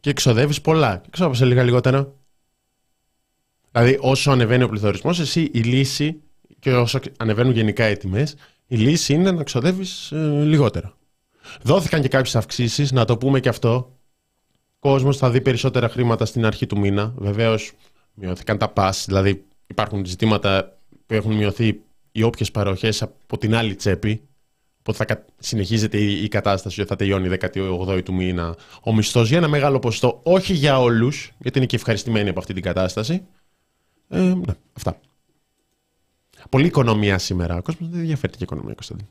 και 0.00 0.10
εξοδεύεις 0.10 0.60
πολλά. 0.60 0.96
Και 0.96 1.08
ξόδεψε 1.10 1.44
λίγα 1.44 1.62
λιγότερα. 1.62 2.12
Δηλαδή, 3.72 3.98
όσο 4.00 4.30
ανεβαίνει 4.30 4.62
ο 4.62 4.68
πληθωρισμός, 4.68 5.20
εσύ 5.20 5.50
η 5.52 5.60
λύση 5.60 6.20
και 6.58 6.72
όσο 6.74 7.00
ανεβαίνουν 7.18 7.52
γενικά 7.52 7.90
οι 7.90 7.96
τιμές, 7.96 8.34
η 8.66 8.76
λύση 8.76 9.12
είναι 9.12 9.30
να 9.30 9.42
ξοδεύεις 9.42 10.08
λιγότερα. 10.42 10.94
Δόθηκαν 11.62 12.00
και 12.02 12.08
κάποιες 12.08 12.36
αυξήσεις, 12.36 12.92
να 12.92 13.04
το 13.04 13.16
πούμε 13.16 13.40
και 13.40 13.48
αυτό. 13.48 13.98
Ο 14.82 14.88
κόσμος 14.88 15.16
θα 15.16 15.30
δει 15.30 15.40
περισσότερα 15.40 15.88
χρήματα 15.88 16.24
στην 16.24 16.44
αρχή 16.46 16.66
του 16.66 16.78
μήνα. 16.78 17.14
Βεβαίως, 17.16 17.72
μειώθηκαν 18.14 18.58
τα 18.58 18.68
πας, 18.68 19.04
δηλαδή 19.06 19.44
υπάρχουν 19.66 20.04
ζητήματα 20.06 20.78
που 21.06 21.14
έχουν 21.14 21.32
μειωθεί 21.34 21.80
οι 22.12 22.22
όποιες 22.22 22.50
παροχές 22.50 23.02
από 23.02 23.38
την 23.38 23.54
άλλη 23.54 23.74
τσέπη. 23.74 24.22
Οπότε 24.80 24.96
θα 24.98 25.04
κα- 25.04 25.24
συνεχίζεται 25.38 25.98
η, 25.98 26.22
η 26.22 26.28
κατάσταση 26.28 26.80
ότι 26.80 26.88
θα 26.88 26.96
τελειώνει 26.96 27.28
η 27.34 27.38
18η 27.54 28.02
του 28.04 28.14
μήνα 28.14 28.56
ο 28.82 28.94
μισθός 28.94 29.28
για 29.28 29.38
ένα 29.38 29.48
μεγάλο 29.48 29.78
ποσοστό, 29.78 30.20
όχι 30.22 30.52
για 30.52 30.80
όλους, 30.80 31.32
γιατί 31.38 31.58
είναι 31.58 31.66
και 31.66 31.76
ευχαριστημένοι 31.76 32.28
από 32.28 32.38
αυτή 32.38 32.52
την 32.52 32.62
κατάσταση. 32.62 33.22
Ε, 34.10 34.20
ναι, 34.20 34.54
αυτά. 34.72 35.00
Πολύ 36.48 36.66
οικονομία 36.66 37.18
σήμερα. 37.18 37.56
Ο 37.56 37.62
κόσμος 37.62 37.90
δεν 37.90 38.00
ενδιαφέρεται 38.00 38.36
για 38.36 38.46
οικονομία, 38.50 38.74
Κωνσταντίνο. 38.74 39.08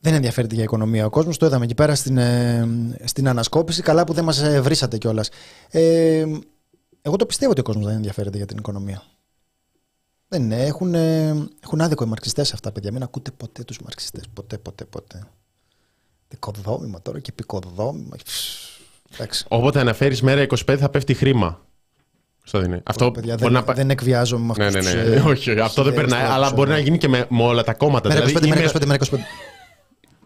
Δεν 0.00 0.14
ενδιαφέρεται 0.14 0.54
για 0.54 0.64
οικονομία 0.64 1.06
ο 1.06 1.10
κόσμος. 1.10 1.36
Το 1.36 1.46
είδαμε 1.46 1.64
εκεί 1.64 1.74
πέρα 1.74 1.94
στην, 1.94 2.18
ε, 2.18 2.68
στην 3.04 3.28
ανασκόπηση. 3.28 3.82
Καλά 3.82 4.04
που 4.04 4.12
δεν 4.12 4.24
μας 4.24 4.42
βρήσατε 4.60 4.98
κιόλας. 4.98 5.28
Ε, 5.70 6.24
εγώ 7.02 7.16
το 7.16 7.26
πιστεύω 7.26 7.50
ότι 7.50 7.60
ο 7.60 7.62
κόσμος 7.62 7.84
δεν 7.86 7.94
ενδιαφέρεται 7.94 8.36
για 8.36 8.46
την 8.46 8.58
οικονομία. 8.58 9.02
Δεν 10.28 10.42
είναι. 10.42 10.64
Έχουν, 10.64 10.94
ε, 10.94 11.28
έχουν 11.60 11.80
άδικο 11.80 12.04
οι 12.04 12.08
μαρξιστές 12.08 12.52
αυτά, 12.52 12.72
παιδιά. 12.72 12.92
Μην 12.92 13.02
ακούτε 13.02 13.30
ποτέ 13.30 13.64
τους 13.64 13.80
μαρξιστές. 13.80 14.24
Ποτέ, 14.32 14.58
ποτέ, 14.58 14.84
ποτέ. 14.84 15.26
Δικοδόμημα 16.28 17.02
τώρα 17.02 17.20
και 17.20 17.32
πικοδόμημα. 17.32 18.16
Εντάξει. 19.14 19.44
Όποτε 19.48 19.80
αναφέρεις 19.80 20.22
μέρα 20.22 20.42
25 20.42 20.76
θα 20.78 20.88
πέφτει 20.88 21.14
χρήμα. 21.14 21.66
Κωνσταντίνε. 22.50 22.82
Αυτό 22.84 23.10
Παιδιά, 23.10 23.34
μπορεί 23.34 23.44
δεν, 23.44 23.52
να 23.52 23.62
πα- 23.66 23.74
δεν 23.74 23.90
εκβιάζομαι 23.90 24.44
με 24.46 24.54
Ναι, 24.56 24.64
αυτούς 24.78 24.84
ναι, 24.84 25.00
τους, 25.02 25.08
ναι. 25.10 25.16
ε, 25.16 25.20
όχι, 25.20 25.50
όχι, 25.50 25.60
αυτό 25.60 25.82
δεν 25.82 25.92
τους 25.92 26.00
περνάει. 26.02 26.20
ιδεώδους, 26.20 26.44
Αλλά 26.46 26.52
μπορεί 26.54 26.70
ε. 26.70 26.72
να 26.72 26.78
γίνει 26.80 26.98
και 26.98 27.08
με, 27.08 27.26
με 27.28 27.42
όλα 27.42 27.64
τα 27.64 27.74
κόμματα. 27.74 28.08
Μέρα 28.08 28.20
25, 28.22 28.26
δηλαδή, 28.26 28.48
μέρα 28.48 28.60
είμαι, 28.60 28.70
25, 28.72 28.86
μέρα 28.86 28.98
25. 29.10 29.16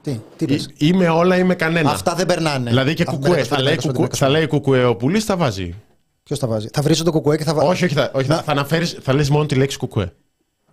Τι, 0.03 0.21
τι 0.37 0.45
είπες; 0.45 0.65
Ή- 0.67 0.73
είμαι 0.79 1.09
όλα 1.09 1.37
ή 1.37 1.39
είμαι 1.43 1.55
κανένα. 1.55 1.91
Αυτά 1.91 2.15
δεν 2.15 2.27
περνάνε. 2.27 2.69
Δηλαδή 2.71 2.95
και 2.95 3.03
Αυτά, 3.03 3.15
κουκουέ. 3.15 3.31
μέρα 3.31 3.43
25, 3.43 3.47
Θα 3.49 3.57
λέει, 3.63 3.65
μέρα 3.65 3.77
25, 3.83 3.87
κουκου, 3.87 4.01
μέρα 4.01 4.11
25. 4.15 4.17
θα 4.19 4.29
λέει 4.29 4.47
κουκουέ 4.47 4.85
ο 4.85 4.97
πουλή, 4.97 5.21
θα 5.21 5.37
βάζει. 5.37 5.75
Ποιος 6.23 6.39
τα 6.39 6.47
βάζει; 6.47 6.69
Θα 6.73 6.83
βρίσω 6.83 7.05
το 7.05 7.11
κουκουέ 7.13 7.37
και 7.37 7.45
θα 7.45 7.55
βάζει. 7.55 7.69
όχι, 7.69 7.85
όχι, 7.85 7.95
θα, 7.95 8.11
όχι, 8.15 8.27
θα, 8.27 8.43
θα, 8.43 8.51
αναφέρεις, 8.53 8.97
θα 9.03 9.15
λες 9.15 9.31
μόνο 9.31 9.47
τη 9.47 9.55
λέξη 9.55 9.77
κουκουέ. 9.79 10.13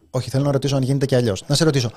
Όχι, 0.09 0.29
θέλω 0.29 0.43
να 0.43 0.51
ρωτήσω 0.51 0.75
αν 0.75 0.81
γίνεται 0.83 1.05
και 1.05 1.15
αλλιώς. 1.15 1.43
Να 1.47 1.55
σε 1.55 1.63
ρωτήσω. 1.63 1.91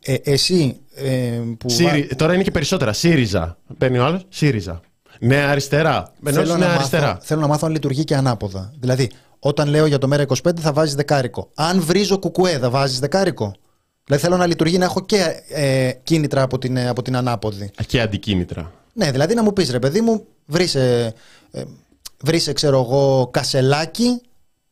Ε, 0.00 0.14
εσύ 0.22 0.76
ε, 0.94 1.40
που. 1.58 1.68
Σύρι, 1.70 2.06
τώρα 2.16 2.34
είναι 2.34 2.42
και 2.42 2.50
περισσότερα. 2.50 2.92
ΣΥΡΙΖΑ. 2.92 3.56
Παίρνει 3.78 3.98
ο 3.98 4.04
άλλος; 4.04 4.26
ΣΥΡΙΖΑ. 4.28 4.80
Νέα 5.20 5.50
αριστερά. 5.50 6.12
Μπαίνω 6.20 6.36
θέλω, 6.36 6.48
στη 6.50 6.58
να 6.58 6.58
νέα 6.58 6.68
μάθω, 6.68 6.78
αριστερά. 6.80 7.18
θέλω 7.22 7.40
να 7.40 7.46
μάθω 7.46 7.66
αν 7.66 7.72
λειτουργεί 7.72 8.04
και 8.04 8.16
ανάποδα. 8.16 8.72
Δηλαδή, 8.80 9.10
όταν 9.38 9.68
λέω 9.68 9.86
για 9.86 9.98
το 9.98 10.08
μέρα 10.08 10.24
25 10.28 10.60
θα 10.60 10.72
βάζεις 10.72 10.94
δεκάρικο. 10.94 11.50
Αν 11.54 11.80
βρίζω 11.80 12.18
κουκουέ, 12.18 12.58
θα 12.58 12.70
βάζεις 12.70 12.98
δεκάρικο. 12.98 13.54
Δηλαδή, 14.04 14.24
θέλω 14.24 14.36
να 14.36 14.46
λειτουργεί 14.46 14.78
να 14.78 14.84
έχω 14.84 15.04
και 15.04 15.42
ε, 15.48 15.92
κίνητρα 16.02 16.42
από 16.42 16.58
την, 16.58 16.76
ε, 16.76 16.88
από 16.88 17.02
την 17.02 17.16
ανάποδη. 17.16 17.70
Και 17.86 18.00
αντικίνητρα. 18.00 18.72
Ναι, 18.92 19.10
δηλαδή 19.10 19.34
να 19.34 19.42
μου 19.42 19.52
πεις 19.52 19.70
ρε 19.70 19.78
παιδί 19.78 20.00
μου, 20.00 20.26
βρίσκε, 20.46 21.12
ε, 21.50 21.62
βρίσκε 22.22 22.52
ξέρω 22.52 22.80
εγώ, 22.80 23.28
κασελάκι 23.30 24.20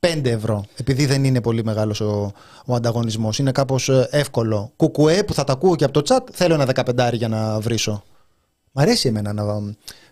5 0.07 0.25
ευρώ. 0.25 0.65
Επειδή 0.77 1.07
δεν 1.07 1.25
είναι 1.25 1.41
πολύ 1.41 1.65
μεγάλος 1.65 2.01
ο, 2.01 2.33
ο 2.65 2.75
ανταγωνισμός. 2.75 3.39
Είναι 3.39 3.53
κάπως 3.53 3.89
εύκολο. 4.11 4.73
Κουκουέ 4.77 5.23
που 5.23 5.35
θα 5.35 5.45
τα 5.45 5.53
ακούω 5.53 5.77
και 5.77 5.85
από 5.85 6.03
το 6.03 6.15
chat, 6.15 6.29
θέλω 6.33 6.55
ένα 6.55 6.67
15 6.75 7.13
για 7.13 7.29
να 7.29 7.61
βρίσω. 7.61 8.03
Μ' 8.73 8.81
αρέσει 8.81 9.09
εμένα 9.09 9.33
να, 9.33 9.45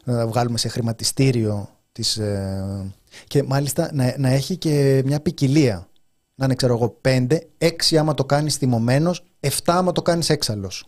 να 0.05 0.27
βγάλουμε 0.27 0.59
σε 0.59 0.69
χρηματιστήριο 0.69 1.69
τις, 1.93 2.17
ε, 2.17 2.93
και 3.27 3.43
μάλιστα 3.43 3.91
να, 3.93 4.15
να 4.19 4.29
έχει 4.29 4.57
και 4.57 5.03
μια 5.05 5.21
ποικιλία. 5.21 5.89
Να 6.35 6.45
είναι 6.45 6.55
ξέρω 6.55 6.75
εγώ 6.75 6.99
5, 7.03 7.27
6 7.59 7.97
άμα 7.97 8.15
το 8.15 8.25
κάνεις 8.25 8.57
θυμωμένος, 8.57 9.25
7 9.41 9.49
άμα 9.65 9.93
το 9.93 10.03
κάνεις 10.03 10.31
έξαλλος. 10.31 10.87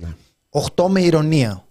Ναι. 0.00 0.14
8 0.50 0.88
με 0.88 1.00
ηρωνία. 1.00 1.64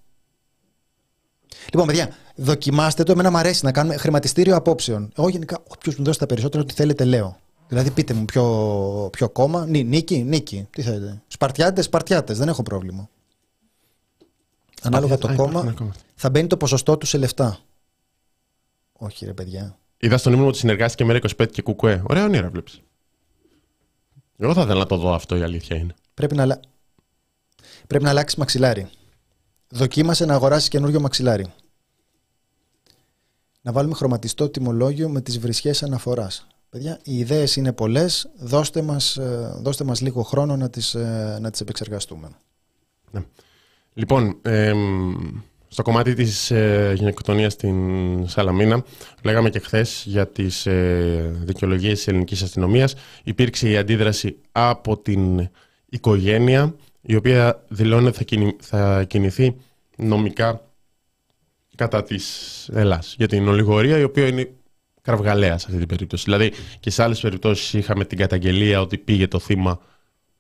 Λοιπόν, 1.72 1.88
παιδιά, 1.88 2.10
δοκιμάστε 2.36 3.04
το. 3.04 3.12
Εμένα 3.12 3.32
μου 3.32 3.38
αρέσει 3.38 3.66
να 3.66 3.72
κάνουμε 3.72 3.98
χρηματιστήριο 3.98 4.56
απόψεων. 4.56 5.12
Εγώ 5.18 5.30
γενικά, 5.30 5.64
όποιος 5.68 5.96
μου 5.96 6.04
δώσει 6.04 6.20
τα 6.20 6.26
περισσότερα, 6.26 6.64
ό,τι 6.64 6.74
θέλετε, 6.74 7.04
λέω. 7.04 7.38
Δηλαδή, 7.68 7.92
πείτε 7.92 8.14
μου 8.14 8.26
ποιο, 8.26 9.10
ποιο 9.12 9.30
κόμμα. 9.30 9.66
Νί, 9.66 9.84
νίκη, 9.84 10.24
νίκη. 10.24 10.68
Τι 10.70 10.82
θέλετε. 10.82 11.22
Σπαρτιάτες, 11.28 11.86
Σπαρτιάτες. 11.86 12.38
Δεν 12.38 12.48
έχω 12.48 12.64
πρόβλημα. 12.64 13.10
Ανάλογα 14.82 15.18
το 15.18 15.28
Α, 15.28 15.36
κόμμα, 15.36 15.50
υπάρχουν 15.50 15.70
ακόμα. 15.70 15.92
Θα 16.22 16.30
μπαίνει 16.30 16.48
το 16.48 16.58
ποσοστό 16.58 16.98
του 16.98 17.06
σε 17.06 17.18
λεφτά. 17.18 17.60
Όχι, 18.94 19.26
ρε 19.26 19.34
παιδιά. 19.34 19.78
Είδα 19.98 20.18
στον 20.18 20.34
ύμνο 20.34 20.48
ότι 20.48 20.58
συνεργάστηκε 20.58 21.06
μέρα 21.06 21.20
25 21.38 21.48
και 21.52 21.62
κουκουέ. 21.62 22.04
Ωραία 22.08 22.24
όνειρα 22.24 22.50
βλέπεις. 22.50 22.82
Εγώ 24.38 24.54
θα 24.54 24.62
ήθελα 24.62 24.80
να 24.80 24.86
το 24.86 24.98
δω 24.98 25.14
αυτό, 25.14 25.36
η 25.38 25.42
αλήθεια 25.42 25.76
είναι. 25.78 25.94
Πρέπει 26.14 26.36
να, 26.36 26.42
αλλα- 26.42 26.60
Πρέπει 27.88 28.04
να 28.04 28.10
αλλάξει 28.10 28.40
μαξιλάρι. 28.40 28.90
Δοκίμασε 29.70 30.26
να 30.26 30.34
αγοράσει 30.34 30.70
καινούριο 30.70 31.00
μαξιλάρι. 31.00 31.54
να 33.62 33.72
βάλουμε 33.72 33.96
χρωματιστό 33.96 34.50
τιμολόγιο 34.50 35.10
με 35.10 35.22
τις 35.22 35.40
βρισχές 35.40 35.84
αναφοράς. 35.84 36.48
Παιδιά, 36.70 37.00
οι 37.04 37.18
ιδέες 37.18 37.56
είναι 37.56 37.74
πολλές, 37.74 38.30
δώστε 38.38 38.82
μας, 38.82 39.18
ε, 39.18 39.52
δώστε 39.62 39.84
μας 39.84 40.02
λίγο 40.02 40.24
χρόνο 40.24 40.56
να 40.58 40.70
τις, 40.70 40.96
ε, 40.96 41.38
να 41.42 41.52
τις 41.52 41.62
επεξεργαστούμε. 41.62 42.30
Ναι. 43.12 43.24
Λοιπόν, 43.94 44.40
στο 45.74 45.82
κομμάτι 45.82 46.14
της 46.14 46.52
ε, 46.52 46.94
γυναικοκτονίας 46.96 47.54
στην 47.54 48.28
Σαλαμίνα, 48.28 48.84
λέγαμε 49.24 49.50
και 49.50 49.60
χθες 49.60 50.04
για 50.08 50.28
τις 50.28 50.66
ε, 50.66 51.32
δικαιολογίες 51.44 51.94
της 51.94 52.08
ελληνικής 52.08 52.42
αστυνομίας, 52.42 52.96
υπήρξε 53.24 53.70
η 53.70 53.78
αντίδραση 53.78 54.38
από 54.52 54.98
την 54.98 55.50
οικογένεια, 55.90 56.76
η 57.02 57.16
οποία 57.16 57.64
δηλώνει 57.68 58.08
ότι 58.08 58.56
θα 58.60 59.04
κινηθεί 59.04 59.56
νομικά 59.98 60.62
κατά 61.76 62.04
της 62.04 62.70
Ελλάς. 62.74 63.16
Για 63.18 63.28
την 63.28 63.48
ολιγορία, 63.48 63.98
η 63.98 64.04
οποία 64.04 64.28
είναι 64.28 64.52
κραυγαλαία 65.02 65.58
σε 65.58 65.66
αυτή 65.68 65.78
την 65.78 65.88
περίπτωση. 65.88 66.24
Δηλαδή 66.24 66.52
και 66.80 66.90
σε 66.90 67.04
άλλες 67.04 67.20
περιπτώσεις 67.20 67.74
είχαμε 67.74 68.06
την 68.06 68.18
καταγγελία 68.18 68.82
ότι 68.82 68.98
πήγε 68.98 69.28
το 69.28 69.40
θύμα 69.40 69.80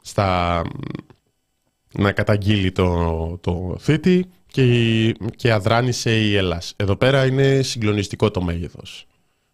στα... 0.01 0.61
να 1.93 2.11
καταγγείλει 2.11 2.71
το, 2.71 3.37
το 3.41 3.75
θήτη 3.79 4.29
και, 4.51 5.15
και 5.35 5.51
αδράνησε 5.51 6.19
η 6.19 6.35
Ελλάς. 6.35 6.73
Εδώ 6.75 6.95
πέρα 6.95 7.25
είναι 7.25 7.61
συγκλονιστικό 7.61 8.31
το 8.31 8.41
μέγεθος. 8.41 9.05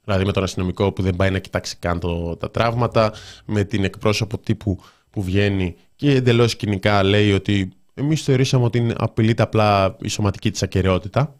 Δηλαδή 0.03 0.25
με 0.25 0.31
τον 0.31 0.43
αστυνομικό 0.43 0.91
που 0.91 1.01
δεν 1.01 1.15
πάει 1.15 1.31
να 1.31 1.39
κοιτάξει 1.39 1.75
καν 1.79 1.99
το, 1.99 2.35
τα 2.35 2.51
τραύματα, 2.51 3.13
με 3.45 3.63
την 3.63 3.83
εκπρόσωπο 3.83 4.37
τύπου 4.37 4.79
που 5.09 5.23
βγαίνει 5.23 5.75
και 5.95 6.11
εντελώς 6.11 6.55
κοινικά 6.55 7.03
λέει 7.03 7.31
ότι 7.31 7.71
εμείς 7.93 8.23
θεωρήσαμε 8.23 8.65
ότι 8.65 8.93
απειλείται 8.97 9.43
απλά 9.43 9.97
η 10.01 10.07
σωματική 10.07 10.51
της 10.51 10.63
ακαιρεότητα 10.63 11.39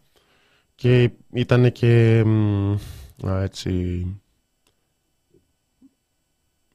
και 0.74 1.10
ήταν 1.32 1.72
και 1.72 2.24
έτσι, 3.42 4.04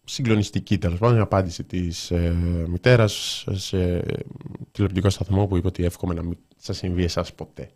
συγκλονιστική 0.06 0.78
τέλος 0.78 1.00
πάντων 1.00 1.18
η 1.18 1.22
απάντηση 1.22 1.64
της 1.64 2.12
ε, 2.12 2.36
μητέρας 2.68 3.46
σε 3.52 4.04
τηλεοπτικό 4.72 5.10
σταθμό 5.10 5.48
που 5.48 5.58
είπε 5.58 5.68
ότι 5.68 5.84
εύχομαι 5.84 6.14
να 6.14 6.24
μην 6.24 6.38
σας 6.58 6.78
συμβεί 6.78 7.04
εσάς 7.04 7.34
ποτέ 7.34 7.72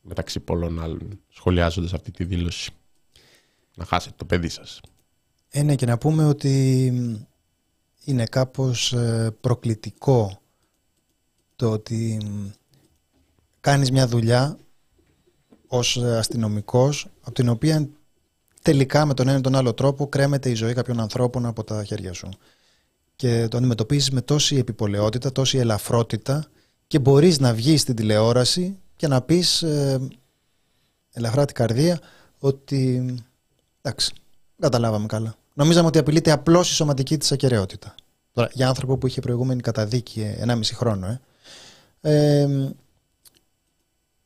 μεταξύ 0.00 0.40
πολλών 0.40 0.82
άλλων 0.82 1.20
σχολιάζοντας 1.28 1.92
αυτή 1.92 2.10
τη 2.10 2.24
δήλωση 2.24 2.70
να 3.74 3.84
χάσετε 3.84 4.14
το 4.18 4.24
παιδί 4.24 4.48
σας. 4.48 4.80
Ε, 5.48 5.62
ναι, 5.62 5.74
και 5.74 5.86
να 5.86 5.98
πούμε 5.98 6.24
ότι 6.24 6.86
είναι 8.04 8.24
κάπως 8.24 8.92
ε, 8.92 9.36
προκλητικό 9.40 10.40
το 11.56 11.70
ότι 11.70 12.20
κάνεις 13.60 13.90
μια 13.90 14.06
δουλειά 14.06 14.58
ως 15.66 15.96
αστυνομικός 15.96 17.06
από 17.20 17.32
την 17.32 17.48
οποία 17.48 17.88
τελικά 18.62 19.06
με 19.06 19.14
τον 19.14 19.28
ένα 19.28 19.38
ή 19.38 19.40
τον 19.40 19.54
άλλο 19.56 19.74
τρόπο 19.74 20.08
κρέμεται 20.08 20.50
η 20.50 20.54
ζωή 20.54 20.74
κάποιων 20.74 21.00
ανθρώπων 21.00 21.46
από 21.46 21.64
τα 21.64 21.84
χέρια 21.84 22.12
σου 22.12 22.28
και 23.16 23.48
το 23.48 23.56
αντιμετωπίζεις 23.56 24.10
με 24.10 24.20
τόση 24.20 24.56
επιπολαιότητα, 24.56 25.32
τόση 25.32 25.58
ελαφρότητα 25.58 26.44
και 26.86 26.98
μπορείς 26.98 27.38
να 27.38 27.54
βγεις 27.54 27.80
στην 27.80 27.94
τηλεόραση 27.94 28.78
και 28.96 29.08
να 29.08 29.22
πεις 29.22 29.62
ε, 29.62 30.08
ελαφρά 31.12 31.44
την 31.44 31.54
καρδία 31.54 32.00
ότι 32.38 33.14
εντάξει, 33.82 34.12
καταλάβαμε 34.58 35.06
καλά. 35.06 35.34
Νομίζαμε 35.54 35.86
ότι 35.86 35.98
απειλείται 35.98 36.30
απλώς 36.30 36.70
η 36.70 36.74
σωματική 36.74 37.16
της 37.18 37.32
ακαιρεότητα. 37.32 37.94
Τώρα, 38.32 38.48
για 38.52 38.68
άνθρωπο 38.68 38.96
που 38.96 39.06
είχε 39.06 39.20
προηγούμενη 39.20 39.60
καταδίκη 39.60 40.36
1,5 40.46 40.60
χρόνο, 40.74 41.06
ε, 41.06 41.20
ε, 42.40 42.48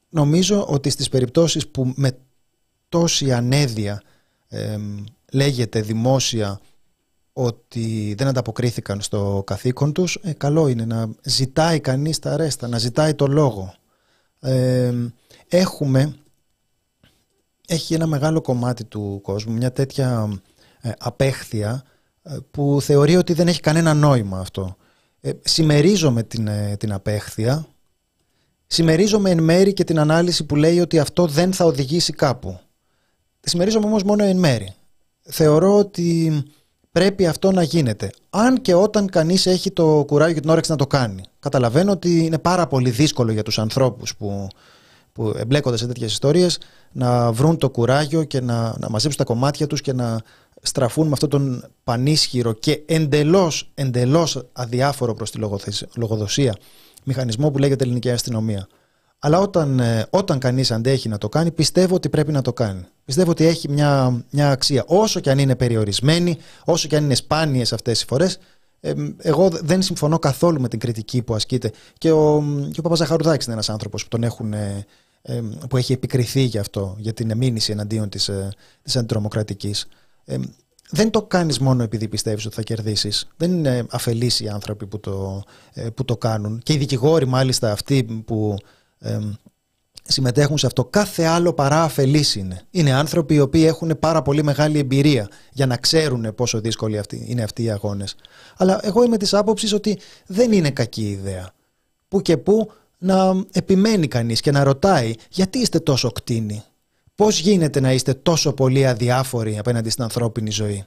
νομίζω 0.09 0.67
ότι 0.67 0.91
στις 0.91 1.09
περιπτώσεις 1.09 1.69
που 1.69 1.93
με 1.97 2.19
τόση 2.89 3.33
ανέδεια 3.33 4.03
λέγεται 5.33 5.81
δημόσια 5.81 6.61
ότι 7.33 8.15
δεν 8.19 8.27
ανταποκρίθηκαν 8.27 9.01
στο 9.01 9.43
καθήκον 9.47 9.93
τους, 9.93 10.19
ε, 10.23 10.33
καλό 10.33 10.69
είναι 10.69 10.85
να 10.85 11.09
ζητάει 11.23 11.81
κανείς 11.81 12.19
τα 12.19 12.37
ρέστα, 12.37 12.69
να 12.69 12.79
ζητάει 12.79 13.15
το 13.15 13.27
λόγο. 13.27 13.75
έχουμε, 15.49 16.17
έχει 17.67 17.95
ένα 17.95 18.07
μεγάλο 18.07 18.41
κομμάτι 18.41 18.85
του 18.85 19.21
κόσμου, 19.23 19.53
μια 19.53 19.73
τέτοια 19.73 20.41
ε, 20.81 20.93
απέχθεια 20.99 21.85
ε, 22.23 22.37
που 22.51 22.79
θεωρεί 22.81 23.17
ότι 23.17 23.33
δεν 23.33 23.49
έχει 23.49 23.61
κανένα 23.61 23.95
νόημα 23.95 24.39
αυτό. 24.39 24.77
Ε, 25.21 25.31
συμμερίζομαι 25.45 26.23
την, 26.23 26.47
ε, 26.47 26.77
την 26.77 26.93
απέχθεια, 26.93 27.67
συμμερίζομαι 28.67 29.31
εν 29.31 29.43
μέρη 29.43 29.73
και 29.73 29.85
την 29.85 29.99
ανάλυση 29.99 30.45
που 30.45 30.57
λέει 30.57 30.81
ότι 30.81 30.99
αυτό 30.99 31.27
δεν 31.27 31.53
θα 31.53 31.65
οδηγήσει 31.65 32.13
κάπου. 32.13 32.61
Συμμερίζομαι 33.49 33.87
όμως 33.87 34.03
μόνο 34.03 34.25
εν 34.25 34.37
μέρη. 34.37 34.75
Θεωρώ 35.23 35.79
ότι 35.79 36.43
πρέπει 36.93 37.27
αυτό 37.27 37.53
να 37.53 37.63
γίνεται. 37.63 38.11
Αν 38.31 38.61
και 38.61 38.75
όταν 38.75 39.07
κανείς 39.07 39.47
έχει 39.47 39.71
το 39.71 40.05
κουράγιο 40.07 40.35
και 40.35 40.41
την 40.41 40.51
όρεξη 40.51 40.71
να 40.71 40.77
το 40.77 40.87
κάνει. 40.87 41.23
Καταλαβαίνω 41.39 41.93
ότι 41.93 42.25
είναι 42.25 42.39
πάρα 42.39 42.67
πολύ 42.67 42.91
δύσκολο 42.91 43.33
για 43.33 43.43
τους 43.43 43.59
ανθρώπους 43.59 44.17
που, 44.17 44.49
που 45.13 45.35
εμπλέκονται 45.37 45.77
σε 45.77 45.87
τέτοιες 45.87 46.13
ιστορίες 46.13 46.59
να 46.93 47.33
βρουν 47.33 47.59
το 47.59 47.71
κουράγιο 47.71 48.25
και 48.25 48.41
να, 48.41 48.75
να 48.79 48.91
μαζέψουν 48.91 49.19
τα 49.19 49.33
κομμάτια 49.33 49.67
τους 49.67 49.81
και 49.81 49.93
να 49.93 50.21
στραφούν 50.63 51.07
με 51.07 51.13
αυτόν 51.13 51.29
τον 51.29 51.65
πανίσχυρο 51.85 52.53
και 52.53 52.83
εντελώς, 52.87 53.71
εντελώς 53.75 54.47
αδιάφορο 54.53 55.15
προς 55.15 55.31
τη 55.31 55.39
λογοδοσία 55.95 56.57
μηχανισμό 57.05 57.51
που 57.51 57.59
λέγεται 57.59 57.85
ελληνική 57.85 58.11
αστυνομία. 58.11 58.69
Αλλά 59.19 59.39
όταν, 59.39 59.81
ε, 59.81 60.07
όταν 60.11 60.39
κανείς 60.39 60.71
αντέχει 60.71 61.09
να 61.09 61.19
το 61.19 61.29
κάνει, 61.29 61.51
πιστεύω 61.51 61.95
ότι 61.95 62.09
πρέπει 62.09 62.33
να 62.33 62.43
το 62.43 62.53
κάνει. 62.53 62.85
Πιστεύω 63.05 63.31
ότι 63.31 63.45
έχει 63.45 63.71
μια, 63.71 64.25
μια 64.31 64.51
αξία. 64.51 64.85
Όσο 64.87 65.21
και 65.21 65.31
αν 65.31 65.39
είναι 65.39 65.57
περιορισμένη, 65.57 66.37
όσο 66.65 66.89
και 66.89 66.97
αν 66.97 67.05
είναι 67.05 67.15
σπάνιες 67.15 67.73
αυτές 67.73 68.03
οι 68.03 68.05
φορές, 68.05 68.39
ε, 68.81 68.93
εγώ 69.19 69.49
δεν 69.49 69.83
συμφωνώ 69.83 70.19
καθόλου 70.19 70.61
με 70.61 70.69
την 70.69 70.79
κριτική 70.79 71.23
που 71.23 71.35
ασκείται. 71.35 71.73
Και 71.99 72.11
ο, 72.11 72.45
και 72.71 72.81
ο 72.81 72.83
Παπαζαχαρουδάκης 72.83 73.45
είναι 73.45 73.55
ένας 73.55 73.69
άνθρωπος 73.69 74.03
που 74.03 74.09
τον 74.09 74.23
έχουν... 74.23 74.53
Ε, 74.53 74.87
που 75.69 75.77
έχει 75.77 75.93
επικριθεί 75.93 76.43
γι' 76.43 76.59
αυτό, 76.59 76.97
για 76.99 77.13
την 77.13 77.31
εμήνυση 77.31 77.73
εναντίον 77.73 78.09
της, 78.09 78.31
της 78.83 78.97
αντιτρομοκρατικής. 78.97 79.87
δεν 80.91 81.11
το 81.11 81.23
κάνεις 81.23 81.59
μόνο 81.59 81.83
επειδή 81.83 82.09
πιστεύεις 82.09 82.47
ότι 82.47 82.55
θα 82.55 82.63
κερδίσεις. 82.63 83.29
Δεν 83.37 83.53
είναι 83.53 83.87
αφελείς 83.91 84.41
οι 84.41 84.49
άνθρωποι 84.49 84.87
που 84.87 85.01
το, 85.01 85.43
που 85.95 86.05
το 86.05 86.17
κάνουν. 86.17 86.61
Και 86.63 86.73
οι 86.73 86.77
δικηγόροι 86.77 87.27
μάλιστα 87.27 87.73
αυτοί 87.73 88.05
που 88.05 88.57
συμμετέχουν 90.07 90.59
σε 90.59 90.67
αυτό. 90.67 90.85
Κάθε 90.85 91.25
άλλο 91.25 91.53
παρά 91.53 91.83
αφελή 91.83 92.25
είναι. 92.37 92.63
Είναι 92.71 92.93
άνθρωποι 92.93 93.35
οι 93.35 93.41
οποίοι 93.41 93.65
έχουν 93.67 93.99
πάρα 94.01 94.23
πολύ 94.23 94.43
μεγάλη 94.43 94.79
εμπειρία 94.79 95.29
για 95.53 95.67
να 95.67 95.77
ξέρουν 95.77 96.35
πόσο 96.35 96.61
δύσκολοι 96.61 96.99
αυτοί, 96.99 97.25
είναι 97.29 97.43
αυτοί 97.43 97.63
οι 97.63 97.71
αγώνες. 97.71 98.17
Αλλά 98.57 98.81
εγώ 98.83 99.05
είμαι 99.05 99.17
της 99.17 99.35
άποψης 99.35 99.73
ότι 99.73 99.99
δεν 100.27 100.53
είναι 100.53 100.71
κακή 100.71 101.11
ιδέα. 101.11 101.51
Που 102.09 102.23
και 102.23 102.37
που 102.37 102.73
να 102.99 103.45
επιμένει 103.53 104.09
κανείς 104.09 104.41
και 104.41 104.51
να 104.51 104.65
ρωτάει 104.65 105.13
γιατί 105.31 105.59
είστε 105.59 105.79
τόσο 105.79 106.11
κτίνοι; 106.11 106.63
Πώς 107.15 107.41
γίνεται 107.41 107.81
να 107.81 107.93
είστε 107.93 108.15
τόσο 108.15 108.53
πολύ 108.53 108.87
αδιάφοροι 108.87 109.59
απέναντι 109.59 109.91
στην 109.91 110.03
ανθρώπινη 110.03 110.51
ζωή; 110.51 110.85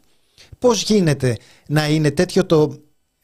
Πώς 0.59 0.84
γίνεται 0.84 1.38
να 1.67 1.89
είναι 1.89 2.11
τέτοιο 2.11 2.45
το 2.45 2.78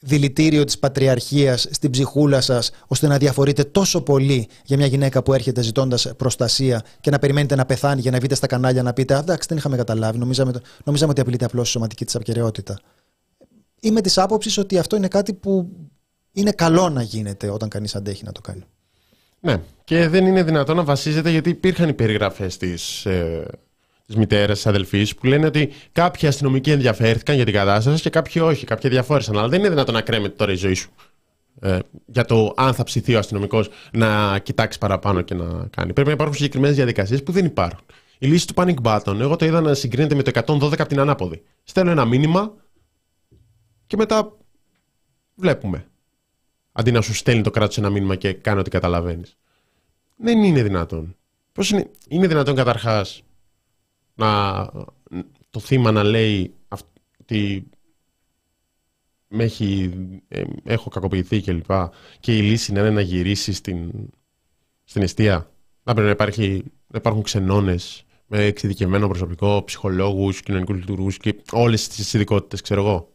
δηλητήριο 0.05 0.63
της 0.63 0.79
πατριαρχίας 0.79 1.67
στην 1.71 1.89
ψυχούλα 1.89 2.41
σας 2.41 2.71
ώστε 2.87 3.07
να 3.07 3.17
διαφορείτε 3.17 3.63
τόσο 3.63 4.01
πολύ 4.01 4.47
για 4.65 4.77
μια 4.77 4.85
γυναίκα 4.85 5.23
που 5.23 5.33
έρχεται 5.33 5.61
ζητώντας 5.61 6.13
προστασία 6.17 6.83
και 6.99 7.11
να 7.11 7.19
περιμένετε 7.19 7.55
να 7.55 7.65
πεθάνει 7.65 8.01
για 8.01 8.11
να 8.11 8.17
βγείτε 8.17 8.35
στα 8.35 8.47
κανάλια 8.47 8.83
να 8.83 8.93
πείτε 8.93 9.15
«Εντάξει, 9.17 9.47
δεν 9.47 9.57
είχαμε 9.57 9.77
καταλάβει, 9.77 10.17
νομίζαμε, 10.17 10.51
νομίζαμε 10.83 11.11
ότι 11.11 11.21
απειλείται 11.21 11.45
απλώς 11.45 11.67
η 11.67 11.71
σωματική 11.71 12.05
της 12.05 12.15
αποκαιρεότητα». 12.15 12.79
Είμαι 13.79 14.01
της 14.01 14.17
άποψης 14.17 14.57
ότι 14.57 14.77
αυτό 14.77 14.95
είναι 14.95 15.07
κάτι 15.07 15.33
που 15.33 15.69
είναι 16.31 16.51
καλό 16.51 16.89
να 16.89 17.01
γίνεται 17.01 17.49
όταν 17.49 17.69
κανείς 17.69 17.95
αντέχει 17.95 18.23
να 18.23 18.31
το 18.31 18.41
κάνει. 18.41 18.63
Ναι, 19.39 19.61
και 19.83 20.07
δεν 20.07 20.25
είναι 20.25 20.43
δυνατόν 20.43 20.75
να 20.75 20.83
βασίζεται 20.83 21.29
γιατί 21.29 21.49
υπήρχαν 21.49 21.89
οι 21.89 21.93
περιγραφές 21.93 22.57
της 22.57 23.05
ε, 23.05 23.45
της 24.05 24.15
μητέρας, 24.15 24.55
της 24.55 24.67
αδελφής, 24.67 25.15
που 25.15 25.25
λένε 25.25 25.45
ότι 25.45 25.71
κάποιοι 25.91 26.27
αστυνομικοί 26.27 26.71
ενδιαφέρθηκαν 26.71 27.35
για 27.35 27.45
την 27.45 27.53
κατάσταση 27.53 28.01
και 28.01 28.09
κάποιοι 28.09 28.41
όχι. 28.45 28.65
Κάποιοι 28.65 28.89
διαφόρησαν. 28.89 29.37
Αλλά 29.37 29.47
δεν 29.47 29.59
είναι 29.59 29.69
δυνατόν 29.69 29.93
να 29.93 30.01
κρέμεται 30.01 30.35
τώρα 30.35 30.51
η 30.51 30.55
ζωή 30.55 30.73
σου 30.73 30.89
ε, 31.59 31.79
για 32.05 32.25
το 32.25 32.53
αν 32.55 32.73
θα 32.73 32.83
ψηθεί 32.83 33.15
ο 33.15 33.17
αστυνομικός 33.17 33.69
να 33.91 34.39
κοιτάξει 34.39 34.77
παραπάνω 34.77 35.21
και 35.21 35.33
να 35.33 35.67
κάνει. 35.69 35.93
Πρέπει 35.93 36.07
να 36.07 36.13
υπάρχουν 36.13 36.35
συγκεκριμένες 36.35 36.75
διαδικασίες 36.75 37.23
που 37.23 37.31
δεν 37.31 37.45
υπάρχουν. 37.45 37.85
Η 38.17 38.27
λύση 38.27 38.47
του 38.47 38.53
panic 38.57 38.75
button, 38.81 39.19
εγώ 39.19 39.35
το 39.35 39.45
είδα 39.45 39.61
να 39.61 39.73
συγκρίνεται 39.73 40.15
με 40.15 40.23
το 40.23 40.31
112 40.45 40.71
από 40.79 40.87
την 40.87 40.99
ανάποδη. 40.99 41.43
Στέλνω 41.63 41.91
ένα 41.91 42.05
μήνυμα 42.05 42.53
και 43.87 43.97
μετά 43.97 44.37
βλέπουμε. 45.35 45.87
Αντί 46.71 46.91
να 46.91 47.01
σου 47.01 47.13
στέλνει 47.13 47.41
το 47.41 47.51
κράτος 47.51 47.77
ένα 47.77 47.89
μήνυμα 47.89 48.15
και 48.15 48.33
κάνει 48.33 48.59
ό,τι 48.59 48.69
καταλαβαίνεις. 48.69 49.37
Δεν 50.15 50.43
είναι 50.43 50.63
δυνατόν. 50.63 51.15
Πώς 51.51 51.69
είναι, 51.69 51.89
είναι 52.07 52.27
δυνατόν 52.27 52.55
καταρχάς 52.55 53.23
να, 54.15 54.65
το 55.49 55.59
θύμα 55.59 55.91
να 55.91 56.03
λέει 56.03 56.53
ότι 57.21 57.69
με 59.27 59.43
έχει, 59.43 59.91
ε, 60.27 60.43
έχω 60.63 60.89
κακοποιηθεί 60.89 61.41
και 61.41 61.53
λοιπά 61.53 61.91
και 62.19 62.37
η 62.37 62.41
λύση 62.41 62.71
να 62.71 62.79
είναι 62.79 62.89
να 62.89 63.01
γυρίσει 63.01 63.53
στην, 63.53 63.91
στην 64.83 65.01
αιστεία. 65.01 65.51
Να 65.83 65.93
πρέπει 65.93 66.07
να, 66.07 66.13
υπάρχει, 66.13 66.63
να 66.87 66.97
υπάρχουν 66.97 67.21
ξενώνες 67.21 68.05
με 68.27 68.43
εξειδικευμένο 68.43 69.07
προσωπικό, 69.07 69.63
ψυχολόγους, 69.65 70.41
κοινωνικούς 70.41 70.77
λειτουργούς 70.77 71.17
και 71.17 71.41
όλες 71.51 71.87
τις 71.87 72.13
ειδικότητες, 72.13 72.61
ξέρω 72.61 72.81
εγώ. 72.81 73.09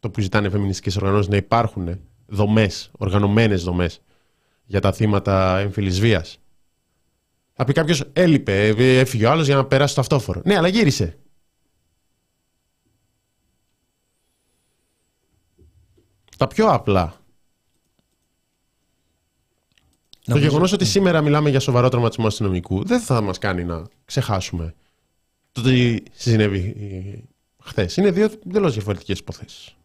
Το 0.00 0.10
που 0.10 0.20
ζητάνε 0.20 0.48
φεμινιστικές 0.50 0.96
οργανώσεις 0.96 1.28
να 1.28 1.36
υπάρχουν 1.36 2.00
δομές, 2.26 2.90
οργανωμένες 2.98 3.62
δομές 3.62 4.00
για 4.64 4.80
τα 4.80 4.92
θύματα 4.92 5.58
εμφυλής 5.58 6.00
βίας. 6.00 6.38
Θα 7.56 7.64
πει 7.64 7.72
κάποιος, 7.72 8.04
έλειπε, 8.12 8.66
έφυγε 8.98 9.26
ο 9.26 9.30
άλλος 9.30 9.46
για 9.46 9.56
να 9.56 9.64
περάσει 9.64 9.94
το 9.94 10.00
αυτόφορο. 10.00 10.42
Ναι, 10.44 10.56
αλλά 10.56 10.68
γύρισε. 10.68 11.18
Τα 16.36 16.46
πιο 16.46 16.68
απλά. 16.68 17.22
Το 20.24 20.38
γεγονός 20.38 20.72
ότι 20.72 20.84
σήμερα 20.84 21.20
μιλάμε 21.20 21.50
για 21.50 21.60
σοβαρό 21.60 21.88
τραυματισμό 21.88 22.26
αστυνομικού 22.26 22.84
δεν 22.84 23.00
θα 23.00 23.20
μας 23.20 23.38
κάνει 23.38 23.64
να 23.64 23.82
ξεχάσουμε 24.04 24.74
το 25.52 25.62
τι 25.62 25.96
συνέβη 26.12 27.28
χθες. 27.62 27.96
Είναι 27.96 28.10
δύο 28.10 28.24
εντελώς 28.24 28.72
διαφορετικές 28.72 29.18
υποθέσεις. 29.18 29.76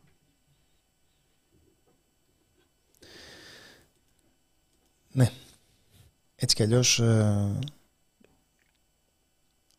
Ναι. 5.12 5.32
Έτσι 6.42 6.56
κι 6.56 6.64
αλλιώς 6.64 7.00
ε, 7.00 7.60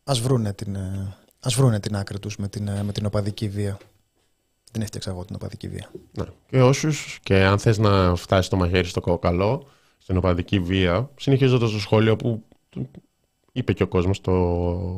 ας, 0.03 0.19
βρούνε 0.19 0.53
την, 0.53 0.75
ε, 0.75 1.17
ας 1.39 1.55
βρούνε 1.55 1.79
την 1.79 1.95
άκρη 1.95 2.19
τους 2.19 2.37
με 2.37 2.47
την, 2.47 2.67
ε, 2.67 2.83
με 2.83 2.91
την 2.91 3.05
οπαδική 3.05 3.49
βία. 3.49 3.77
Δεν 4.71 4.81
έφτιαξα 4.81 5.09
εγώ 5.09 5.25
την 5.25 5.35
οπαδική 5.35 5.67
βία. 5.67 5.91
Ναι. 6.11 6.25
Και 6.49 6.61
όσους, 6.61 7.19
και 7.23 7.43
αν 7.43 7.59
θες 7.59 7.77
να 7.77 8.15
φτάσεις 8.15 8.49
το 8.49 8.55
μαχαίρι 8.55 8.87
στο 8.87 9.01
κοκαλό, 9.01 9.67
στην 9.97 10.17
οπαδική 10.17 10.59
βία, 10.59 11.09
συνεχίζοντας 11.15 11.71
το 11.71 11.79
σχόλιο 11.79 12.15
που 12.15 12.43
είπε 13.51 13.73
και 13.73 13.83
ο 13.83 13.87
κόσμος, 13.87 14.21
το 14.21 14.31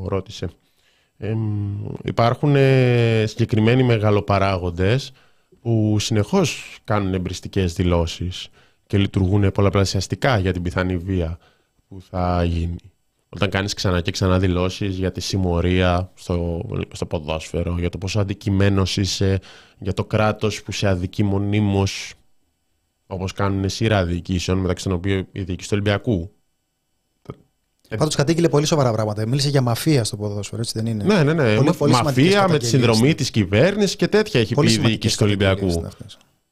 ρώτησε. 0.07 0.49
Ε, 1.17 1.35
υπάρχουν 2.03 2.55
συγκεκριμένοι 3.25 3.83
μεγαλοπαράγοντες 3.83 5.11
που 5.61 5.99
συνεχώς 5.99 6.79
κάνουν 6.83 7.13
εμπριστικές 7.13 7.73
δηλώσεις 7.73 8.49
και 8.87 8.97
λειτουργούν 8.97 9.51
πολλαπλασιαστικά 9.51 10.37
για 10.37 10.53
την 10.53 10.61
πιθανή 10.61 10.97
βία 10.97 11.39
που 11.93 12.01
θα 12.09 12.43
γίνει. 12.43 12.75
Όταν 13.29 13.49
κάνεις 13.49 13.73
ξανά 13.73 14.01
και 14.01 14.11
ξανά 14.11 14.39
δηλώσεις 14.39 14.97
για 14.97 15.11
τη 15.11 15.21
συμμορία 15.21 16.11
στο, 16.13 16.65
στο 16.91 17.05
ποδόσφαιρο, 17.05 17.75
για 17.79 17.89
το 17.89 17.97
πόσο 17.97 18.19
αντικειμένος 18.19 18.97
είσαι, 18.97 19.39
για 19.79 19.93
το 19.93 20.05
κράτος 20.05 20.63
που 20.63 20.71
σε 20.71 20.87
αδικεί 20.87 21.23
μονίμως, 21.23 22.13
όπως 23.07 23.33
κάνουν 23.33 23.69
σειρά 23.69 24.05
διοικήσεων, 24.05 24.57
μεταξύ 24.57 24.83
των 24.83 24.93
οποίων 24.93 25.27
η 25.31 25.41
διοίκηση 25.41 25.69
του 25.69 25.75
Ολυμπιακού. 25.79 26.31
Πάντως 27.97 28.15
κατήγγειλε 28.15 28.49
πολύ 28.49 28.65
σοβαρά 28.65 28.91
πράγματα. 28.91 29.27
Μίλησε 29.27 29.49
για 29.49 29.61
μαφία 29.61 30.03
στο 30.03 30.17
ποδόσφαιρο, 30.17 30.61
έτσι 30.61 30.73
δεν 30.75 30.85
είναι; 30.85 31.03
Ναι, 31.03 31.23
ναι, 31.23 31.33
ναι. 31.33 31.55
Πολύ, 31.55 31.73
πολύ 31.73 31.91
μαφία 31.91 32.47
με 32.47 32.57
τη 32.57 32.65
συνδρομή 32.65 33.15
της 33.15 33.31
κυβέρνησης 33.31 33.95
και 33.95 34.07
τέτοια 34.07 34.39
έχει 34.39 34.55
πει 34.55 34.71
η 34.71 34.77
διοίκηση 34.77 35.17
του 35.17 35.23
Ολυμπιακού. 35.25 35.85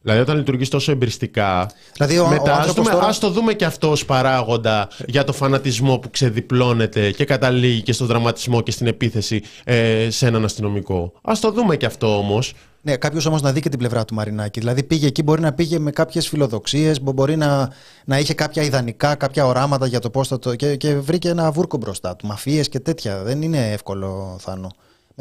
Δηλαδή, 0.02 0.22
όταν 0.22 0.38
λειτουργείς 0.38 0.70
τόσο 0.70 0.92
εμπριστικά. 0.92 1.72
Δηλαδή, 1.94 2.20
ο, 2.20 2.28
μετά, 2.28 2.58
ο 2.58 2.60
ας, 2.60 2.74
δούμε, 2.74 2.90
τώρα... 2.92 3.06
ας 3.06 3.20
το 3.20 3.30
δούμε 3.30 3.54
και 3.54 3.66
αυτό 3.66 3.92
ως 3.92 4.06
παράγοντα 4.06 4.90
για 5.08 5.24
το 5.24 5.34
φανατισμό 5.34 5.98
που 5.98 6.10
ξεδιπλώνεται 6.10 7.12
και 7.12 7.26
καταλήγει 7.26 7.82
και 7.82 7.94
στον 7.94 8.08
δραματισμό 8.08 8.62
και 8.62 8.72
στην 8.72 8.88
επίθεση 8.88 9.42
ε, 9.64 10.10
σε 10.10 10.28
έναν 10.28 10.44
αστυνομικό. 10.44 11.14
Α 11.22 11.34
το 11.42 11.52
δούμε 11.52 11.76
και 11.76 11.86
αυτό 11.86 12.18
όμως. 12.18 12.54
Ναι, 12.84 12.96
κάποιος 12.96 13.26
όμως 13.26 13.42
να 13.42 13.52
δει 13.52 13.60
και 13.60 13.70
την 13.70 13.80
πλευρά 13.80 14.06
του 14.06 14.14
Μαρινάκη. 14.14 14.60
Δηλαδή, 14.60 14.84
πήγε 14.84 15.08
εκεί, 15.08 15.24
μπορεί 15.24 15.42
να 15.42 15.54
πήγε 15.54 15.80
με 15.80 15.92
κάποιες 15.92 16.28
φιλοδοξίες, 16.28 17.02
μπορεί 17.02 17.36
να, 17.36 17.72
να 18.06 18.20
είχε 18.20 18.34
κάποια 18.34 18.64
ιδανικά, 18.64 19.16
κάποια 19.16 19.46
οράματα 19.46 19.88
για 19.88 20.00
το 20.00 20.10
πώς 20.10 20.28
θα 20.28 20.40
το. 20.40 20.56
Και, 20.56 20.76
και 20.76 20.96
βρήκε 20.96 21.30
ένα 21.30 21.52
βούρκο 21.52 21.78
μπροστά 21.78 22.16
του. 22.16 22.28
Μαφίες 22.28 22.70
και 22.70 22.80
τέτοια. 22.80 23.24
Δεν 23.24 23.42
είναι 23.42 23.72
εύκολο, 23.72 24.38
Θάνο. 24.40 24.72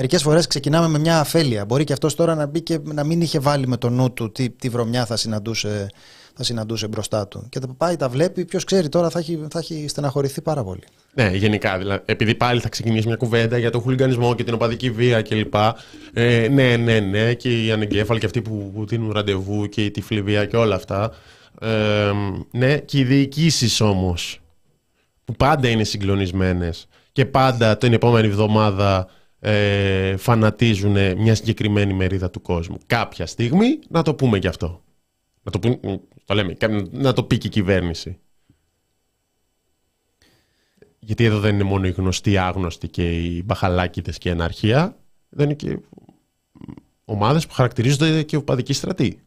Μερικές 0.03 0.23
φορές 0.23 0.47
ξεκινάμε 0.47 0.89
με 0.89 0.99
μια 0.99 1.21
αφέλεια. 1.21 1.65
Μπορεί 1.65 1.85
και 1.85 1.93
αυτός 1.93 2.15
τώρα 2.15 2.35
να 2.35 2.47
μπει 2.47 2.61
και 2.61 2.79
να 2.85 3.05
μην 3.05 3.21
είχε 3.21 3.39
βάλει 3.39 3.67
με 3.67 3.77
το 3.77 3.91
νου 3.91 4.13
του 4.13 4.33
τι, 4.33 4.51
τι 4.51 4.69
βρωμιά 4.69 5.07
θα 5.07 5.17
συναντούσε, 5.17 5.87
θα 6.35 6.43
συναντούσε 6.43 6.89
μπροστά 6.89 7.29
του. 7.29 7.47
Και 7.49 7.59
τα 7.59 7.69
πάει, 7.77 7.97
τα 7.97 8.09
βλέπει, 8.09 8.45
ποιος 8.45 8.65
ξέρει 8.65 8.89
τώρα 8.89 9.11
θα 9.11 9.19
έχει, 9.19 9.47
θα 9.51 9.59
έχει 9.59 9.89
στεναχωρηθεί 9.89 10.41
πάρα 10.41 10.65
πολύ. 10.65 10.83
Ναι, 11.15 11.31
γενικά. 11.35 11.79
Δηλαδή, 11.79 12.03
επειδή 12.05 12.35
πάλι 12.35 12.61
θα 12.61 12.69
ξεκινήσει 12.69 13.07
μια 13.07 13.17
κουβέντα 13.17 13.59
για 13.59 13.71
το 13.71 13.81
χουλιγανισμό 13.81 14.35
και 14.35 14.45
την 14.45 14.55
οπαδική 14.55 14.91
βία 14.91 15.23
κλπ. 15.23 15.55
Ε, 16.13 16.49
ναι, 16.49 16.77
ναι, 16.77 17.01
ναι. 17.01 17.35
Και 17.35 17.65
οι 17.65 17.73
ανεγκέφαλοι 17.73 18.21
και 18.21 18.27
αυτοί 18.27 18.43
που, 18.43 18.71
που 18.75 18.87
δίνουν 18.87 19.13
ραντεβού 19.13 19.69
και 19.69 19.85
η 19.85 19.91
τυφλή 19.91 20.23
βία 20.23 20.45
και 20.45 20.57
όλα 20.57 20.75
αυτά. 20.75 21.11
Ε, 21.61 22.11
ναι, 22.51 22.79
και 22.79 22.99
οι 22.99 23.05
διοικήσεις 23.05 23.81
όμως 23.81 24.41
που 25.25 25.33
πάντα 25.33 25.69
είναι 25.69 25.85
συγκλονισμένες 25.85 26.87
και 27.13 27.27
πάντα 27.27 27.77
την 27.77 27.93
επόμενη 27.93 28.27
εβδομάδα 28.27 29.09
ε, 29.41 30.17
φανατίζουν 30.17 31.17
μια 31.17 31.35
συγκεκριμένη 31.35 31.93
μερίδα 31.93 32.31
του 32.31 32.43
κόσμου. 32.43 32.79
Κάποια 32.87 33.27
στιγμή 33.27 33.79
να 33.89 34.03
το 34.03 34.15
πούμε 34.15 34.39
και 34.39 34.49
αυτό. 34.49 34.83
Να 35.43 35.51
το, 35.51 35.59
πούμε, 35.59 36.01
το 36.25 36.35
λέμε, 36.35 36.57
να 36.91 37.13
το 37.13 37.25
πει 37.25 37.39
και 37.39 37.47
η 37.47 37.51
κυβέρνηση. 37.51 38.19
Γιατί 40.99 41.25
εδώ 41.25 41.41
δεν 41.41 41.55
είναι 41.55 41.63
μόνο 41.63 41.87
οι 41.87 41.91
γνωστοί 41.91 42.37
άγνωστοι 42.37 42.89
και 42.89 43.25
οι 43.25 43.43
μπαχαλάκιδες 43.45 44.19
και 44.19 44.29
η 44.29 44.33
αναρχία. 44.33 44.97
Δεν 45.29 45.45
είναι 45.45 45.55
και 45.55 45.79
ομάδες 47.05 47.47
που 47.47 47.53
χαρακτηρίζονται 47.53 48.23
και 48.23 48.37
οπαδικοί 48.37 48.73
στρατοί. 48.73 49.21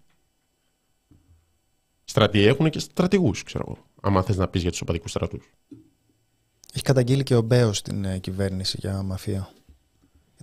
Στρατοί 2.03 2.41
έχουν 2.41 2.69
και 2.69 2.79
στρατηγούς, 2.79 3.43
ξέρω 3.43 3.63
εγώ. 3.67 4.13
Αν 4.15 4.23
θες 4.23 4.37
να 4.37 4.47
πεις 4.47 4.61
για 4.61 4.71
τους 4.71 4.81
οπαδικούς 4.81 5.11
στρατούς. 5.11 5.51
Έχει 6.73 6.83
καταγγείλει 6.83 7.23
και 7.23 7.35
ο 7.35 7.41
Μπέος 7.41 7.77
στην 7.77 8.05
ε, 8.05 8.17
κυβέρνηση 8.17 8.77
για 8.79 9.03
μαφία. 9.03 9.53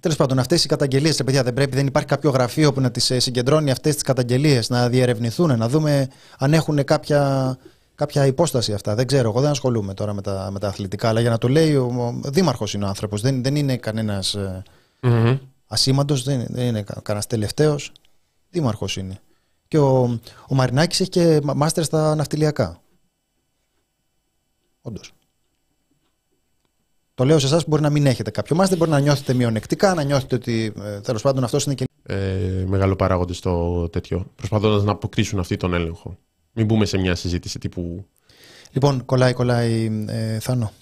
Τέλος 0.00 0.16
πάντων, 0.16 0.38
αυτές 0.38 0.64
οι 0.64 0.68
καταγγελίες, 0.68 1.16
παιδιά, 1.24 1.42
δεν 1.42 1.54
πρέπει, 1.54 1.76
δεν 1.76 1.86
υπάρχει 1.86 2.08
κάποιο 2.08 2.30
γραφείο 2.30 2.72
που 2.72 2.80
να 2.80 2.90
τις 2.90 3.10
ε, 3.10 3.18
συγκεντρώνει 3.18 3.70
αυτές 3.70 3.94
τις 3.94 4.02
καταγγελίες, 4.02 4.68
να 4.68 4.88
διερευνηθούν, 4.88 5.58
να 5.58 5.68
δούμε 5.68 6.08
αν 6.38 6.52
έχουν 6.52 6.84
κάποια, 6.84 7.58
κάποια 7.94 8.26
υπόσταση 8.26 8.72
αυτά. 8.72 8.94
Δεν 8.94 9.06
ξέρω, 9.06 9.28
εγώ 9.28 9.40
δεν 9.40 9.50
ασχολούμαι 9.50 9.94
τώρα 9.94 10.12
με 10.12 10.22
τα, 10.22 10.48
με 10.52 10.58
τα 10.58 10.68
αθλητικά, 10.68 11.08
αλλά 11.08 11.20
για 11.20 11.30
να 11.30 11.38
το 11.38 11.48
λέει 11.48 11.74
ο, 11.74 12.20
ο 12.24 12.30
Δήμαρχος 12.30 12.74
είναι 12.74 12.84
ο 12.84 12.88
άνθρωπος. 12.88 13.20
Δεν, 13.20 13.42
δεν 13.42 13.56
είναι 13.56 13.76
κανένας 13.76 14.36
mm-hmm. 15.02 15.38
ασήμαντος, 15.66 16.22
δεν, 16.22 16.46
δεν 16.48 16.66
είναι 16.66 16.82
κανένας 17.02 17.26
τελευταίος. 17.26 17.92
Δήμαρχος 18.50 18.96
είναι. 18.96 19.20
Και 19.68 19.78
ο, 19.78 20.20
ο 20.48 20.54
Μαρινάκης 20.54 21.00
έχει 21.00 21.10
και 21.10 21.40
μάστερ 21.54 21.84
στα 21.84 22.14
ναυτιλιακά. 22.14 22.80
Όντως. 24.82 25.12
Το 27.20 27.26
λέω 27.26 27.38
σε 27.38 27.46
εσάς 27.46 27.62
που 27.62 27.68
μπορεί 27.70 27.82
να 27.82 27.90
μην 27.90 28.06
έχετε 28.06 28.30
κάποιο 28.30 28.56
μάστερ, 28.56 28.78
μπορεί 28.78 28.90
να 28.90 28.98
νιώθετε 29.00 29.34
μειονεκτικά, 29.34 29.94
να 29.94 30.02
νιώθετε 30.02 30.34
ότι 30.34 30.72
ε, 30.82 31.00
τέλος 31.00 31.22
πάντων 31.22 31.44
αυτός 31.44 31.64
είναι 31.64 31.74
και. 31.74 31.84
Ε, 32.02 32.64
μεγάλο 32.66 32.96
παράγοντα 32.96 33.32
στο 33.32 33.88
τέτοιο. 33.88 34.26
Προσπαθώντας 34.36 34.84
να 34.84 34.92
αποκτήσουν 34.92 35.38
αυτή 35.38 35.56
τον 35.56 35.74
έλεγχο. 35.74 36.18
Μην 36.52 36.66
μπούμε 36.66 36.84
σε 36.84 36.98
μια 36.98 37.14
συζήτηση 37.14 37.58
τύπου. 37.58 38.06
Λοιπόν, 38.72 39.04
κολλάει, 39.04 39.32
κολλάει, 39.32 40.04
ε, 40.08 40.38
Θάνο. 40.38 40.72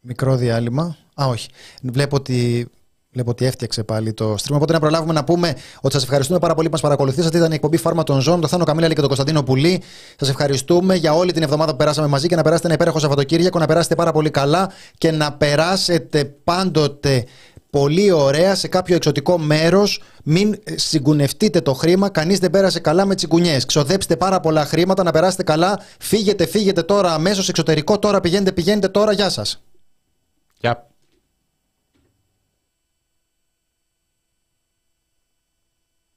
Μικρό 0.00 0.36
διάλειμμα. 0.36 0.96
Α, 1.22 1.26
όχι. 1.26 1.48
Βλέπω 1.82 2.16
ότι 2.16 2.68
Βλέπω 3.16 3.30
ότι 3.30 3.44
έφτιαξε 3.44 3.84
πάλι 3.84 4.12
το 4.12 4.32
stream. 4.32 4.54
Οπότε 4.54 4.72
να 4.72 4.80
προλάβουμε 4.80 5.12
να 5.12 5.24
πούμε 5.24 5.54
ότι 5.80 5.94
σας 5.94 6.02
ευχαριστούμε 6.02 6.38
πάρα 6.38 6.54
πολύ 6.54 6.66
που 6.66 6.72
μας 6.72 6.80
παρακολουθήσατε. 6.80 7.36
Ήταν 7.38 7.50
η 7.50 7.54
εκπομπή 7.54 7.76
Φάρμα 7.76 8.02
των 8.02 8.20
Ζώων, 8.20 8.40
το 8.40 8.48
Θάνο 8.48 8.64
Καμίλα 8.64 8.88
και 8.88 8.94
τον 8.94 9.06
Κωνσταντίνο 9.06 9.42
Πουλή. 9.42 9.82
Σας 10.18 10.28
ευχαριστούμε 10.28 10.94
για 10.94 11.12
όλη 11.14 11.32
την 11.32 11.42
εβδομάδα 11.42 11.70
που 11.70 11.76
περάσαμε 11.76 12.06
μαζί 12.06 12.26
και 12.26 12.36
να 12.36 12.42
περάσετε 12.42 12.66
ένα 12.66 12.76
υπέροχο 12.76 12.98
Σαββατοκύριακο, 12.98 13.58
να 13.58 13.66
περάσετε 13.66 13.94
πάρα 13.94 14.12
πολύ 14.12 14.30
καλά 14.30 14.70
και 14.98 15.10
να 15.10 15.32
περάσετε 15.32 16.24
πάντοτε 16.24 17.24
πολύ 17.70 18.10
ωραία 18.10 18.54
σε 18.54 18.68
κάποιο 18.68 18.96
εξωτικό 18.96 19.38
μέρος. 19.38 20.02
Μην 20.24 20.58
συγκουνευτείτε 20.74 21.60
το 21.60 21.72
χρήμα. 21.72 22.08
Κανείς 22.08 22.38
δεν 22.38 22.50
πέρασε 22.50 22.80
καλά 22.80 23.04
με 23.04 23.14
τσιγκουνιές. 23.14 23.66
Ξοδέψτε 23.66 24.16
πάρα 24.16 24.40
πολλά 24.40 24.64
χρήματα 24.64 25.02
να 25.02 25.10
περάσετε 25.10 25.42
καλά. 25.42 25.80
Φύγετε, 25.98 26.46
φύγετε 26.46 26.82
τώρα 26.82 27.12
αμέσως 27.12 27.48
εξωτερικό. 27.48 27.98
Τώρα 27.98 28.20
πηγαίνετε, 28.20 28.52
πηγαίνετε 28.52 28.88
τώρα. 28.88 29.12
Γεια 29.12 29.30
σας. 29.30 29.62
Yep. 30.60 30.72